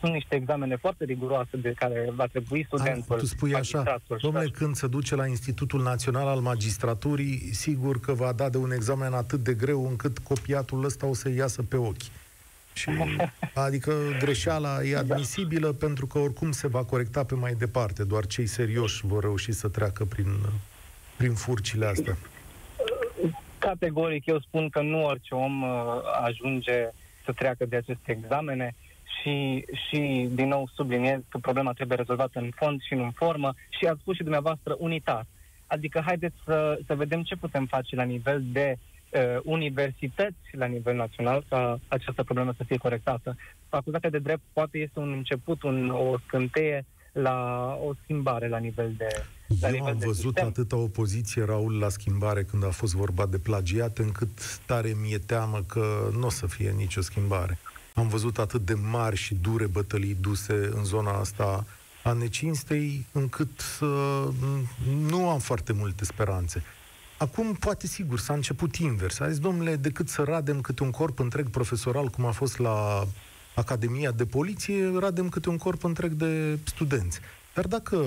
sunt 0.00 0.12
niște 0.12 0.34
examene 0.34 0.76
foarte 0.76 1.04
riguroase 1.04 1.56
de 1.56 1.72
care 1.76 2.08
va 2.14 2.26
trebui 2.26 2.64
studentul. 2.66 3.18
tu 3.18 3.26
spui 3.26 3.54
așa, 3.54 4.02
domnule, 4.20 4.48
când 4.48 4.74
se 4.74 4.86
duce 4.86 5.14
la 5.14 5.26
Institutul 5.26 5.82
Național 5.82 6.26
al 6.26 6.40
Magistraturii, 6.40 7.54
sigur 7.54 8.00
că 8.00 8.12
va 8.12 8.32
da 8.32 8.48
de 8.48 8.56
un 8.56 8.72
examen 8.72 9.12
atât 9.12 9.40
de 9.40 9.54
greu 9.54 9.88
încât 9.88 10.18
copiatul 10.18 10.84
ăsta 10.84 11.06
o 11.06 11.14
să 11.14 11.30
iasă 11.30 11.62
pe 11.62 11.76
ochi. 11.76 12.02
Și, 12.72 12.90
adică 13.66 13.94
greșeala 14.18 14.82
e 14.82 14.96
admisibilă 14.96 15.70
da. 15.70 15.86
pentru 15.86 16.06
că 16.06 16.18
oricum 16.18 16.52
se 16.52 16.68
va 16.68 16.84
corecta 16.84 17.24
pe 17.24 17.34
mai 17.34 17.54
departe. 17.54 18.04
Doar 18.04 18.26
cei 18.26 18.46
serioși 18.46 19.06
vor 19.06 19.22
reuși 19.22 19.52
să 19.52 19.68
treacă 19.68 20.04
prin, 20.04 20.36
prin 21.16 21.34
furcile 21.34 21.86
astea. 21.86 22.16
Categoric, 23.58 24.26
eu 24.26 24.40
spun 24.40 24.68
că 24.68 24.80
nu 24.80 25.04
orice 25.04 25.34
om 25.34 25.62
uh, 25.62 25.68
ajunge 26.22 26.88
să 27.24 27.32
treacă 27.32 27.64
de 27.64 27.76
aceste 27.76 28.18
examene 28.22 28.74
și, 29.20 29.64
și 29.88 30.28
din 30.30 30.48
nou 30.48 30.68
subliniez 30.74 31.20
că 31.28 31.38
problema 31.38 31.72
trebuie 31.72 31.96
rezolvată 31.96 32.38
în 32.38 32.50
fond 32.54 32.80
și 32.80 32.92
în 32.92 33.10
formă 33.10 33.54
și 33.68 33.86
ați 33.86 34.00
spus 34.00 34.16
și 34.16 34.22
dumneavoastră 34.22 34.76
unitar. 34.78 35.26
Adică 35.66 36.02
haideți 36.04 36.34
să, 36.44 36.78
să 36.86 36.94
vedem 36.94 37.22
ce 37.22 37.36
putem 37.36 37.66
face 37.66 37.96
la 37.96 38.02
nivel 38.02 38.42
de 38.52 38.76
uh, 38.76 39.40
universități 39.42 40.48
la 40.52 40.66
nivel 40.66 40.96
național 40.96 41.44
ca 41.48 41.80
această 41.88 42.22
problemă 42.22 42.54
să 42.56 42.64
fie 42.64 42.76
corectată. 42.76 43.36
Facultatea 43.68 44.10
de 44.10 44.18
drept 44.18 44.42
poate 44.52 44.78
este 44.78 44.98
un 44.98 45.12
început, 45.12 45.62
un, 45.62 45.90
o 45.90 46.18
scânteie 46.26 46.84
la 47.12 47.78
o 47.86 47.92
schimbare 48.02 48.48
la 48.48 48.58
nivel 48.58 48.92
de 48.96 49.06
la 49.60 49.68
Eu 49.68 49.74
nivel 49.74 49.92
am 49.92 49.98
de 49.98 50.06
văzut 50.06 50.24
sistem. 50.24 50.46
atâta 50.46 50.76
opoziție, 50.76 51.44
Raul, 51.44 51.78
la 51.78 51.88
schimbare 51.88 52.42
când 52.42 52.64
a 52.64 52.70
fost 52.70 52.94
vorba 52.94 53.26
de 53.26 53.38
plagiat, 53.38 53.98
încât 53.98 54.58
tare 54.66 54.92
mi-e 55.02 55.18
teamă 55.18 55.62
că 55.66 56.10
nu 56.12 56.26
o 56.26 56.30
să 56.30 56.46
fie 56.46 56.70
nicio 56.70 57.00
schimbare. 57.00 57.58
Am 58.00 58.08
văzut 58.08 58.38
atât 58.38 58.66
de 58.66 58.74
mari 58.74 59.16
și 59.16 59.34
dure 59.34 59.66
bătălii 59.66 60.16
duse 60.20 60.70
în 60.74 60.84
zona 60.84 61.10
asta 61.10 61.64
a 62.02 62.12
necinstei, 62.12 63.06
încât 63.12 63.62
uh, 63.80 64.28
nu 65.00 65.28
am 65.28 65.38
foarte 65.38 65.72
multe 65.72 66.04
speranțe. 66.04 66.62
Acum, 67.18 67.54
poate 67.54 67.86
sigur, 67.86 68.18
s-a 68.18 68.32
început 68.32 68.74
invers. 68.76 69.20
A 69.20 69.28
zis, 69.28 69.38
domnule, 69.38 69.76
decât 69.76 70.08
să 70.08 70.22
radem 70.22 70.60
câte 70.60 70.82
un 70.82 70.90
corp 70.90 71.18
întreg 71.18 71.48
profesoral, 71.48 72.08
cum 72.08 72.24
a 72.24 72.30
fost 72.30 72.58
la 72.58 73.06
Academia 73.54 74.10
de 74.10 74.24
Poliție, 74.24 74.98
radem 74.98 75.28
câte 75.28 75.48
un 75.48 75.56
corp 75.56 75.84
întreg 75.84 76.12
de 76.12 76.58
studenți. 76.64 77.20
Dar 77.54 77.66
dacă, 77.66 77.98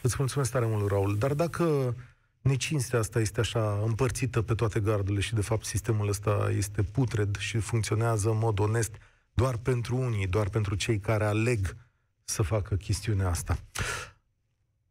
îți 0.00 0.16
mulțumesc 0.18 0.50
tare 0.50 0.66
mult, 0.68 0.90
Raul, 0.90 1.16
dar 1.18 1.34
dacă 1.34 1.94
necinstea 2.40 2.98
asta 2.98 3.20
este 3.20 3.40
așa 3.40 3.82
împărțită 3.84 4.42
pe 4.42 4.54
toate 4.54 4.80
gardurile 4.80 5.20
și, 5.20 5.34
de 5.34 5.40
fapt, 5.40 5.64
sistemul 5.64 6.08
ăsta 6.08 6.50
este 6.56 6.82
putred 6.82 7.36
și 7.38 7.58
funcționează 7.58 8.28
în 8.28 8.38
mod 8.38 8.58
onest, 8.58 8.92
doar 9.36 9.56
pentru 9.62 9.96
unii, 9.96 10.26
doar 10.26 10.48
pentru 10.48 10.74
cei 10.74 10.98
care 10.98 11.24
aleg 11.24 11.76
să 12.24 12.42
facă 12.42 12.74
chestiunea 12.74 13.28
asta. 13.28 13.56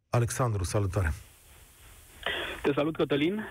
Alexandru, 0.10 0.64
salutare! 0.64 1.14
Te 2.62 2.72
salut, 2.74 2.96
Cătălin. 2.96 3.44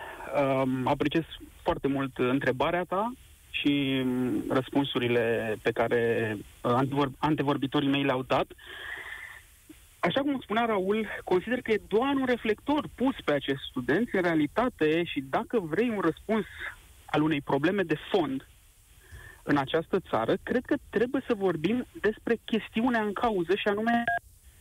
Um, 0.43 0.87
apreciez 0.87 1.23
foarte 1.63 1.89
mult 1.89 2.17
întrebarea 2.17 2.85
ta 2.85 3.13
și 3.51 4.03
um, 4.05 4.45
răspunsurile 4.51 5.57
pe 5.63 5.71
care 5.71 6.37
uh, 6.63 7.09
antevorbitorii 7.19 7.89
mei 7.89 8.05
le-au 8.05 8.23
dat. 8.23 8.47
Așa 9.99 10.21
cum 10.21 10.41
spunea 10.41 10.65
Raul, 10.65 11.07
consider 11.25 11.61
că 11.61 11.71
e 11.71 11.81
doar 11.89 12.15
un 12.15 12.27
reflector 12.27 12.89
pus 12.95 13.15
pe 13.25 13.33
acești 13.33 13.69
studenți 13.71 14.15
în 14.15 14.23
realitate 14.23 15.05
și 15.05 15.21
dacă 15.21 15.59
vrei 15.61 15.89
un 15.89 16.01
răspuns 16.01 16.45
al 17.05 17.23
unei 17.23 17.41
probleme 17.41 17.83
de 17.83 17.97
fond 18.13 18.49
în 19.45 19.57
această 19.57 20.01
țară, 20.11 20.35
cred 20.43 20.65
că 20.65 20.75
trebuie 20.91 21.23
să 21.27 21.35
vorbim 21.35 21.87
despre 22.01 22.41
chestiunea 22.45 23.03
în 23.03 23.13
cauză 23.13 23.55
și 23.55 23.69
anume 23.69 24.05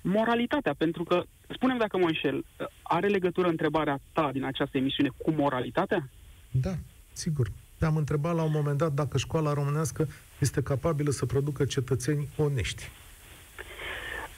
moralitatea, 0.01 0.73
pentru 0.77 1.03
că, 1.03 1.23
spunem 1.49 1.77
dacă 1.77 1.97
mă 1.97 2.05
înșel, 2.05 2.45
are 2.81 3.07
legătură 3.07 3.47
întrebarea 3.47 3.99
ta 4.13 4.29
din 4.31 4.43
această 4.43 4.77
emisiune 4.77 5.09
cu 5.17 5.31
moralitatea? 5.31 6.09
Da, 6.51 6.73
sigur. 7.11 7.47
Te-am 7.77 7.97
întrebat 7.97 8.35
la 8.35 8.43
un 8.43 8.51
moment 8.53 8.77
dat 8.77 8.91
dacă 8.91 9.17
școala 9.17 9.53
românească 9.53 10.07
este 10.39 10.61
capabilă 10.61 11.11
să 11.11 11.25
producă 11.25 11.65
cetățeni 11.65 12.27
onești. 12.37 12.89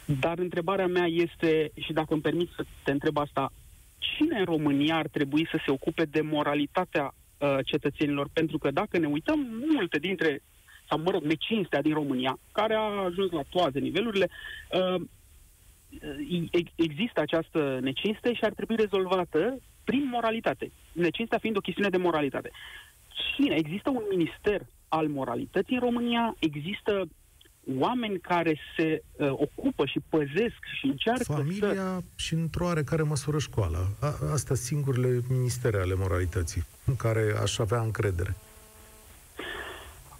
Dar 0.06 0.38
întrebarea 0.38 0.88
mea 0.88 1.06
este, 1.06 1.72
și 1.76 1.94
dacă 1.94 2.14
îmi 2.14 2.22
permit 2.22 2.50
să 2.56 2.66
te 2.84 2.92
întreb 2.92 3.18
asta, 3.18 3.52
cine 3.98 4.40
în 4.40 4.46
România 4.46 4.96
ar 4.96 5.08
trebui 5.08 5.48
să 5.52 5.62
se 5.66 5.72
ocupe 5.72 6.04
de 6.04 6.22
moralitatea 6.22 7.14
uh, 7.46 7.66
cetățenilor? 7.66 8.28
Pentru 8.34 8.58
că 8.58 8.72
dacă 8.72 8.98
ne 8.98 9.08
uităm, 9.08 9.40
multe 9.74 9.98
dintre, 10.00 10.42
sau 10.90 11.00
mă 11.00 11.12
rog, 11.12 11.24
necinstea 11.24 11.82
din 11.82 11.94
România, 11.94 12.40
care 12.52 12.74
a 12.76 12.80
ajuns 12.80 13.32
la 13.32 13.42
toate 13.50 13.80
nivelurile, 13.80 14.30
uh, 14.72 15.02
există 16.76 17.20
această 17.22 17.80
necinste 17.82 18.34
și 18.34 18.44
ar 18.44 18.54
trebui 18.54 18.76
rezolvată 18.76 19.60
prin 19.84 20.08
moralitate. 20.08 20.72
Necinstea 20.92 21.38
fiind 21.38 21.58
o 21.58 21.60
chestiune 21.60 21.90
de 21.90 21.98
moralitate. 21.98 22.52
Cine? 23.36 23.56
Există 23.56 23.90
un 23.90 24.04
minister 24.10 24.62
al 24.88 25.08
moralității 25.08 25.76
în 25.76 25.82
România? 25.82 26.36
Există 26.40 27.08
oameni 27.78 28.20
care 28.20 28.60
se 28.78 29.04
uh, 29.18 29.30
ocupă 29.32 29.86
și 29.86 30.00
păzesc 30.10 30.60
și 30.80 30.86
încearcă 30.86 31.24
Familia 31.24 31.74
să... 31.74 32.02
și 32.16 32.34
într-o 32.34 32.66
oarecare 32.66 33.02
măsură 33.02 33.38
școala. 33.40 33.88
A, 34.00 34.16
astea 34.34 34.56
singurele 34.56 35.22
ministere 35.30 35.78
ale 35.78 35.94
moralității, 35.98 36.64
în 36.86 36.96
care 36.96 37.36
aș 37.42 37.58
avea 37.58 37.80
încredere. 37.82 38.36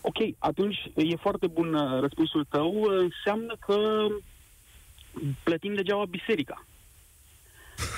Ok, 0.02 0.18
atunci 0.38 0.92
e 0.96 1.16
foarte 1.16 1.48
bun 1.48 1.74
uh, 1.74 2.00
răspunsul 2.00 2.46
tău. 2.50 2.84
Înseamnă 2.84 3.56
că 3.60 4.06
plătim 5.44 5.74
degeaba 5.74 6.06
biserica. 6.06 6.66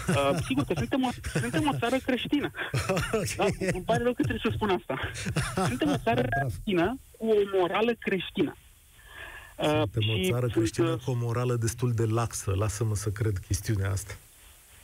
Uh, 0.08 0.38
sigur 0.48 0.64
că 0.64 0.74
suntem 0.76 1.04
o, 1.04 1.10
suntem 1.40 1.68
o 1.68 1.78
țară 1.80 1.96
creștină. 2.06 2.52
Da? 3.38 3.46
Îmi 3.60 3.84
pare 3.86 4.04
rău 4.04 4.14
că 4.14 4.24
trebuie 4.24 4.42
să 4.44 4.52
spun 4.56 4.70
asta. 4.70 5.00
Suntem 5.70 5.90
o 5.90 5.98
țară 6.04 6.22
creștină 6.22 6.98
cu 7.18 7.26
o 7.28 7.60
morală 7.60 7.94
creștină. 8.00 8.56
Uh, 9.58 9.66
suntem 9.66 10.10
o 10.10 10.30
țară 10.30 10.48
creștină 10.48 10.88
sunt, 10.88 11.02
cu 11.02 11.12
o 11.12 11.16
morală 11.26 11.56
destul 11.56 11.92
de 11.92 12.06
laxă. 12.06 12.54
Lasă-mă 12.56 12.96
să 12.96 13.10
cred 13.10 13.38
chestiunea 13.38 13.92
asta. 13.92 14.14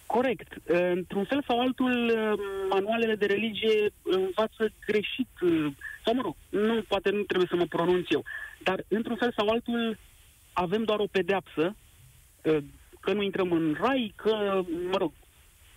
Corect. 0.05 0.53
Într-un 0.93 1.23
fel 1.23 1.43
sau 1.47 1.59
altul, 1.59 2.13
manualele 2.69 3.15
de 3.15 3.25
religie 3.25 3.91
învață 4.01 4.71
greșit. 4.85 5.27
Sau, 6.05 6.13
mă 6.13 6.21
rog, 6.21 6.35
nu, 6.49 6.81
poate 6.87 7.09
nu 7.09 7.21
trebuie 7.21 7.47
să 7.49 7.55
mă 7.55 7.65
pronunț 7.65 8.05
eu. 8.09 8.23
Dar, 8.63 8.83
într-un 8.87 9.15
fel 9.15 9.33
sau 9.35 9.47
altul, 9.47 9.97
avem 10.53 10.83
doar 10.83 10.99
o 10.99 11.11
pedeapsă 11.11 11.75
că 12.99 13.13
nu 13.13 13.21
intrăm 13.21 13.51
în 13.51 13.75
rai, 13.79 14.13
că, 14.15 14.63
mă 14.91 14.97
rog, 14.97 15.11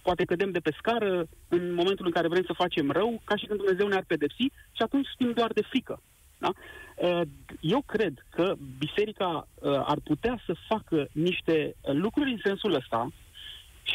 poate 0.03 0.25
cădem 0.25 0.51
de 0.51 0.61
pe 0.61 0.75
scară 0.79 1.27
în 1.49 1.75
momentul 1.75 2.07
în 2.07 2.13
care 2.13 2.29
vrem 2.29 2.45
să 2.47 2.53
facem 2.53 2.91
rău, 2.91 3.21
ca 3.25 3.37
și 3.37 3.47
când 3.47 3.59
Dumnezeu 3.59 3.89
ne-ar 3.89 4.05
pedepsi 4.07 4.47
și 4.77 4.83
atunci 4.83 5.07
știm 5.07 5.33
doar 5.33 5.53
de 5.53 5.63
frică. 5.71 6.03
Da? 6.47 7.23
Eu 7.61 7.83
cred 7.87 8.27
că 8.31 8.55
biserica 8.79 9.49
ar 9.63 9.99
putea 10.05 10.43
să 10.47 10.55
facă 10.69 11.09
niște 11.13 11.75
lucruri 11.83 12.31
în 12.31 12.41
sensul 12.43 12.75
ăsta, 12.75 13.11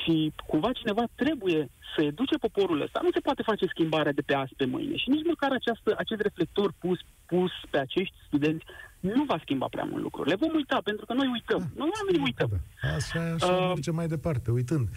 și 0.03 0.33
cumva 0.47 0.71
cineva 0.71 1.03
trebuie 1.15 1.69
să 1.95 2.03
educe 2.03 2.37
poporul 2.37 2.81
ăsta. 2.81 2.99
Nu 3.03 3.11
se 3.11 3.19
poate 3.19 3.41
face 3.41 3.65
schimbarea 3.65 4.11
de 4.11 4.21
pe 4.21 4.33
azi 4.33 4.53
pe 4.57 4.65
mâine. 4.65 4.95
Și 4.95 5.09
nici 5.09 5.25
măcar 5.25 5.51
această, 5.51 5.93
acest 5.97 6.21
reflector 6.21 6.73
pus, 6.79 6.99
pus 7.25 7.51
pe 7.69 7.77
acești 7.77 8.15
studenți 8.27 8.65
nu 8.99 9.23
va 9.23 9.37
schimba 9.41 9.67
prea 9.69 9.83
mult 9.83 10.01
lucrurile. 10.01 10.35
vom 10.35 10.53
uita, 10.53 10.79
pentru 10.83 11.05
că 11.05 11.13
noi 11.13 11.27
uităm. 11.31 11.59
Da. 11.59 11.65
Noi 11.75 11.89
oamenii 11.97 12.21
uităm. 12.25 12.49
Da. 12.81 12.95
Așa, 12.95 13.33
așa 13.33 13.55
uh, 13.55 13.67
merge 13.67 13.91
mai 13.91 14.07
departe, 14.07 14.51
uitând. 14.51 14.89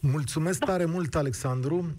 Mulțumesc 0.00 0.58
da. 0.58 0.66
tare 0.66 0.84
mult, 0.84 1.14
Alexandru. 1.14 1.96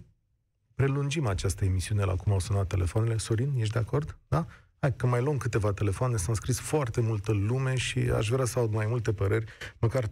Prelungim 0.76 1.28
această 1.28 1.66
emisiune 1.66 2.04
la 2.04 2.16
cum 2.16 2.32
au 2.32 2.40
sunat 2.40 2.68
telefoanele. 2.68 3.18
Sorin, 3.18 3.54
ești 3.58 3.74
de 3.74 3.80
acord? 3.80 4.18
Da? 4.28 4.46
Hai 4.82 4.96
că 4.96 5.08
mai 5.08 5.22
luăm 5.22 5.38
câteva 5.38 5.72
telefoane, 5.72 6.18
s-a 6.18 6.34
scris 6.34 6.60
foarte 6.60 7.02
multă 7.02 7.32
lume 7.32 7.76
și 7.76 8.00
aș 8.00 8.30
vrea 8.30 8.46
să 8.46 8.60
aud 8.60 8.74
mai 8.74 8.86
multe 8.86 9.14
păreri, 9.14 9.46
măcar 9.80 10.08
3-4 10.08 10.10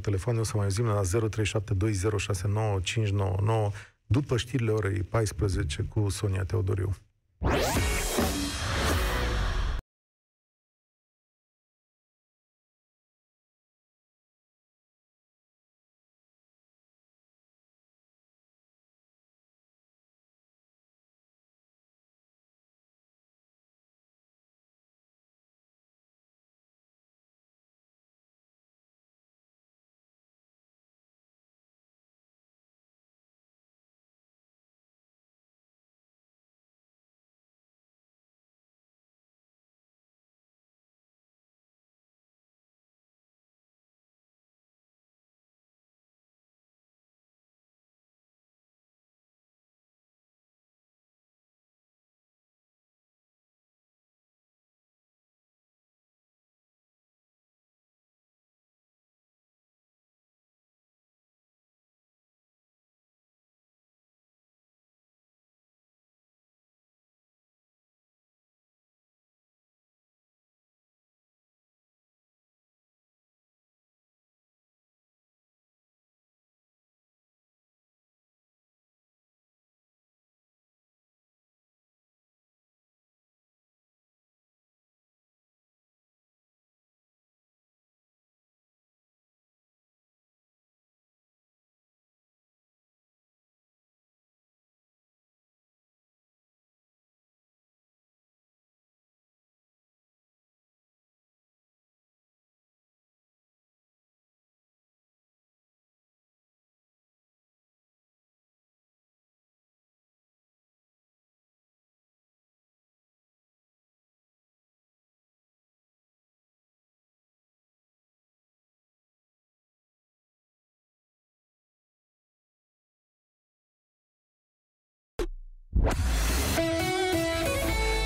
telefoane, 0.00 0.38
o 0.38 0.42
să 0.42 0.52
mai 0.54 0.64
auzim 0.64 0.84
la 0.84 1.00
0372069599 1.00 1.04
după 4.06 4.36
știrile 4.36 4.70
orei 4.70 5.02
14 5.02 5.82
cu 5.82 6.08
Sonia 6.08 6.44
Teodoriu. 6.44 6.94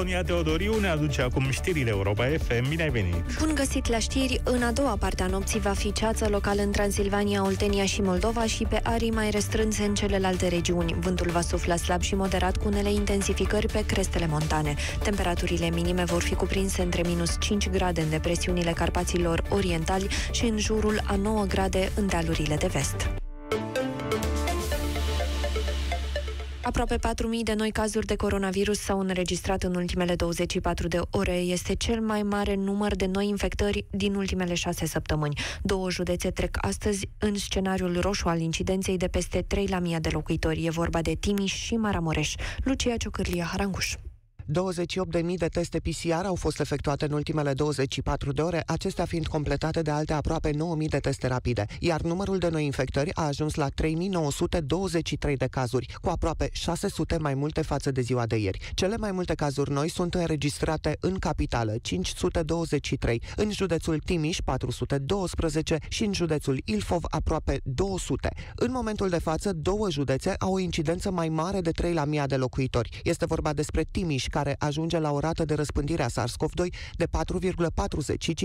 Sonia 0.00 0.22
Teodoriu 0.22 0.80
ne 0.80 0.88
aduce 0.88 1.22
acum 1.22 1.50
știrile 1.50 1.90
Europa 1.90 2.24
FM. 2.24 2.68
Bine 2.68 2.82
ai 2.82 2.90
venit! 2.90 3.14
Bun 3.38 3.54
găsit 3.54 3.88
la 3.88 3.98
știri! 3.98 4.40
În 4.44 4.62
a 4.62 4.72
doua 4.72 4.96
parte 4.98 5.22
a 5.22 5.26
nopții 5.26 5.60
va 5.60 5.70
fi 5.70 5.92
ceață 5.92 6.28
locală 6.28 6.62
în 6.62 6.70
Transilvania, 6.70 7.44
Oltenia 7.44 7.84
și 7.84 8.00
Moldova 8.00 8.46
și 8.46 8.64
pe 8.68 8.80
arii 8.82 9.10
mai 9.10 9.30
restrânse 9.30 9.82
în 9.82 9.94
celelalte 9.94 10.48
regiuni. 10.48 10.96
Vântul 11.00 11.30
va 11.30 11.40
sufla 11.40 11.76
slab 11.76 12.00
și 12.00 12.14
moderat 12.14 12.56
cu 12.56 12.68
unele 12.68 12.92
intensificări 12.92 13.66
pe 13.66 13.84
crestele 13.86 14.26
montane. 14.26 14.74
Temperaturile 15.02 15.70
minime 15.70 16.04
vor 16.04 16.22
fi 16.22 16.34
cuprinse 16.34 16.82
între 16.82 17.02
minus 17.06 17.36
5 17.40 17.68
grade 17.68 18.00
în 18.00 18.10
depresiunile 18.10 18.70
Carpaților 18.70 19.42
orientali 19.48 20.08
și 20.32 20.44
în 20.44 20.58
jurul 20.58 21.00
a 21.04 21.16
9 21.16 21.44
grade 21.44 21.92
în 21.96 22.06
dealurile 22.06 22.56
de 22.56 22.66
vest. 22.66 23.10
Aproape 26.70 26.98
4.000 26.98 27.42
de 27.42 27.54
noi 27.54 27.70
cazuri 27.70 28.06
de 28.06 28.16
coronavirus 28.16 28.78
s-au 28.78 29.00
înregistrat 29.00 29.62
în 29.62 29.74
ultimele 29.74 30.14
24 30.14 30.88
de 30.88 31.00
ore. 31.10 31.36
Este 31.36 31.74
cel 31.74 32.00
mai 32.00 32.22
mare 32.22 32.54
număr 32.54 32.96
de 32.96 33.06
noi 33.06 33.28
infectări 33.28 33.84
din 33.90 34.14
ultimele 34.14 34.54
șase 34.54 34.86
săptămâni. 34.86 35.38
Două 35.62 35.90
județe 35.90 36.30
trec 36.30 36.56
astăzi 36.60 37.08
în 37.18 37.34
scenariul 37.34 38.00
roșu 38.00 38.28
al 38.28 38.40
incidenței 38.40 38.96
de 38.96 39.08
peste 39.08 39.44
3 39.46 39.66
la 39.66 39.78
mii 39.78 40.00
de 40.00 40.08
locuitori. 40.12 40.64
E 40.64 40.70
vorba 40.70 41.02
de 41.02 41.14
Timiș 41.14 41.52
și 41.52 41.76
Maramureș. 41.76 42.34
Lucia 42.64 42.96
Ciocârlia 42.96 43.44
Haranguș. 43.44 43.94
28.000 44.50 45.34
de 45.36 45.46
teste 45.46 45.78
PCR 45.78 46.24
au 46.24 46.34
fost 46.34 46.60
efectuate 46.60 47.04
în 47.04 47.12
ultimele 47.12 47.52
24 47.52 48.32
de 48.32 48.42
ore, 48.42 48.62
acestea 48.66 49.04
fiind 49.04 49.26
completate 49.26 49.82
de 49.82 49.90
alte 49.90 50.12
aproape 50.12 50.50
9.000 50.50 50.56
de 50.88 50.98
teste 50.98 51.26
rapide, 51.26 51.64
iar 51.78 52.00
numărul 52.00 52.38
de 52.38 52.48
noi 52.48 52.64
infectări 52.64 53.14
a 53.14 53.22
ajuns 53.22 53.54
la 53.54 53.68
3.923 53.70 55.36
de 55.36 55.46
cazuri, 55.50 55.94
cu 56.02 56.08
aproape 56.08 56.48
600 56.52 57.16
mai 57.18 57.34
multe 57.34 57.62
față 57.62 57.90
de 57.90 58.00
ziua 58.00 58.26
de 58.26 58.36
ieri. 58.36 58.70
Cele 58.74 58.96
mai 58.96 59.12
multe 59.12 59.34
cazuri 59.34 59.70
noi 59.70 59.90
sunt 59.90 60.14
înregistrate 60.14 60.96
în 61.00 61.18
capitală, 61.18 61.74
523, 61.82 63.22
în 63.36 63.50
județul 63.50 63.98
Timiș, 63.98 64.38
412 64.44 65.78
și 65.88 66.04
în 66.04 66.12
județul 66.12 66.60
Ilfov, 66.64 67.02
aproape 67.08 67.60
200. 67.64 68.30
În 68.54 68.70
momentul 68.70 69.08
de 69.08 69.18
față, 69.18 69.52
două 69.52 69.90
județe 69.90 70.34
au 70.38 70.52
o 70.52 70.58
incidență 70.58 71.10
mai 71.10 71.28
mare 71.28 71.60
de 71.60 71.70
3 71.70 71.92
la 71.92 72.04
mii 72.04 72.22
de 72.26 72.36
locuitori. 72.36 73.00
Este 73.04 73.26
vorba 73.26 73.52
despre 73.52 73.84
Timiș, 73.90 74.26
care 74.26 74.39
ajunge 74.58 74.98
la 74.98 75.10
o 75.12 75.18
rată 75.18 75.44
de 75.44 75.54
răspândire 75.54 76.02
a 76.02 76.08
SARS-CoV-2 76.08 76.66
de 76.96 77.06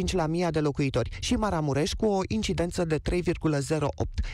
4,45 0.05 0.11
la 0.11 0.25
mii 0.25 0.47
de 0.51 0.59
locuitori 0.59 1.09
și 1.19 1.33
Maramureș 1.33 1.91
cu 1.93 2.05
o 2.05 2.21
incidență 2.27 2.85
de 2.85 2.99
3,08. 3.09 3.87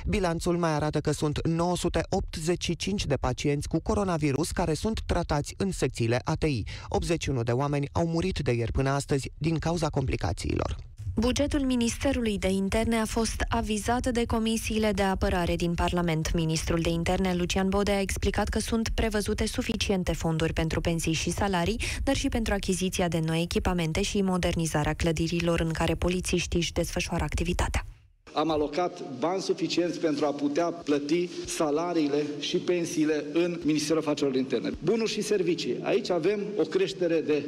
Bilanțul 0.07 0.57
mai 0.57 0.73
arată 0.73 0.99
că 0.99 1.11
sunt 1.11 1.47
985 1.47 3.05
de 3.05 3.15
pacienți 3.15 3.67
cu 3.67 3.79
coronavirus 3.79 4.51
care 4.51 4.73
sunt 4.73 5.01
tratați 5.05 5.53
în 5.57 5.71
secțiile 5.71 6.21
ATI. 6.23 6.63
81 6.87 7.43
de 7.43 7.51
oameni 7.51 7.89
au 7.91 8.05
murit 8.05 8.39
de 8.39 8.51
ieri 8.51 8.71
până 8.71 8.89
astăzi 8.89 9.31
din 9.37 9.57
cauza 9.57 9.89
complicațiilor. 9.89 10.90
Bugetul 11.15 11.59
Ministerului 11.59 12.37
de 12.37 12.47
Interne 12.47 12.95
a 12.95 13.05
fost 13.05 13.45
avizat 13.47 14.07
de 14.07 14.25
comisiile 14.25 14.91
de 14.91 15.01
apărare 15.01 15.55
din 15.55 15.73
Parlament. 15.73 16.33
Ministrul 16.33 16.79
de 16.79 16.89
Interne, 16.89 17.33
Lucian 17.33 17.69
Bode, 17.69 17.91
a 17.91 17.99
explicat 17.99 18.47
că 18.47 18.59
sunt 18.59 18.89
prevăzute 18.89 19.45
suficiente 19.45 20.13
fonduri 20.13 20.53
pentru 20.53 20.81
pensii 20.81 21.13
și 21.13 21.29
salarii, 21.29 21.81
dar 22.03 22.15
și 22.15 22.27
pentru 22.27 22.53
achiziția 22.53 23.07
de 23.07 23.19
noi 23.19 23.41
echipamente 23.41 24.01
și 24.01 24.21
modernizarea 24.21 24.93
clădirilor 24.93 25.59
în 25.59 25.71
care 25.71 25.95
polițiștii 25.95 26.59
își 26.59 26.71
desfășoară 26.71 27.23
activitatea. 27.23 27.85
Am 28.33 28.51
alocat 28.51 29.03
bani 29.19 29.41
suficienți 29.41 29.99
pentru 29.99 30.25
a 30.25 30.31
putea 30.31 30.65
plăti 30.65 31.29
salariile 31.45 32.25
și 32.39 32.57
pensiile 32.57 33.25
în 33.33 33.59
Ministerul 33.63 34.01
Afacerilor 34.01 34.39
Interne. 34.39 34.71
Bunuri 34.83 35.11
și 35.11 35.21
servicii. 35.21 35.75
Aici 35.81 36.09
avem 36.09 36.39
o 36.57 36.63
creștere 36.63 37.21
de 37.21 37.43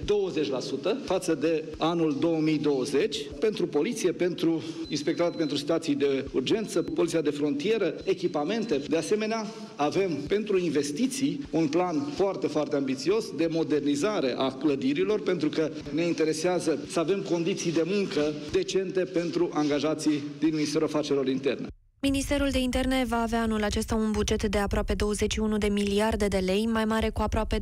20% 1.01 1.05
față 1.05 1.35
de 1.35 1.63
anul 1.77 2.15
2020 2.19 3.17
pentru 3.39 3.67
poliție, 3.67 4.11
pentru 4.11 4.63
Inspectoratul 4.87 5.37
pentru 5.37 5.57
Situații 5.57 5.95
de 5.95 6.25
Urgență, 6.33 6.81
Poliția 6.81 7.21
de 7.21 7.29
Frontieră, 7.29 7.95
echipamente. 8.03 8.77
De 8.77 8.97
asemenea, 8.97 9.45
avem 9.75 10.11
pentru 10.27 10.57
investiții 10.59 11.39
un 11.49 11.67
plan 11.67 11.99
foarte, 12.15 12.47
foarte 12.47 12.75
ambițios 12.75 13.25
de 13.37 13.47
modernizare 13.51 14.33
a 14.37 14.51
clădirilor, 14.51 15.21
pentru 15.21 15.49
că 15.49 15.69
ne 15.89 16.05
interesează 16.05 16.79
să 16.89 16.99
avem 16.99 17.25
condiții 17.29 17.71
de 17.71 17.83
muncă 17.85 18.33
decente 18.51 18.99
pentru 18.99 19.49
angajații 19.53 20.23
din 20.39 20.49
Ministerul 20.51 20.72
Ministerul 20.73 20.89
Afacerilor 20.89 21.29
Interne. 21.29 21.82
Ministerul 22.05 22.49
de 22.49 22.59
Interne 22.59 23.05
va 23.07 23.21
avea 23.21 23.41
anul 23.41 23.63
acesta 23.63 23.95
un 23.95 24.11
buget 24.11 24.43
de 24.43 24.57
aproape 24.57 24.93
21 24.93 25.57
de 25.57 25.67
miliarde 25.67 26.27
de 26.27 26.37
lei, 26.37 26.65
mai 26.65 26.85
mare 26.85 27.09
cu 27.09 27.21
aproape 27.21 27.59
2% 27.59 27.61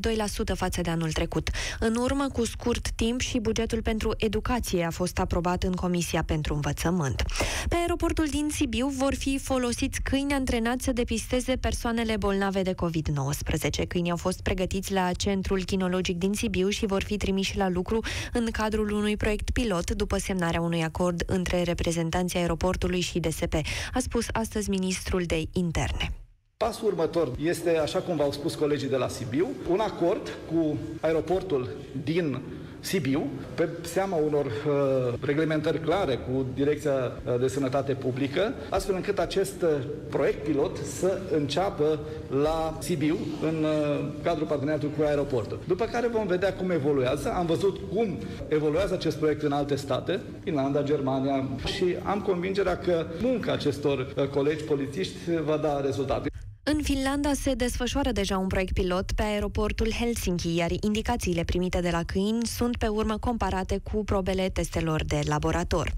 față 0.56 0.82
de 0.82 0.90
anul 0.90 1.12
trecut. 1.12 1.50
În 1.80 1.96
urmă, 1.96 2.28
cu 2.34 2.46
scurt 2.46 2.90
timp, 2.92 3.20
și 3.20 3.40
bugetul 3.40 3.82
pentru 3.82 4.14
educație 4.18 4.84
a 4.84 4.90
fost 4.90 5.20
aprobat 5.20 5.64
în 5.64 5.72
Comisia 5.72 6.24
pentru 6.24 6.54
Învățământ. 6.54 7.24
Pe 7.70 7.76
aeroportul 7.76 8.26
din 8.32 8.48
Sibiu 8.52 8.88
vor 8.88 9.16
fi 9.16 9.38
folosiți 9.38 10.02
câini 10.02 10.34
antrenați 10.34 10.84
să 10.84 10.92
depisteze 10.92 11.56
persoanele 11.56 12.18
bolnave 12.18 12.62
de 12.62 12.74
COVID-19. 12.74 13.88
Câinii 13.88 14.12
au 14.12 14.18
fost 14.18 14.42
pregătiți 14.42 14.94
la 14.94 15.12
Centrul 15.12 15.64
Kinologic 15.64 16.18
din 16.18 16.34
Sibiu 16.34 16.70
și 16.70 16.86
vor 16.86 17.04
fi 17.04 17.18
trimiși 17.18 17.58
la 17.58 17.70
lucru 17.70 18.00
în 18.34 18.48
cadrul 18.52 18.92
unui 18.92 19.18
proiect 19.18 19.50
pilot 19.50 19.92
după 19.92 20.18
semnarea 20.18 20.62
unui 20.62 20.84
acord 20.84 21.24
între 21.26 21.64
reprezentanții 21.64 22.40
aeroportului 22.40 23.00
și 23.00 23.20
DSP, 23.20 23.54
a 23.94 24.00
spus 24.00 24.30
astăzi 24.34 24.70
ministrul 24.70 25.24
de 25.24 25.44
interne. 25.54 26.14
Pasul 26.58 26.88
următor 26.88 27.32
este, 27.40 27.78
așa 27.78 28.00
cum 28.00 28.16
v-au 28.16 28.32
spus 28.32 28.56
colegii 28.56 28.90
de 28.90 28.96
la 28.96 29.08
Sibiu, 29.08 29.48
un 29.70 29.80
acord 29.80 30.38
cu 30.52 30.78
aeroportul 31.00 31.70
din 32.04 32.42
Sibiu, 32.84 33.28
pe 33.56 33.70
seama 33.82 34.16
unor 34.16 34.46
uh, 34.46 35.14
reglementări 35.26 35.80
clare 35.80 36.16
cu 36.16 36.46
Direcția 36.54 36.92
uh, 36.92 37.40
de 37.40 37.48
Sănătate 37.48 37.94
Publică, 37.94 38.54
astfel 38.70 38.96
încât 38.96 39.20
acest 39.20 39.62
uh, 39.62 39.70
proiect 40.10 40.44
pilot 40.44 40.78
să 40.78 41.20
înceapă 41.36 42.00
la 42.42 42.78
Sibiu, 42.80 43.18
în 43.42 43.64
uh, 43.64 44.06
cadrul 44.24 44.48
parteneriatului 44.48 44.96
cu 44.98 45.04
aeroportul. 45.04 45.60
După 45.68 45.86
care 45.86 46.08
vom 46.08 46.28
vedea 46.28 46.54
cum 46.54 46.72
evoluează. 46.72 47.34
Am 47.36 47.46
văzut 47.46 47.80
cum 47.94 48.18
evoluează 48.48 48.94
acest 48.94 49.18
proiect 49.18 49.42
în 49.42 49.52
alte 49.52 49.76
state, 49.76 50.20
Finlanda, 50.44 50.84
Germania, 50.84 51.48
și 51.76 51.96
am 52.04 52.22
convingerea 52.22 52.78
că 52.78 53.06
munca 53.22 53.52
acestor 53.52 54.14
uh, 54.18 54.28
colegi 54.28 54.64
polițiști 54.64 55.18
va 55.46 55.58
da 55.58 55.82
rezultate. 55.82 56.30
În 56.64 56.80
Finlanda 56.84 57.34
se 57.34 57.54
desfășoară 57.54 58.12
deja 58.12 58.38
un 58.38 58.48
proiect 58.48 58.74
pilot 58.74 59.12
pe 59.12 59.22
aeroportul 59.22 59.92
Helsinki, 59.92 60.56
iar 60.56 60.72
indicațiile 60.82 61.44
primite 61.44 61.80
de 61.80 61.90
la 61.90 62.04
câini 62.04 62.46
sunt 62.46 62.78
pe 62.78 62.88
urmă 62.88 63.18
comparate 63.18 63.78
cu 63.78 64.04
probele 64.04 64.50
testelor 64.50 65.04
de 65.04 65.20
laborator. 65.24 65.92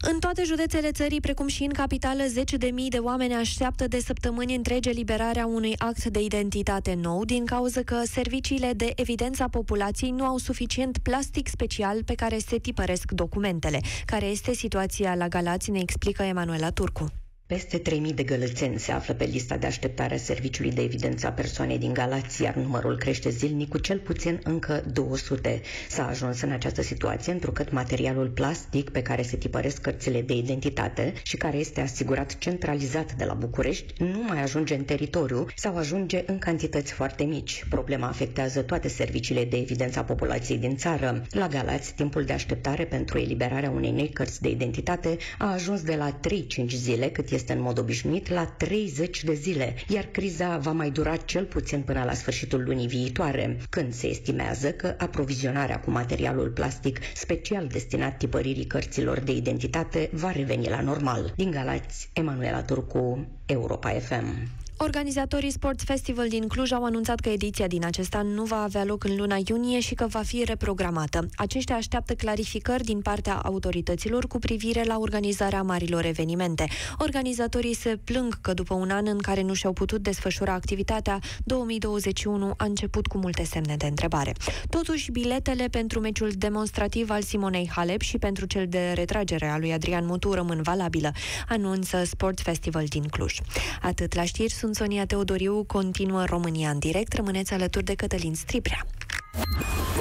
În 0.00 0.18
toate 0.18 0.42
județele 0.44 0.90
țării, 0.90 1.20
precum 1.20 1.46
și 1.46 1.62
în 1.62 1.72
capitală, 1.72 2.22
zeci 2.26 2.52
de 2.52 2.66
mii 2.66 2.88
de 2.88 2.98
oameni 2.98 3.34
așteaptă 3.34 3.88
de 3.88 4.00
săptămâni 4.00 4.54
întregi 4.54 4.88
eliberarea 4.88 5.46
unui 5.46 5.74
act 5.78 6.04
de 6.04 6.22
identitate 6.22 6.94
nou, 6.94 7.24
din 7.24 7.44
cauza 7.44 7.82
că 7.82 8.02
serviciile 8.04 8.72
de 8.72 8.92
evidență 8.94 9.42
a 9.42 9.48
populației 9.48 10.10
nu 10.10 10.24
au 10.24 10.36
suficient 10.36 10.98
plastic 10.98 11.48
special 11.48 12.04
pe 12.04 12.14
care 12.14 12.38
se 12.38 12.58
tipăresc 12.58 13.10
documentele. 13.10 13.80
Care 14.04 14.26
este 14.26 14.54
situația 14.54 15.14
la 15.14 15.28
Galați, 15.28 15.70
ne 15.70 15.80
explică 15.80 16.22
Emanuela 16.22 16.70
Turcu. 16.70 17.12
Peste 17.48 17.78
3.000 17.82 18.14
de 18.14 18.22
gălățeni 18.22 18.78
se 18.78 18.92
află 18.92 19.14
pe 19.14 19.24
lista 19.24 19.56
de 19.56 19.66
așteptare 19.66 20.14
a 20.14 20.18
Serviciului 20.18 20.72
de 20.72 20.82
Evidență 20.82 21.26
a 21.26 21.30
Persoanei 21.30 21.78
din 21.78 21.92
Galați, 21.92 22.42
iar 22.42 22.54
numărul 22.54 22.96
crește 22.96 23.30
zilnic 23.30 23.68
cu 23.68 23.78
cel 23.78 23.98
puțin 23.98 24.40
încă 24.42 24.84
200. 24.92 25.60
S-a 25.88 26.08
ajuns 26.08 26.40
în 26.40 26.50
această 26.50 26.82
situație 26.82 27.32
întrucât 27.32 27.72
materialul 27.72 28.28
plastic 28.28 28.90
pe 28.90 29.02
care 29.02 29.22
se 29.22 29.36
tipăresc 29.36 29.80
cărțile 29.80 30.22
de 30.22 30.32
identitate 30.36 31.12
și 31.22 31.36
care 31.36 31.56
este 31.56 31.80
asigurat 31.80 32.38
centralizat 32.38 33.12
de 33.14 33.24
la 33.24 33.34
București 33.34 34.02
nu 34.02 34.22
mai 34.28 34.42
ajunge 34.42 34.74
în 34.74 34.84
teritoriu 34.84 35.46
sau 35.56 35.76
ajunge 35.76 36.22
în 36.26 36.38
cantități 36.38 36.92
foarte 36.92 37.24
mici. 37.24 37.64
Problema 37.68 38.06
afectează 38.08 38.62
toate 38.62 38.88
serviciile 38.88 39.44
de 39.44 39.56
evidență 39.56 39.98
a 39.98 40.04
populației 40.04 40.58
din 40.58 40.76
țară. 40.76 41.22
La 41.30 41.48
Galați, 41.48 41.94
timpul 41.94 42.24
de 42.24 42.32
așteptare 42.32 42.84
pentru 42.84 43.18
eliberarea 43.18 43.70
unei 43.70 43.90
noi 43.90 44.08
cărți 44.08 44.42
de 44.42 44.48
identitate 44.48 45.16
a 45.38 45.52
ajuns 45.52 45.82
de 45.82 45.94
la 45.94 46.20
3-5 46.64 46.66
zile, 46.66 47.08
cât 47.08 47.34
este 47.36 47.52
în 47.52 47.60
mod 47.60 47.78
obișnuit 47.78 48.28
la 48.28 48.44
30 48.44 49.24
de 49.24 49.34
zile, 49.34 49.74
iar 49.88 50.04
criza 50.04 50.58
va 50.58 50.72
mai 50.72 50.90
dura 50.90 51.16
cel 51.16 51.44
puțin 51.44 51.80
până 51.82 52.04
la 52.04 52.14
sfârșitul 52.14 52.62
lunii 52.64 52.86
viitoare, 52.86 53.56
când 53.70 53.92
se 53.94 54.06
estimează 54.06 54.72
că 54.72 54.94
aprovizionarea 54.98 55.80
cu 55.80 55.90
materialul 55.90 56.48
plastic 56.48 56.98
special 57.14 57.66
destinat 57.66 58.16
tipăririi 58.16 58.66
cărților 58.66 59.18
de 59.20 59.32
identitate 59.32 60.08
va 60.12 60.30
reveni 60.32 60.68
la 60.68 60.80
normal. 60.80 61.32
Din 61.36 61.50
Galați, 61.50 62.08
Emanuela 62.12 62.62
Turcu, 62.62 63.26
Europa 63.46 63.88
FM. 63.90 64.48
Organizatorii 64.78 65.50
Sports 65.50 65.84
Festival 65.84 66.28
din 66.28 66.46
Cluj 66.48 66.72
au 66.72 66.84
anunțat 66.84 67.20
că 67.20 67.28
ediția 67.28 67.66
din 67.66 67.84
acest 67.84 68.14
an 68.14 68.26
nu 68.26 68.44
va 68.44 68.62
avea 68.62 68.84
loc 68.84 69.04
în 69.04 69.16
luna 69.16 69.36
iunie 69.46 69.80
și 69.80 69.94
că 69.94 70.06
va 70.06 70.22
fi 70.22 70.44
reprogramată. 70.44 71.26
Aceștia 71.34 71.74
așteaptă 71.74 72.14
clarificări 72.14 72.84
din 72.84 73.00
partea 73.00 73.34
autorităților 73.34 74.26
cu 74.26 74.38
privire 74.38 74.84
la 74.84 74.98
organizarea 74.98 75.62
marilor 75.62 76.04
evenimente. 76.04 76.66
Organizatorii 76.98 77.74
se 77.74 77.98
plâng 78.04 78.40
că 78.40 78.52
după 78.52 78.74
un 78.74 78.90
an 78.90 79.06
în 79.06 79.18
care 79.18 79.42
nu 79.42 79.54
și-au 79.54 79.72
putut 79.72 80.02
desfășura 80.02 80.52
activitatea, 80.52 81.18
2021 81.44 82.52
a 82.56 82.64
început 82.64 83.06
cu 83.06 83.18
multe 83.18 83.44
semne 83.44 83.76
de 83.76 83.86
întrebare. 83.86 84.32
Totuși, 84.70 85.10
biletele 85.10 85.68
pentru 85.68 86.00
meciul 86.00 86.30
demonstrativ 86.34 87.10
al 87.10 87.22
Simonei 87.22 87.70
Halep 87.74 88.00
și 88.00 88.18
pentru 88.18 88.46
cel 88.46 88.66
de 88.68 88.92
retragere 88.94 89.48
al 89.48 89.60
lui 89.60 89.72
Adrian 89.72 90.06
Mutu 90.06 90.32
rămân 90.32 90.62
valabilă, 90.62 91.12
anunță 91.48 92.04
Sports 92.04 92.42
Festival 92.42 92.84
din 92.84 93.02
Cluj. 93.02 93.38
Atât 93.82 94.14
la 94.14 94.24
știri 94.24 94.52
sunt 94.66 94.78
Sonia 94.78 95.06
Teodoriu, 95.06 95.64
continuă 95.64 96.24
România 96.24 96.70
în 96.70 96.78
direct. 96.78 97.12
Rămâneți 97.12 97.52
alături 97.52 97.84
de 97.84 97.94
Cătălin 97.94 98.34
Striblea. 98.34 98.86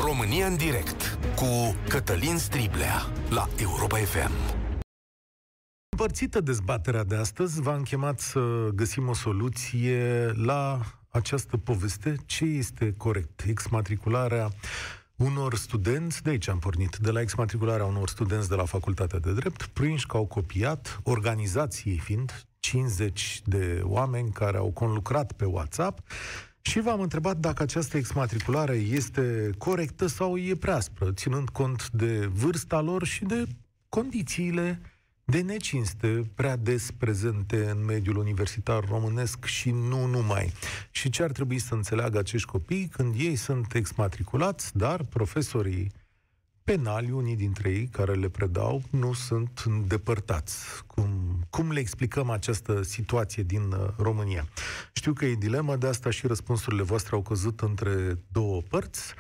România 0.06 0.48
în 0.48 0.56
direct 0.58 1.20
cu 1.36 1.76
Cătălin 1.88 2.38
Striblea 2.38 3.02
la 3.30 3.50
Europa 3.62 3.98
FM. 3.98 4.32
Împărțită 5.90 6.42
dezbaterea 6.42 7.04
de 7.04 7.16
astăzi, 7.16 7.62
v-am 7.62 7.82
chemat 7.82 8.20
să 8.20 8.70
găsim 8.76 9.08
o 9.08 9.14
soluție 9.14 10.32
la 10.36 10.82
această 11.10 11.58
poveste. 11.58 12.16
Ce 12.26 12.46
este 12.46 12.94
corect? 12.98 13.44
Exmatricularea 13.48 14.50
unor 15.16 15.56
studenți, 15.56 16.24
de 16.24 16.30
aici 16.30 16.48
am 16.48 16.60
pornit, 16.60 16.96
de 16.96 17.12
la 17.12 17.22
exmatricularea 17.22 17.86
unor 17.86 18.10
studenți 18.10 18.50
de 18.50 18.56
la 18.56 18.66
Facultatea 18.66 19.20
de 19.20 19.34
Drept, 19.34 19.66
prinși 19.66 20.08
că 20.08 20.18
au 20.18 20.26
copiat, 20.26 21.00
organizației 21.04 21.98
fiind, 21.98 22.46
50 22.66 23.42
de 23.46 23.82
oameni 23.84 24.32
care 24.32 24.58
au 24.58 24.72
conlucrat 24.72 25.32
pe 25.32 25.46
WhatsApp 25.46 26.00
și 26.62 26.80
v-am 26.80 27.02
întrebat 27.02 27.38
dacă 27.38 27.64
această 27.64 27.98
exmatriculare 27.98 28.76
este 28.76 29.50
corectă 29.58 30.08
sau 30.08 30.38
e 30.38 30.56
prea 30.56 30.76
aspră, 30.76 31.12
ținând 31.12 31.50
cont 31.50 31.90
de 31.90 32.26
vârsta 32.26 32.82
lor 32.82 33.06
și 33.06 33.26
de 33.26 33.48
condițiile 33.90 34.82
de 35.26 35.42
necinste 35.42 36.32
prea 36.36 36.56
des 36.56 36.92
prezente 36.92 37.70
în 37.70 37.86
mediul 37.86 38.18
universitar 38.18 38.84
românesc 38.90 39.46
și 39.46 39.72
nu 39.72 40.06
numai. 40.06 40.54
Și 40.92 41.10
ce 41.10 41.24
ar 41.24 41.32
trebui 41.32 41.60
să 41.60 41.74
înțeleagă 41.74 42.18
acești 42.18 42.48
copii 42.48 42.88
când 42.88 43.16
ei 43.18 43.36
sunt 43.36 43.74
exmatriculați, 43.74 44.78
dar 44.78 45.04
profesorii 45.04 45.92
penali, 46.66 47.12
unii 47.12 47.36
dintre 47.36 47.70
ei 47.70 47.88
care 47.88 48.14
le 48.14 48.30
predau, 48.30 48.82
nu 48.90 49.14
sunt 49.14 49.64
îndepărtați. 49.66 50.86
Cum, 50.88 51.15
cum 51.56 51.72
le 51.72 51.80
explicăm 51.80 52.30
această 52.30 52.82
situație 52.82 53.44
din 53.44 53.62
uh, 53.72 53.88
România? 53.98 54.44
Știu 54.94 55.14
că 55.14 55.26
e 55.26 55.34
dilemă, 55.48 55.76
de 55.76 55.88
asta 55.88 56.10
și 56.10 56.28
răspunsurile 56.28 56.84
voastre 56.84 57.16
au 57.16 57.22
căzut 57.22 57.60
între 57.60 57.92
două 58.32 58.62
părți, 58.70 59.14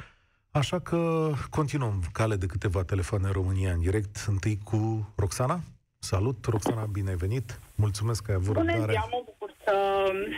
așa 0.51 0.79
că 0.79 1.31
continuăm 1.49 2.03
cale 2.13 2.35
de 2.35 2.45
câteva 2.45 2.83
telefoane 2.83 3.27
în 3.27 3.31
România 3.31 3.71
în 3.71 3.79
direct, 3.79 4.25
întâi 4.27 4.57
cu 4.63 5.13
Roxana. 5.15 5.59
Salut, 5.99 6.45
Roxana, 6.45 6.85
bine 6.85 7.09
ai 7.09 7.15
venit! 7.15 7.59
Mulțumesc 7.75 8.23
că 8.23 8.31
ai 8.31 8.37
avut 8.37 8.53
Bună 8.53 8.73
ziua, 8.73 9.07
mă 9.11 9.21
bucur 9.25 9.51
să, 9.63 9.75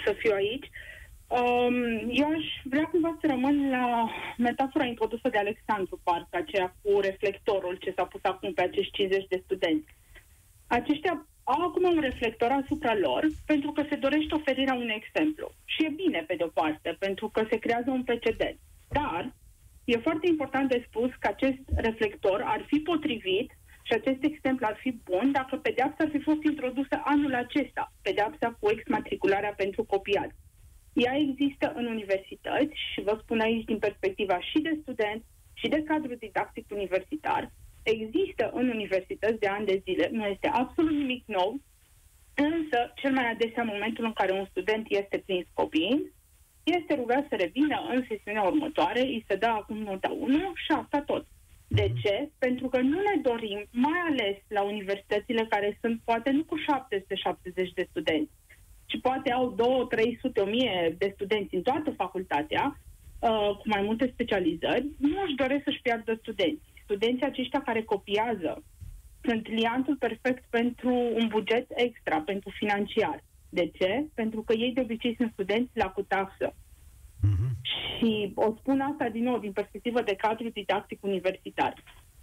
să 0.06 0.16
fiu 0.18 0.34
aici. 0.34 0.70
Um, 1.28 1.76
eu 2.22 2.28
aș 2.38 2.45
vrea 2.64 2.84
cumva 2.91 3.18
să 3.22 3.28
rămân 3.28 3.70
la 3.70 4.10
metafora 4.38 4.86
introdusă 4.86 5.30
de 5.30 5.38
Alexandru, 5.38 6.00
parcă 6.04 6.38
aceea 6.38 6.76
cu 6.82 7.00
reflectorul 7.00 7.76
ce 7.76 7.93
s-a 7.95 8.04
pus 8.04 8.20
acum 8.24 8.54
pe 8.54 8.62
acești 8.62 8.91
50 8.91 9.28
de 9.28 9.41
studenți. 9.45 9.95
Aceștia 10.68 11.28
au 11.54 11.62
acum 11.62 11.84
un 11.84 12.00
reflector 12.00 12.52
asupra 12.52 12.95
lor 12.95 13.28
pentru 13.45 13.72
că 13.72 13.82
se 13.89 13.95
dorește 13.95 14.36
oferirea 14.36 14.74
unui 14.74 15.02
exemplu. 15.02 15.52
Și 15.66 15.86
e 15.86 15.89
bine, 16.04 16.24
pe 16.28 16.36
de-o 16.36 16.48
parte, 16.48 16.95
pentru 17.00 17.30
că 17.30 17.45
se 17.50 17.58
creează 17.58 17.89
un 17.89 18.04
precedent. 18.04 18.58
Dar 18.89 19.34
e 19.86 19.98
foarte 20.08 20.28
important 20.28 20.70
de 20.70 20.86
spus 20.88 21.10
că 21.20 21.28
acest 21.28 21.62
reflector 21.76 22.41
ar 22.45 22.62
fi 22.68 22.78
potrivit 22.80 23.50
și 23.84 23.93
acest 23.93 24.24
exemplu 24.24 24.66
ar 24.70 24.78
fi 24.84 24.91
bun 25.10 25.32
dacă 25.32 25.56
pedeapsa 25.56 26.04
ar 26.04 26.10
fi 26.10 26.20
fost 26.20 26.43
introdusă 26.43 27.02
anul 27.04 27.34
acesta, 27.36 27.93
pedeapsa 28.02 28.58
cu 28.60 28.70
exmatricularea 28.70 29.54
pentru 29.58 29.84
copiat. 29.84 30.32
Ea 30.93 31.16
există 31.16 31.74
în 31.76 31.86
universități 31.86 32.76
și 32.93 33.02
vă 33.02 33.20
spun 33.22 33.39
aici 33.39 33.66
din 33.66 33.80
perspectiva 33.80 34.39
și 34.39 34.60
de 34.60 34.78
student 34.82 35.24
și 35.54 35.68
de 35.68 35.84
cadru 35.84 36.16
didactic 36.16 36.66
universitar. 36.72 37.52
Există 37.95 38.51
în 38.53 38.69
universități 38.69 39.39
de 39.39 39.47
ani 39.47 39.65
de 39.65 39.81
zile, 39.83 40.09
nu 40.11 40.25
este 40.25 40.47
absolut 40.47 40.91
nimic 40.91 41.23
nou, 41.25 41.59
însă 42.35 42.93
cel 42.95 43.13
mai 43.13 43.29
adesea 43.31 43.61
în 43.61 43.69
momentul 43.73 44.05
în 44.05 44.13
care 44.13 44.31
un 44.31 44.45
student 44.49 44.85
este 44.89 45.23
prins 45.25 45.45
copiind, 45.53 46.01
este 46.63 46.93
rugat 46.95 47.25
să 47.29 47.35
revină 47.35 47.77
în 47.93 48.05
sesiunea 48.09 48.43
următoare, 48.43 48.99
îi 48.99 49.25
se 49.27 49.35
dă 49.35 49.45
acum 49.45 49.77
nota 49.77 50.09
1 50.19 50.51
și 50.55 50.71
asta 50.71 51.01
tot. 51.01 51.25
De 51.67 51.91
ce? 52.01 52.29
Pentru 52.38 52.67
că 52.67 52.79
nu 52.79 52.99
ne 52.99 53.21
dorim, 53.21 53.65
mai 53.71 53.99
ales 54.09 54.38
la 54.47 54.61
universitățile 54.61 55.45
care 55.49 55.77
sunt 55.81 56.01
poate 56.03 56.29
nu 56.31 56.43
cu 56.43 56.55
770 56.55 57.71
de 57.73 57.88
studenți, 57.89 58.31
ci 58.85 59.01
poate 59.01 59.31
au 59.31 59.51
2, 59.51 59.85
300, 59.89 60.41
1000 60.41 60.95
de 60.97 61.11
studenți 61.13 61.55
în 61.55 61.61
toată 61.61 61.91
facultatea, 61.91 62.79
uh, 63.19 63.49
cu 63.57 63.63
mai 63.65 63.81
multe 63.81 64.09
specializări, 64.13 64.88
nu 64.97 65.21
își 65.25 65.35
doresc 65.35 65.63
să-și 65.63 65.81
piardă 65.81 66.17
studenți. 66.21 66.75
Studenții 66.88 67.25
aceștia 67.25 67.61
care 67.61 67.83
copiază 67.83 68.63
sunt 69.21 69.47
liantul 69.47 69.95
perfect 69.95 70.43
pentru 70.49 70.93
un 71.19 71.27
buget 71.27 71.67
extra, 71.75 72.19
pentru 72.19 72.49
financiar. 72.49 73.23
De 73.49 73.71
ce? 73.77 74.05
Pentru 74.13 74.41
că 74.41 74.53
ei 74.53 74.73
de 74.73 74.81
obicei 74.81 75.15
sunt 75.15 75.31
studenți 75.31 75.71
la 75.73 75.89
cu 75.89 76.01
taxă. 76.01 76.55
Și 77.97 78.31
o 78.35 78.53
spun 78.59 78.79
asta 78.79 79.09
din 79.09 79.23
nou 79.23 79.39
din 79.39 79.51
perspectivă 79.51 80.01
de 80.01 80.15
cadru 80.15 80.49
didactic 80.49 81.03
universitar. 81.03 81.73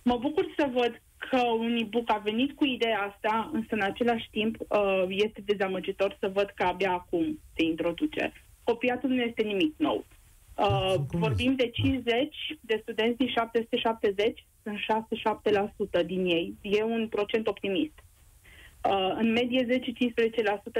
Mă 0.02 0.16
bucur 0.16 0.52
să 0.56 0.70
văd 0.72 1.02
că 1.16 1.40
un 1.58 1.76
e-book 1.76 2.10
a 2.10 2.20
venit 2.24 2.52
cu 2.52 2.64
ideea 2.64 2.98
asta, 2.98 3.50
însă 3.52 3.68
în 3.70 3.82
același 3.82 4.30
timp 4.30 4.56
uh, 4.60 5.04
este 5.08 5.42
dezamăgitor 5.44 6.16
să 6.20 6.30
văd 6.34 6.52
că 6.54 6.62
abia 6.62 6.92
acum 6.92 7.38
se 7.56 7.64
introduce. 7.64 8.32
Copiatul 8.62 9.10
nu 9.10 9.22
este 9.22 9.42
nimic 9.42 9.74
nou. 9.76 10.04
Uh, 10.54 10.94
vorbim 11.08 11.54
de 11.54 11.70
50 11.70 12.36
de 12.60 12.78
studenți 12.82 13.16
din 13.16 13.28
770, 13.28 14.44
sunt 14.62 14.78
6-7% 16.02 16.06
din 16.06 16.24
ei. 16.24 16.56
E 16.60 16.82
un 16.82 17.08
procent 17.08 17.46
optimist. 17.46 17.92
Uh, 18.88 19.14
în 19.18 19.32
medie 19.32 19.66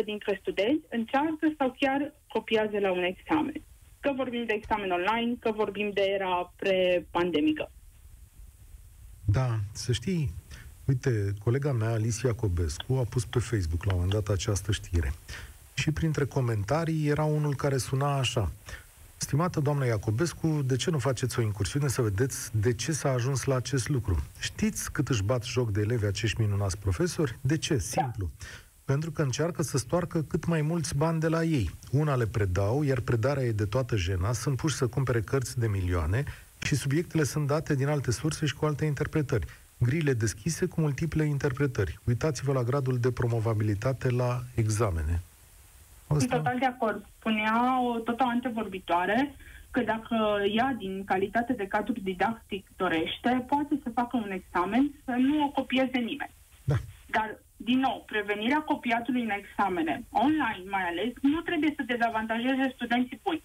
10-15% 0.01 0.05
dintre 0.05 0.39
studenți 0.41 0.85
încearcă 0.91 1.53
sau 1.59 1.75
chiar 1.79 2.14
copiază 2.29 2.79
la 2.79 2.93
un 2.93 3.03
examen. 3.03 3.62
Că 4.01 4.12
vorbim 4.16 4.45
de 4.45 4.53
examen 4.53 4.91
online, 4.91 5.35
că 5.41 5.53
vorbim 5.53 5.91
de 5.95 6.03
era 6.03 6.53
pre-pandemică. 6.57 7.70
Da, 9.25 9.59
să 9.72 9.93
știi, 9.93 10.31
uite, 10.85 11.33
colega 11.45 11.72
mea, 11.72 11.91
Alicia 11.91 12.33
Cobescu, 12.33 12.95
a 12.95 13.05
pus 13.09 13.25
pe 13.25 13.39
Facebook 13.39 13.85
la 13.85 13.93
un 13.93 13.99
moment 14.01 14.25
dat 14.25 14.35
această 14.35 14.72
știre. 14.72 15.12
Și 15.75 15.91
printre 15.91 16.25
comentarii 16.25 17.09
era 17.09 17.25
unul 17.25 17.55
care 17.55 17.77
suna 17.77 18.18
așa. 18.18 18.53
Stimată 19.25 19.61
doamnă 19.61 19.87
Iacobescu, 19.87 20.62
de 20.66 20.77
ce 20.77 20.91
nu 20.91 20.99
faceți 20.99 21.39
o 21.39 21.43
incursiune 21.43 21.89
să 21.89 22.03
vedeți 22.03 22.51
de 22.57 22.75
ce 22.75 22.93
s-a 22.93 23.11
ajuns 23.11 23.45
la 23.45 23.55
acest 23.55 23.89
lucru? 23.89 24.25
Știți 24.39 24.93
cât 24.93 25.09
își 25.09 25.22
bat 25.22 25.45
joc 25.45 25.70
de 25.70 25.81
elevi 25.81 26.07
acești 26.07 26.41
minunați 26.41 26.79
profesori? 26.79 27.39
De 27.41 27.57
ce? 27.57 27.79
Simplu. 27.79 28.31
Da. 28.39 28.47
Pentru 28.85 29.11
că 29.11 29.22
încearcă 29.22 29.62
să 29.62 29.79
stoarcă 29.79 30.22
cât 30.22 30.45
mai 30.45 30.62
mulți 30.62 30.97
bani 30.97 31.20
de 31.20 31.29
la 31.29 31.45
ei. 31.45 31.70
Una 31.91 32.14
le 32.14 32.27
predau, 32.27 32.83
iar 32.83 33.01
predarea 33.01 33.43
e 33.43 33.53
de 33.53 33.64
toată 33.64 33.97
jena, 33.97 34.33
sunt 34.33 34.57
puși 34.57 34.77
să 34.77 34.87
cumpere 34.87 35.20
cărți 35.20 35.59
de 35.59 35.66
milioane 35.66 36.25
și 36.62 36.75
subiectele 36.75 37.22
sunt 37.25 37.47
date 37.47 37.75
din 37.75 37.89
alte 37.89 38.11
surse 38.11 38.47
și 38.47 38.55
cu 38.55 38.64
alte 38.64 38.85
interpretări. 38.85 39.47
Grile 39.79 40.12
deschise 40.12 40.66
cu 40.66 40.81
multiple 40.81 41.25
interpretări. 41.25 41.99
Uitați-vă 42.05 42.53
la 42.53 42.62
gradul 42.62 42.99
de 42.99 43.11
promovabilitate 43.11 44.11
la 44.11 44.45
examene. 44.55 45.22
Sunt 46.09 46.31
total 46.31 46.59
de 46.59 46.65
acord. 46.67 47.07
Spunea 47.19 47.81
o 47.81 47.99
tot 47.99 48.21
o 48.21 48.25
antevorbitoare 48.27 49.35
că 49.71 49.81
dacă 49.81 50.17
ea, 50.59 50.75
din 50.79 51.05
calitate 51.05 51.53
de 51.53 51.67
cadru 51.67 51.93
didactic, 51.93 52.67
dorește, 52.77 53.45
poate 53.49 53.81
să 53.83 53.91
facă 53.95 54.17
un 54.17 54.31
examen, 54.31 54.91
să 55.05 55.11
nu 55.11 55.45
o 55.45 55.49
copieze 55.49 55.99
nimeni. 55.99 56.35
Da. 56.65 56.75
Dar, 57.07 57.39
din 57.57 57.79
nou, 57.79 58.03
prevenirea 58.07 58.61
copiatului 58.61 59.23
în 59.23 59.31
examene, 59.31 60.05
online 60.11 60.71
mai 60.71 60.83
ales, 60.83 61.13
nu 61.21 61.41
trebuie 61.41 61.73
să 61.77 61.83
dezavantajeze 61.83 62.73
studenții 62.75 63.21
buni. 63.23 63.43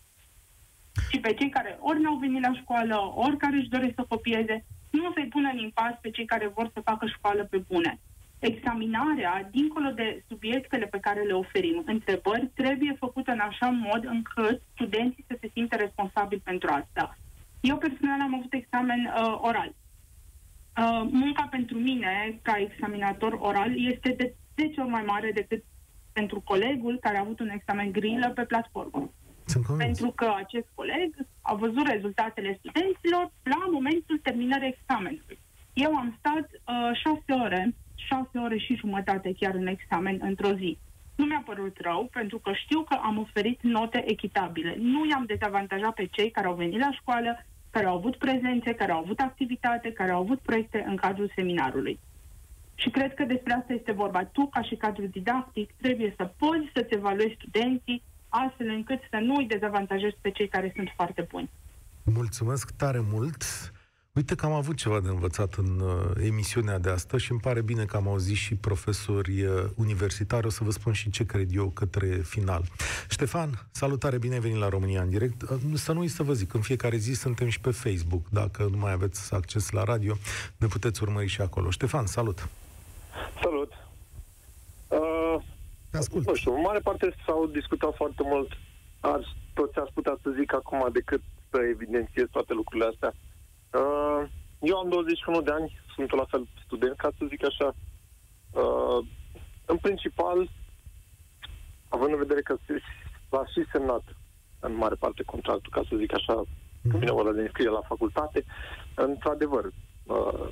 Și 1.11 1.19
pe 1.19 1.33
cei 1.33 1.49
care 1.49 1.77
ori 1.79 2.01
n-au 2.01 2.15
venit 2.15 2.41
la 2.41 2.53
școală, 2.53 2.95
ori 3.15 3.37
care 3.37 3.55
își 3.57 3.73
doresc 3.75 3.93
să 3.95 4.05
copieze, 4.09 4.65
nu 4.89 5.11
să-i 5.13 5.31
pună 5.33 5.49
în 5.53 5.57
impas 5.57 5.93
pe 6.01 6.09
cei 6.09 6.25
care 6.25 6.47
vor 6.47 6.69
să 6.73 6.79
facă 6.89 7.05
școală 7.05 7.43
pe 7.43 7.57
bune 7.67 7.99
examinarea, 8.39 9.47
dincolo 9.51 9.89
de 9.89 10.23
subiectele 10.27 10.85
pe 10.85 10.99
care 10.99 11.21
le 11.21 11.33
oferim, 11.33 11.83
întrebări, 11.85 12.51
trebuie 12.53 12.95
făcută 12.99 13.31
în 13.31 13.39
așa 13.39 13.69
mod 13.69 14.05
încât 14.05 14.61
studenții 14.73 15.25
să 15.27 15.37
se 15.41 15.49
simtă 15.53 15.75
responsabili 15.75 16.41
pentru 16.43 16.69
asta. 16.71 17.17
Eu 17.59 17.77
personal 17.77 18.21
am 18.21 18.35
avut 18.35 18.53
examen 18.53 18.99
uh, 19.05 19.37
oral. 19.41 19.73
Uh, 20.77 21.07
munca 21.11 21.47
pentru 21.51 21.77
mine, 21.77 22.39
ca 22.41 22.57
examinator 22.57 23.37
oral, 23.39 23.91
este 23.91 24.09
de 24.09 24.35
10 24.57 24.81
ori 24.81 24.89
mai 24.89 25.03
mare 25.03 25.31
decât 25.31 25.63
pentru 26.11 26.41
colegul 26.41 26.97
care 27.01 27.17
a 27.17 27.21
avut 27.21 27.39
un 27.39 27.49
examen 27.49 27.91
grilă 27.91 28.29
pe 28.29 28.43
platformă. 28.43 29.11
Pentru 29.77 30.11
că 30.15 30.33
acest 30.35 30.67
coleg 30.75 31.15
a 31.41 31.53
văzut 31.53 31.87
rezultatele 31.87 32.59
studenților 32.59 33.31
la 33.43 33.69
momentul 33.71 34.17
terminării 34.17 34.75
examenului. 34.77 35.39
Eu 35.73 35.95
am 35.95 36.15
stat 36.19 36.47
uh, 36.51 36.91
șase 37.03 37.41
ore 37.45 37.73
șase 38.07 38.37
ore 38.37 38.57
și 38.57 38.75
jumătate 38.75 39.33
chiar 39.39 39.55
în 39.55 39.67
examen 39.67 40.17
într-o 40.21 40.53
zi. 40.53 40.77
Nu 41.15 41.25
mi-a 41.25 41.43
părut 41.45 41.77
rău, 41.81 42.09
pentru 42.11 42.37
că 42.37 42.51
știu 42.53 42.81
că 42.81 42.99
am 43.03 43.17
oferit 43.17 43.59
note 43.61 44.03
echitabile. 44.11 44.75
Nu 44.79 45.05
i-am 45.09 45.25
dezavantajat 45.25 45.93
pe 45.93 46.05
cei 46.05 46.31
care 46.31 46.47
au 46.47 46.53
venit 46.53 46.79
la 46.79 46.91
școală, 46.91 47.45
care 47.69 47.85
au 47.85 47.95
avut 47.95 48.15
prezențe, 48.15 48.73
care 48.73 48.91
au 48.91 48.99
avut 48.99 49.19
activitate, 49.19 49.91
care 49.91 50.11
au 50.11 50.21
avut 50.21 50.39
proiecte 50.39 50.85
în 50.87 50.95
cadrul 50.95 51.31
seminarului. 51.35 51.99
Și 52.75 52.89
cred 52.89 53.13
că 53.13 53.23
despre 53.23 53.53
asta 53.53 53.73
este 53.73 53.91
vorba. 53.91 54.23
Tu, 54.25 54.47
ca 54.47 54.61
și 54.61 54.75
cadru 54.75 55.05
didactic, 55.05 55.69
trebuie 55.81 56.13
să 56.17 56.31
poți 56.37 56.69
să-ți 56.73 56.93
evaluezi 56.93 57.35
studenții 57.39 58.03
astfel 58.29 58.67
încât 58.67 58.99
să 59.09 59.17
nu 59.17 59.35
îi 59.35 59.45
dezavantajezi 59.45 60.17
pe 60.21 60.31
cei 60.31 60.47
care 60.47 60.71
sunt 60.75 60.91
foarte 60.95 61.27
buni. 61.31 61.49
Mulțumesc 62.03 62.71
tare 62.71 62.99
mult! 63.11 63.43
Uite 64.13 64.35
că 64.35 64.45
am 64.45 64.51
avut 64.51 64.75
ceva 64.75 64.99
de 64.99 65.07
învățat 65.09 65.53
în 65.53 65.79
uh, 65.79 66.25
emisiunea 66.25 66.79
de 66.79 66.89
astăzi 66.89 67.23
și 67.23 67.31
îmi 67.31 67.39
pare 67.39 67.61
bine 67.61 67.85
că 67.85 67.95
am 67.97 68.07
auzit 68.07 68.35
și 68.35 68.55
profesori 68.55 69.43
uh, 69.43 69.63
universitari. 69.75 70.45
O 70.45 70.49
să 70.49 70.63
vă 70.63 70.71
spun 70.71 70.93
și 70.93 71.09
ce 71.09 71.25
cred 71.25 71.55
eu 71.55 71.69
către 71.69 72.07
final. 72.07 72.63
Ștefan, 73.09 73.67
salutare, 73.71 74.17
bine 74.17 74.33
ai 74.33 74.39
venit 74.39 74.57
la 74.57 74.69
România 74.69 75.01
în 75.01 75.09
direct. 75.09 75.41
Uh, 75.41 75.57
să 75.73 75.91
nu 75.93 76.07
să 76.07 76.23
vă 76.23 76.33
zic, 76.33 76.53
în 76.53 76.61
fiecare 76.61 76.97
zi 76.97 77.13
suntem 77.13 77.49
și 77.49 77.59
pe 77.59 77.71
Facebook. 77.71 78.29
Dacă 78.29 78.67
nu 78.71 78.77
mai 78.77 78.91
aveți 78.91 79.33
acces 79.33 79.69
la 79.69 79.83
radio, 79.83 80.15
ne 80.57 80.67
puteți 80.67 81.03
urmări 81.03 81.27
și 81.27 81.41
acolo. 81.41 81.69
Ștefan, 81.69 82.05
salut! 82.05 82.47
Salut! 83.41 83.71
Uh, 84.87 85.35
Te 85.89 85.97
ascult. 85.97 86.27
Nu 86.27 86.35
știu, 86.35 86.55
în 86.55 86.61
mare 86.61 86.79
parte 86.79 87.15
s-au 87.25 87.45
discutat 87.47 87.95
foarte 87.95 88.21
mult. 88.25 88.51
Ar, 88.99 89.35
toți 89.53 89.77
aș 89.79 89.89
putea 89.93 90.17
să 90.21 90.29
zic 90.39 90.53
acum 90.53 90.87
decât 90.91 91.21
să 91.49 91.57
evidențiez 91.71 92.25
toate 92.31 92.53
lucrurile 92.53 92.89
astea. 92.91 93.13
Uh, 93.73 94.29
eu 94.59 94.77
am 94.77 94.89
21 94.89 95.41
de 95.41 95.51
ani, 95.51 95.79
sunt 95.95 96.11
la 96.11 96.25
fel 96.29 96.47
student, 96.65 96.97
ca 96.97 97.09
să 97.17 97.25
zic 97.29 97.45
așa. 97.45 97.75
Uh, 98.51 99.05
în 99.65 99.77
principal, 99.77 100.49
având 101.87 102.11
în 102.11 102.17
vedere 102.17 102.41
că 102.41 102.57
va 103.29 103.43
fi 103.53 103.65
semnat 103.71 104.03
în 104.59 104.75
mare 104.75 104.95
parte 104.95 105.23
contractul, 105.23 105.71
ca 105.71 105.81
să 105.89 105.95
zic 105.95 106.13
așa, 106.13 106.43
mm-hmm. 106.43 106.89
când 106.89 106.99
vine 106.99 107.11
vorba 107.11 107.31
de 107.31 107.41
înscriere 107.41 107.71
la 107.71 107.87
facultate, 107.87 108.45
într-adevăr, 108.95 109.65
uh, 110.03 110.49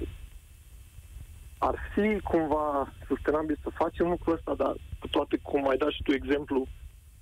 ar 1.57 1.75
fi 1.93 2.19
cumva 2.19 2.93
sustenabil 3.07 3.57
să 3.63 3.69
facem 3.69 4.07
lucrul 4.07 4.33
ăsta, 4.33 4.53
dar 4.53 4.75
cu 4.99 5.07
toate 5.07 5.37
cum 5.41 5.69
ai 5.69 5.77
dat 5.77 5.89
și 5.89 6.03
tu 6.03 6.11
exemplu, 6.11 6.67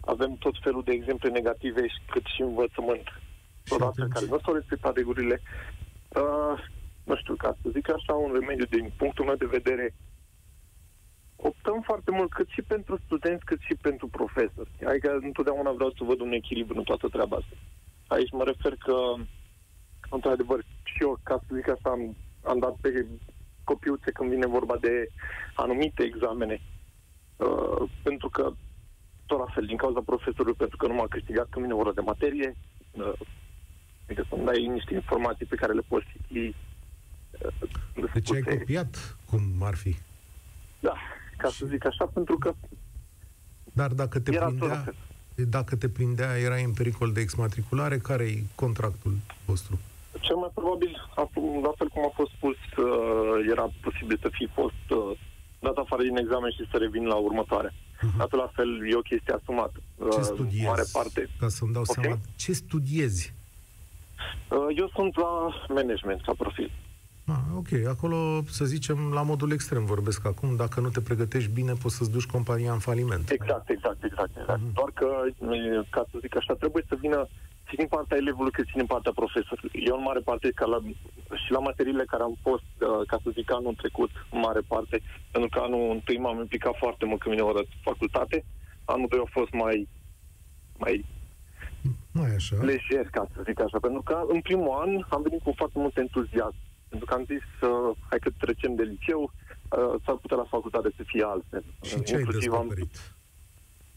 avem 0.02 0.36
tot 0.36 0.56
felul 0.62 0.84
de 0.84 0.92
exemple 0.92 1.30
negative, 1.30 1.86
cât 2.12 2.26
și 2.26 2.42
învățământ. 2.42 3.08
Odată 3.70 4.08
care 4.08 4.26
nu 4.26 4.40
s-au 4.40 4.54
respectat 4.54 4.96
regulile, 4.96 5.42
Uh, 6.16 6.64
nu 7.04 7.16
știu, 7.16 7.36
ca 7.36 7.58
să 7.62 7.70
zic 7.70 7.90
așa, 7.90 8.14
un 8.14 8.32
remediu 8.34 8.66
din 8.66 8.92
punctul 8.98 9.26
meu 9.26 9.36
de 9.36 9.46
vedere 9.46 9.94
optăm 11.36 11.82
foarte 11.82 12.12
mult 12.12 12.32
cât 12.34 12.48
și 12.48 12.62
pentru 12.62 13.00
studenți, 13.06 13.46
cât 13.46 13.60
și 13.60 13.76
pentru 13.82 14.08
profesori. 14.08 14.70
Adică 14.86 15.18
întotdeauna 15.22 15.72
vreau 15.72 15.90
să 15.90 16.04
văd 16.04 16.20
un 16.20 16.32
echilibru 16.32 16.78
în 16.78 16.84
toată 16.84 17.08
treaba 17.08 17.36
asta. 17.36 17.56
Aici 18.08 18.32
mă 18.32 18.44
refer 18.44 18.76
că, 18.76 18.96
într-adevăr, 20.10 20.60
și 20.84 20.98
eu, 21.02 21.20
ca 21.24 21.40
să 21.48 21.56
zic 21.56 21.70
așa, 21.70 21.90
am, 21.90 22.16
am 22.44 22.60
dat 22.60 22.76
pe 22.82 23.06
copiuțe 23.64 24.12
când 24.12 24.30
vine 24.30 24.46
vorba 24.46 24.78
de 24.78 25.08
anumite 25.56 26.04
examene. 26.04 26.62
Uh, 27.36 27.90
pentru 28.04 28.30
că, 28.30 28.52
tot 29.26 29.40
la 29.40 29.46
fel, 29.54 29.66
din 29.66 29.78
cauza 29.78 30.02
profesorului, 30.06 30.58
pentru 30.58 30.78
că 30.78 30.88
nu 30.88 30.94
m-a 30.94 31.08
câștigat 31.08 31.48
când 31.50 31.66
vine 31.66 31.78
vorba 31.78 31.92
de 31.92 32.02
materie, 32.02 32.56
uh, 32.92 33.20
adică 34.06 34.26
să-mi 34.30 34.46
dai 34.46 34.66
niște 34.66 34.94
informații 34.94 35.46
pe 35.46 35.56
care 35.56 35.74
le 35.74 35.82
poți 35.88 36.06
citi. 36.12 36.56
Uh, 37.98 38.12
deci 38.14 38.34
ai 38.34 38.42
copiat 38.42 39.18
cum 39.30 39.42
ar 39.62 39.76
fi? 39.76 39.96
Da, 40.80 40.96
ca 41.38 41.50
să 41.50 41.66
zic 41.66 41.86
așa, 41.86 42.06
pentru 42.06 42.38
că 42.38 42.54
Dar 43.74 43.92
dacă 43.92 44.20
te 44.20 44.32
prindea, 44.32 44.94
dacă 45.36 45.76
te 45.76 45.90
prindea, 45.90 46.38
erai 46.38 46.64
în 46.64 46.74
pericol 46.74 47.12
de 47.12 47.22
exmatriculare, 47.22 47.98
care 47.98 48.24
e 48.24 48.44
contractul 48.56 49.18
vostru? 49.46 49.80
Cel 50.20 50.36
mai 50.36 50.52
probabil, 50.54 50.92
la 51.64 51.74
fel 51.78 51.88
cum 51.88 52.04
a 52.06 52.12
fost 52.14 52.32
spus, 52.32 52.56
uh, 52.56 53.52
era 53.52 53.72
posibil 53.82 54.18
să 54.22 54.30
fi 54.32 54.50
fost 54.54 54.86
uh, 54.90 55.18
dat 55.60 55.78
afară 55.78 56.02
din 56.02 56.18
examen 56.18 56.52
și 56.52 56.68
să 56.72 56.78
revin 56.78 57.06
la 57.06 57.16
următoare. 57.16 57.74
Uh-huh. 57.74 58.18
Atât 58.18 58.40
la 58.40 58.52
fel 58.54 58.90
e 58.92 58.96
o 58.96 59.00
chestie 59.00 59.34
asumată. 59.34 59.80
Ce 60.14 60.22
studiezi? 60.22 60.66
Mare 60.66 60.84
parte. 60.92 61.30
Ca 61.40 61.48
să-mi 61.48 61.74
dau 61.74 61.84
okay. 61.88 62.04
seama, 62.04 62.20
ce 62.36 62.52
studiezi? 62.54 63.34
Eu 64.76 64.92
sunt 64.96 65.18
la 65.18 65.50
management, 65.70 66.26
la 66.26 66.34
profil. 66.38 66.72
Ah, 67.28 67.46
ok, 67.56 67.88
acolo, 67.88 68.44
să 68.50 68.66
zicem, 68.66 69.12
la 69.14 69.22
modul 69.22 69.52
extrem 69.52 69.86
vorbesc 69.86 70.26
acum, 70.26 70.56
dacă 70.56 70.80
nu 70.80 70.90
te 70.90 71.02
pregătești 71.02 71.52
bine, 71.52 71.74
poți 71.74 71.96
să-ți 71.96 72.12
duci 72.12 72.34
compania 72.36 72.72
în 72.72 72.80
faliment. 72.80 73.30
Exact, 73.30 73.70
exact, 73.70 74.04
exact. 74.04 74.38
exact. 74.38 74.60
Mm-hmm. 74.60 74.74
Doar 74.74 74.92
că, 74.94 75.08
ca 75.90 76.06
să 76.12 76.18
zic 76.22 76.36
așa, 76.36 76.54
trebuie 76.54 76.84
să 76.88 76.96
vină 77.00 77.28
și 77.70 77.76
din 77.76 77.88
partea 77.88 78.18
elevului 78.18 78.52
cât 78.52 78.68
și 78.68 78.76
din 78.76 78.86
partea 78.86 79.12
profesorului. 79.12 79.84
Eu 79.90 79.96
în 79.98 80.04
mare 80.04 80.20
parte, 80.20 80.52
ca 80.56 80.66
la, 80.66 80.80
și 81.44 81.52
la 81.52 81.60
materiile 81.60 82.06
care 82.06 82.24
am 82.24 82.38
fost, 82.42 82.70
uh, 82.80 83.02
ca 83.08 83.18
să 83.24 83.30
zic, 83.34 83.52
anul 83.52 83.74
trecut, 83.74 84.12
în 84.32 84.40
mare 84.40 84.62
parte, 84.68 85.02
pentru 85.32 85.50
că 85.50 85.60
anul 85.64 85.92
întâi 85.92 86.18
m-am 86.18 86.40
implicat 86.40 86.76
foarte 86.78 87.06
mult 87.06 87.20
când 87.20 87.36
vine 87.36 87.48
ora 87.48 87.60
de 87.60 87.68
facultate, 87.82 88.46
anul 88.86 89.08
doi 89.10 89.24
a 89.26 89.30
fost 89.32 89.52
mai, 89.52 89.88
mai 90.78 91.06
mai 92.12 92.36
așa. 92.36 92.56
lejer, 92.56 93.06
ca 93.12 93.28
să 93.34 93.42
zic 93.46 93.60
așa, 93.60 93.80
pentru 93.80 94.02
că 94.02 94.24
în 94.28 94.42
primul 94.42 94.72
an 94.84 95.06
am 95.10 95.22
venit 95.22 95.42
cu 95.44 95.54
foarte 95.56 95.80
mult 95.80 95.98
entuziasm 95.98 96.56
pentru 96.96 97.06
că 97.06 97.14
am 97.14 97.26
zis, 97.34 97.48
uh, 97.70 97.98
hai 98.10 98.20
că 98.20 98.30
trecem 98.44 98.76
de 98.76 98.84
liceu, 98.84 99.22
uh, 99.24 100.02
s-ar 100.04 100.16
putea 100.16 100.38
la 100.38 100.52
facultate 100.56 100.90
să 100.98 101.04
fie 101.06 101.24
altfel. 101.24 101.64
Și 101.84 102.04
ce 102.04 102.16
ai 102.16 102.24
descoperit? 102.24 102.96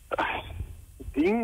Am... 0.08 0.26
Din, 1.18 1.36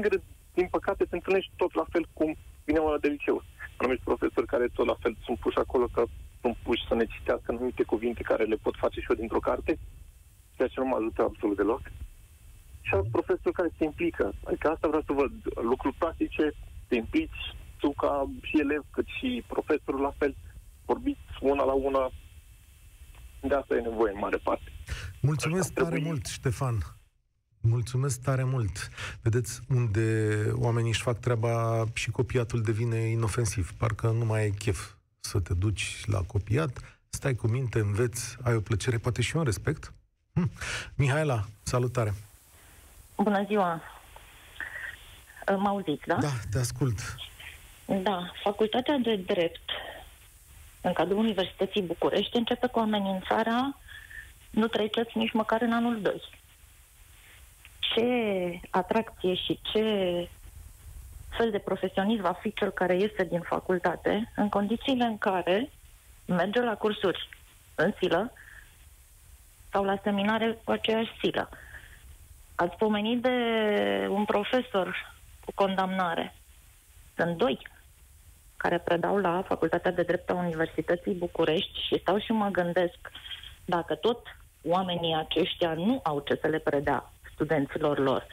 din 0.55 0.67
păcate 0.71 1.07
se 1.09 1.15
întâlnești 1.15 1.53
tot 1.57 1.75
la 1.75 1.87
fel 1.93 2.09
cum 2.13 2.37
vine 2.65 2.79
ora 2.79 2.99
de 2.99 3.09
liceu. 3.09 3.43
Anumiți 3.77 4.03
profesori 4.03 4.47
care 4.47 4.67
tot 4.75 4.87
la 4.87 4.97
fel 5.01 5.17
sunt 5.25 5.39
puși 5.39 5.59
acolo 5.59 5.87
că 5.93 6.05
sunt 6.41 6.57
puși 6.63 6.87
să 6.89 6.95
ne 6.95 7.05
citească 7.05 7.47
anumite 7.53 7.83
cuvinte 7.83 8.23
care 8.23 8.45
le 8.45 8.63
pot 8.63 8.75
face 8.77 9.01
și 9.01 9.07
eu 9.11 9.17
dintr-o 9.17 9.47
carte, 9.49 9.79
ceea 10.57 10.69
ce 10.69 10.81
nu 10.81 10.87
mă 10.87 10.97
ajută 10.97 11.23
absolut 11.23 11.57
deloc. 11.57 11.83
Și 12.87 12.95
alți 12.95 13.15
profesori 13.17 13.55
care 13.55 13.71
se 13.79 13.85
implică. 13.85 14.35
Adică 14.49 14.69
asta 14.69 14.89
vreau 14.89 15.03
să 15.07 15.13
văd. 15.13 15.33
Lucruri 15.71 15.97
practice, 15.99 16.45
te 16.89 16.95
implici, 16.97 17.43
tu 17.81 17.91
ca 17.93 18.31
și 18.43 18.59
elev, 18.59 18.83
cât 18.91 19.07
și 19.19 19.45
profesorul 19.47 20.01
la 20.01 20.15
fel, 20.19 20.37
vorbiți 20.85 21.29
una 21.41 21.65
la 21.65 21.73
una. 21.73 22.11
De 23.41 23.55
asta 23.55 23.75
e 23.75 23.81
nevoie 23.81 24.13
în 24.13 24.19
mare 24.19 24.37
parte. 24.37 24.73
Mulțumesc 25.21 25.73
tare 25.73 25.89
trebui... 25.89 26.07
mult, 26.07 26.27
Ștefan. 26.27 26.77
Mulțumesc 27.61 28.23
tare 28.23 28.45
mult. 28.45 28.91
Vedeți 29.23 29.61
unde 29.69 30.07
oamenii 30.55 30.91
își 30.91 31.03
fac 31.03 31.19
treaba 31.19 31.85
și 31.93 32.11
copiatul 32.11 32.63
devine 32.63 32.97
inofensiv. 32.97 33.73
Parcă 33.73 34.11
nu 34.11 34.25
mai 34.25 34.41
ai 34.41 34.51
chef 34.51 34.95
să 35.21 35.41
te 35.41 35.55
duci 35.55 36.03
la 36.07 36.21
copiat, 36.21 36.99
stai 37.09 37.35
cu 37.35 37.47
minte, 37.47 37.79
înveți, 37.79 38.37
ai 38.43 38.55
o 38.55 38.61
plăcere, 38.61 38.99
poate 38.99 39.23
și 39.23 39.37
un 39.37 39.43
respect. 39.43 39.93
Hm. 40.33 40.51
Mihaela, 40.95 41.45
salutare! 41.63 42.15
Bună 43.17 43.45
ziua! 43.47 43.83
Mă 45.57 45.69
auziți, 45.69 46.07
da? 46.07 46.15
Da, 46.15 46.33
te 46.51 46.59
ascult. 46.59 46.99
Da, 47.87 48.33
facultatea 48.43 48.97
de 48.97 49.17
drept 49.17 49.71
în 50.81 50.93
cadrul 50.93 51.19
Universității 51.19 51.83
București 51.83 52.37
începe 52.37 52.67
cu 52.67 52.79
amenințarea 52.79 53.77
nu 54.51 54.67
treceți 54.67 55.19
nici 55.19 55.33
măcar 55.33 55.61
în 55.61 55.73
anul 55.73 56.01
2. 56.01 56.23
Ce 57.79 58.61
atracție 58.71 59.35
și 59.35 59.61
ce 59.73 59.83
fel 61.37 61.51
de 61.51 61.59
profesionist 61.59 62.21
va 62.21 62.33
fi 62.33 62.53
cel 62.53 62.71
care 62.71 62.95
este 62.95 63.25
din 63.25 63.41
facultate 63.41 64.33
în 64.37 64.49
condițiile 64.49 65.05
în 65.05 65.19
care 65.19 65.71
merge 66.27 66.61
la 66.61 66.77
cursuri 66.77 67.29
în 67.75 67.93
silă 67.99 68.33
sau 69.73 69.85
la 69.85 70.01
seminare 70.03 70.59
cu 70.65 70.71
aceeași 70.71 71.19
silă. 71.21 71.49
Ați 72.55 72.77
pomenit 72.77 73.23
de 73.23 73.37
un 74.09 74.25
profesor 74.25 75.13
cu 75.45 75.53
condamnare. 75.55 76.35
Sunt 77.17 77.37
doi 77.37 77.59
care 78.57 78.79
predau 78.79 79.19
la 79.19 79.43
Facultatea 79.47 79.93
de 79.93 80.03
Drept 80.03 80.31
a 80.31 80.35
Universității 80.35 81.15
București 81.15 81.87
și 81.87 81.99
stau 82.01 82.19
și 82.19 82.33
mă 82.33 82.49
gândesc 82.49 82.99
dacă 83.65 83.95
tot 83.95 84.37
oamenii 84.63 85.15
aceștia 85.15 85.75
nu 85.75 86.01
au 86.03 86.21
ce 86.21 86.39
să 86.41 86.47
le 86.47 86.59
predea 86.59 87.13
studenților 87.33 87.99
lor, 87.99 88.27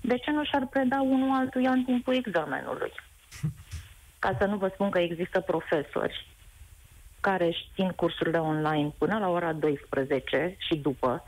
de 0.00 0.16
ce 0.16 0.30
nu 0.30 0.44
și-ar 0.44 0.66
preda 0.70 1.00
unul 1.00 1.36
altuia 1.36 1.70
în 1.70 1.84
timpul 1.84 2.14
examenului? 2.14 2.92
Ca 4.18 4.36
să 4.38 4.44
nu 4.44 4.56
vă 4.56 4.68
spun 4.68 4.90
că 4.90 4.98
există 4.98 5.40
profesori 5.40 6.26
care 7.20 7.46
își 7.46 7.68
țin 7.74 7.90
cursurile 7.90 8.38
online 8.38 8.92
până 8.98 9.18
la 9.18 9.28
ora 9.28 9.52
12 9.52 10.56
și 10.58 10.76
după, 10.76 11.24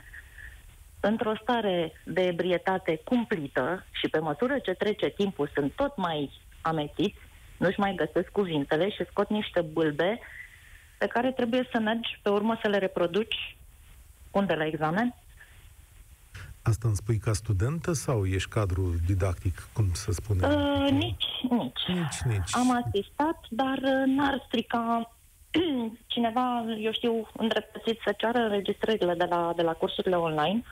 într-o 1.01 1.32
stare 1.42 1.92
de 2.05 2.20
ebrietate 2.20 3.01
cumplită 3.05 3.84
și 3.90 4.09
pe 4.09 4.18
măsură 4.18 4.59
ce 4.59 4.72
trece 4.72 5.09
timpul 5.09 5.51
sunt 5.55 5.72
tot 5.72 5.96
mai 5.96 6.30
amețiți, 6.61 7.18
nu-și 7.57 7.80
mai 7.80 7.94
găsesc 7.94 8.28
cuvintele 8.28 8.90
și 8.90 9.07
scot 9.11 9.28
niște 9.28 9.61
bâlbe 9.61 10.18
pe 10.98 11.07
care 11.07 11.32
trebuie 11.32 11.68
să 11.72 11.78
mergi 11.78 12.18
pe 12.22 12.28
urmă 12.28 12.59
să 12.62 12.68
le 12.68 12.78
reproduci 12.78 13.57
unde 14.30 14.55
la 14.55 14.66
examen? 14.66 15.14
Asta 16.62 16.88
îmi 16.88 16.96
spui 16.96 17.18
ca 17.18 17.32
studentă 17.32 17.92
sau 17.92 18.26
ești 18.26 18.48
cadru 18.48 18.94
didactic, 19.07 19.68
cum 19.72 19.92
să 19.92 20.12
spunem? 20.12 20.51
Uh, 20.51 20.90
nici, 20.90 21.24
nici. 21.51 21.84
Nici, 21.86 22.20
nici. 22.24 22.55
Am 22.55 22.82
asistat, 22.84 23.38
dar 23.51 23.78
uh, 23.78 24.03
n-ar 24.07 24.44
strica 24.46 25.16
cineva, 26.07 26.64
eu 26.78 26.92
știu, 26.92 27.28
îndreptățit 27.36 28.01
să 28.05 28.14
ceară 28.16 28.38
înregistrările 28.38 29.14
de 29.14 29.24
la, 29.24 29.53
de 29.57 29.62
la 29.62 29.72
cursurile 29.72 30.16
online 30.16 30.62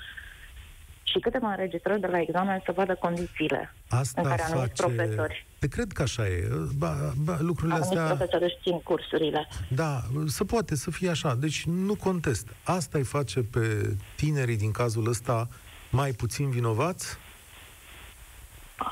și 1.03 1.19
câteva 1.19 1.51
înregistrări 1.51 2.01
de 2.01 2.07
la 2.07 2.21
examen 2.21 2.63
să 2.65 2.73
vadă 2.73 2.95
condițiile 2.95 3.75
Asta 3.89 4.21
în 4.21 4.29
care 4.29 4.43
face... 4.43 4.53
anumiți 4.53 4.83
profesori. 4.83 5.47
Te 5.59 5.69
cred 5.69 5.93
că 5.93 6.03
așa 6.03 6.27
e. 6.27 6.49
Ba, 6.79 7.13
ba, 7.25 7.37
lucrurile 7.41 7.75
anumiți 7.75 7.99
astea... 7.99 8.17
profesori 8.17 8.45
își 8.45 8.59
țin 8.63 8.81
cursurile. 8.81 9.49
Da, 9.69 10.01
să 10.27 10.45
poate 10.45 10.77
să 10.77 10.91
fie 10.91 11.11
așa. 11.11 11.35
Deci 11.35 11.65
nu 11.65 11.95
contest. 11.95 12.49
Asta 12.65 12.99
îi 12.99 13.05
face 13.05 13.41
pe 13.41 13.97
tinerii 14.17 14.57
din 14.57 14.71
cazul 14.71 15.09
ăsta 15.09 15.49
mai 15.91 16.11
puțin 16.11 16.51
vinovați? 16.51 17.19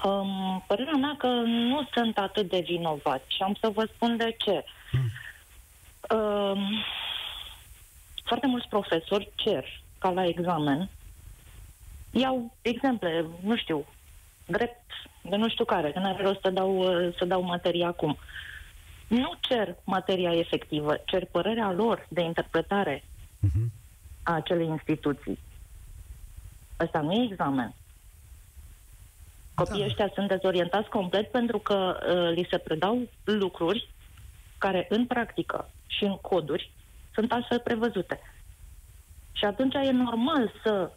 Um, 0.04 0.64
părerea 0.66 0.96
mea 1.00 1.14
că 1.18 1.26
nu 1.44 1.88
sunt 1.94 2.18
atât 2.18 2.50
de 2.50 2.64
vinovați 2.66 3.24
și 3.28 3.42
am 3.42 3.56
să 3.60 3.70
vă 3.74 3.88
spun 3.94 4.16
de 4.16 4.34
ce. 4.38 4.64
Hmm. 4.90 5.10
Um, 6.10 6.84
foarte 8.24 8.46
mulți 8.46 8.68
profesori 8.68 9.32
cer 9.34 9.64
ca 9.98 10.10
la 10.10 10.26
examen 10.26 10.90
iau 12.10 12.54
exemple, 12.62 13.26
nu 13.40 13.56
știu, 13.56 13.86
drept 14.46 14.84
de 15.22 15.36
nu 15.36 15.48
știu 15.48 15.64
care, 15.64 15.92
că 15.92 15.98
n-are 15.98 16.22
rost 16.22 16.40
să 16.40 16.50
dau, 16.50 16.84
să 17.18 17.24
dau 17.24 17.42
materia 17.42 17.86
acum. 17.86 18.18
Nu 19.06 19.32
cer 19.40 19.76
materia 19.84 20.32
efectivă, 20.32 20.96
cer 21.04 21.24
părerea 21.24 21.72
lor 21.72 22.06
de 22.08 22.20
interpretare 22.20 23.04
uh-huh. 23.46 23.68
a 24.22 24.34
acelei 24.34 24.66
instituții. 24.66 25.38
Ăsta 26.80 27.00
nu 27.00 27.12
e 27.12 27.28
examen. 27.30 27.74
Copiii 29.54 29.80
da. 29.80 29.86
ăștia 29.86 30.10
sunt 30.14 30.28
dezorientați 30.28 30.88
complet 30.88 31.30
pentru 31.30 31.58
că 31.58 31.98
uh, 31.98 32.34
li 32.34 32.46
se 32.50 32.58
predau 32.58 33.08
lucruri 33.24 33.88
care 34.58 34.86
în 34.88 35.06
practică 35.06 35.70
și 35.86 36.04
în 36.04 36.16
coduri 36.16 36.72
sunt 37.14 37.32
astfel 37.32 37.60
prevăzute. 37.60 38.20
Și 39.32 39.44
atunci 39.44 39.74
e 39.74 39.90
normal 39.90 40.52
să 40.62 40.90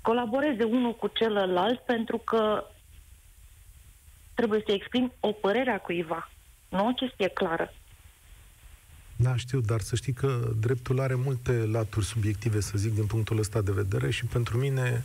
colaboreze 0.00 0.64
unul 0.64 0.94
cu 0.94 1.06
celălalt 1.06 1.80
pentru 1.80 2.18
că 2.18 2.64
trebuie 4.34 4.62
să 4.66 4.72
exprim 4.72 5.12
o 5.20 5.32
părere 5.32 5.70
a 5.70 5.80
cuiva, 5.80 6.30
nu 6.68 6.86
o 6.88 6.92
chestie 6.92 7.28
clară. 7.28 7.72
Da, 9.16 9.36
știu, 9.36 9.60
dar 9.60 9.80
să 9.80 9.96
știi 9.96 10.12
că 10.12 10.50
dreptul 10.60 11.00
are 11.00 11.14
multe 11.14 11.52
laturi 11.52 12.04
subiective, 12.04 12.60
să 12.60 12.78
zic, 12.78 12.94
din 12.94 13.06
punctul 13.06 13.38
ăsta 13.38 13.60
de 13.60 13.72
vedere 13.72 14.10
și 14.10 14.24
pentru 14.24 14.58
mine 14.58 15.02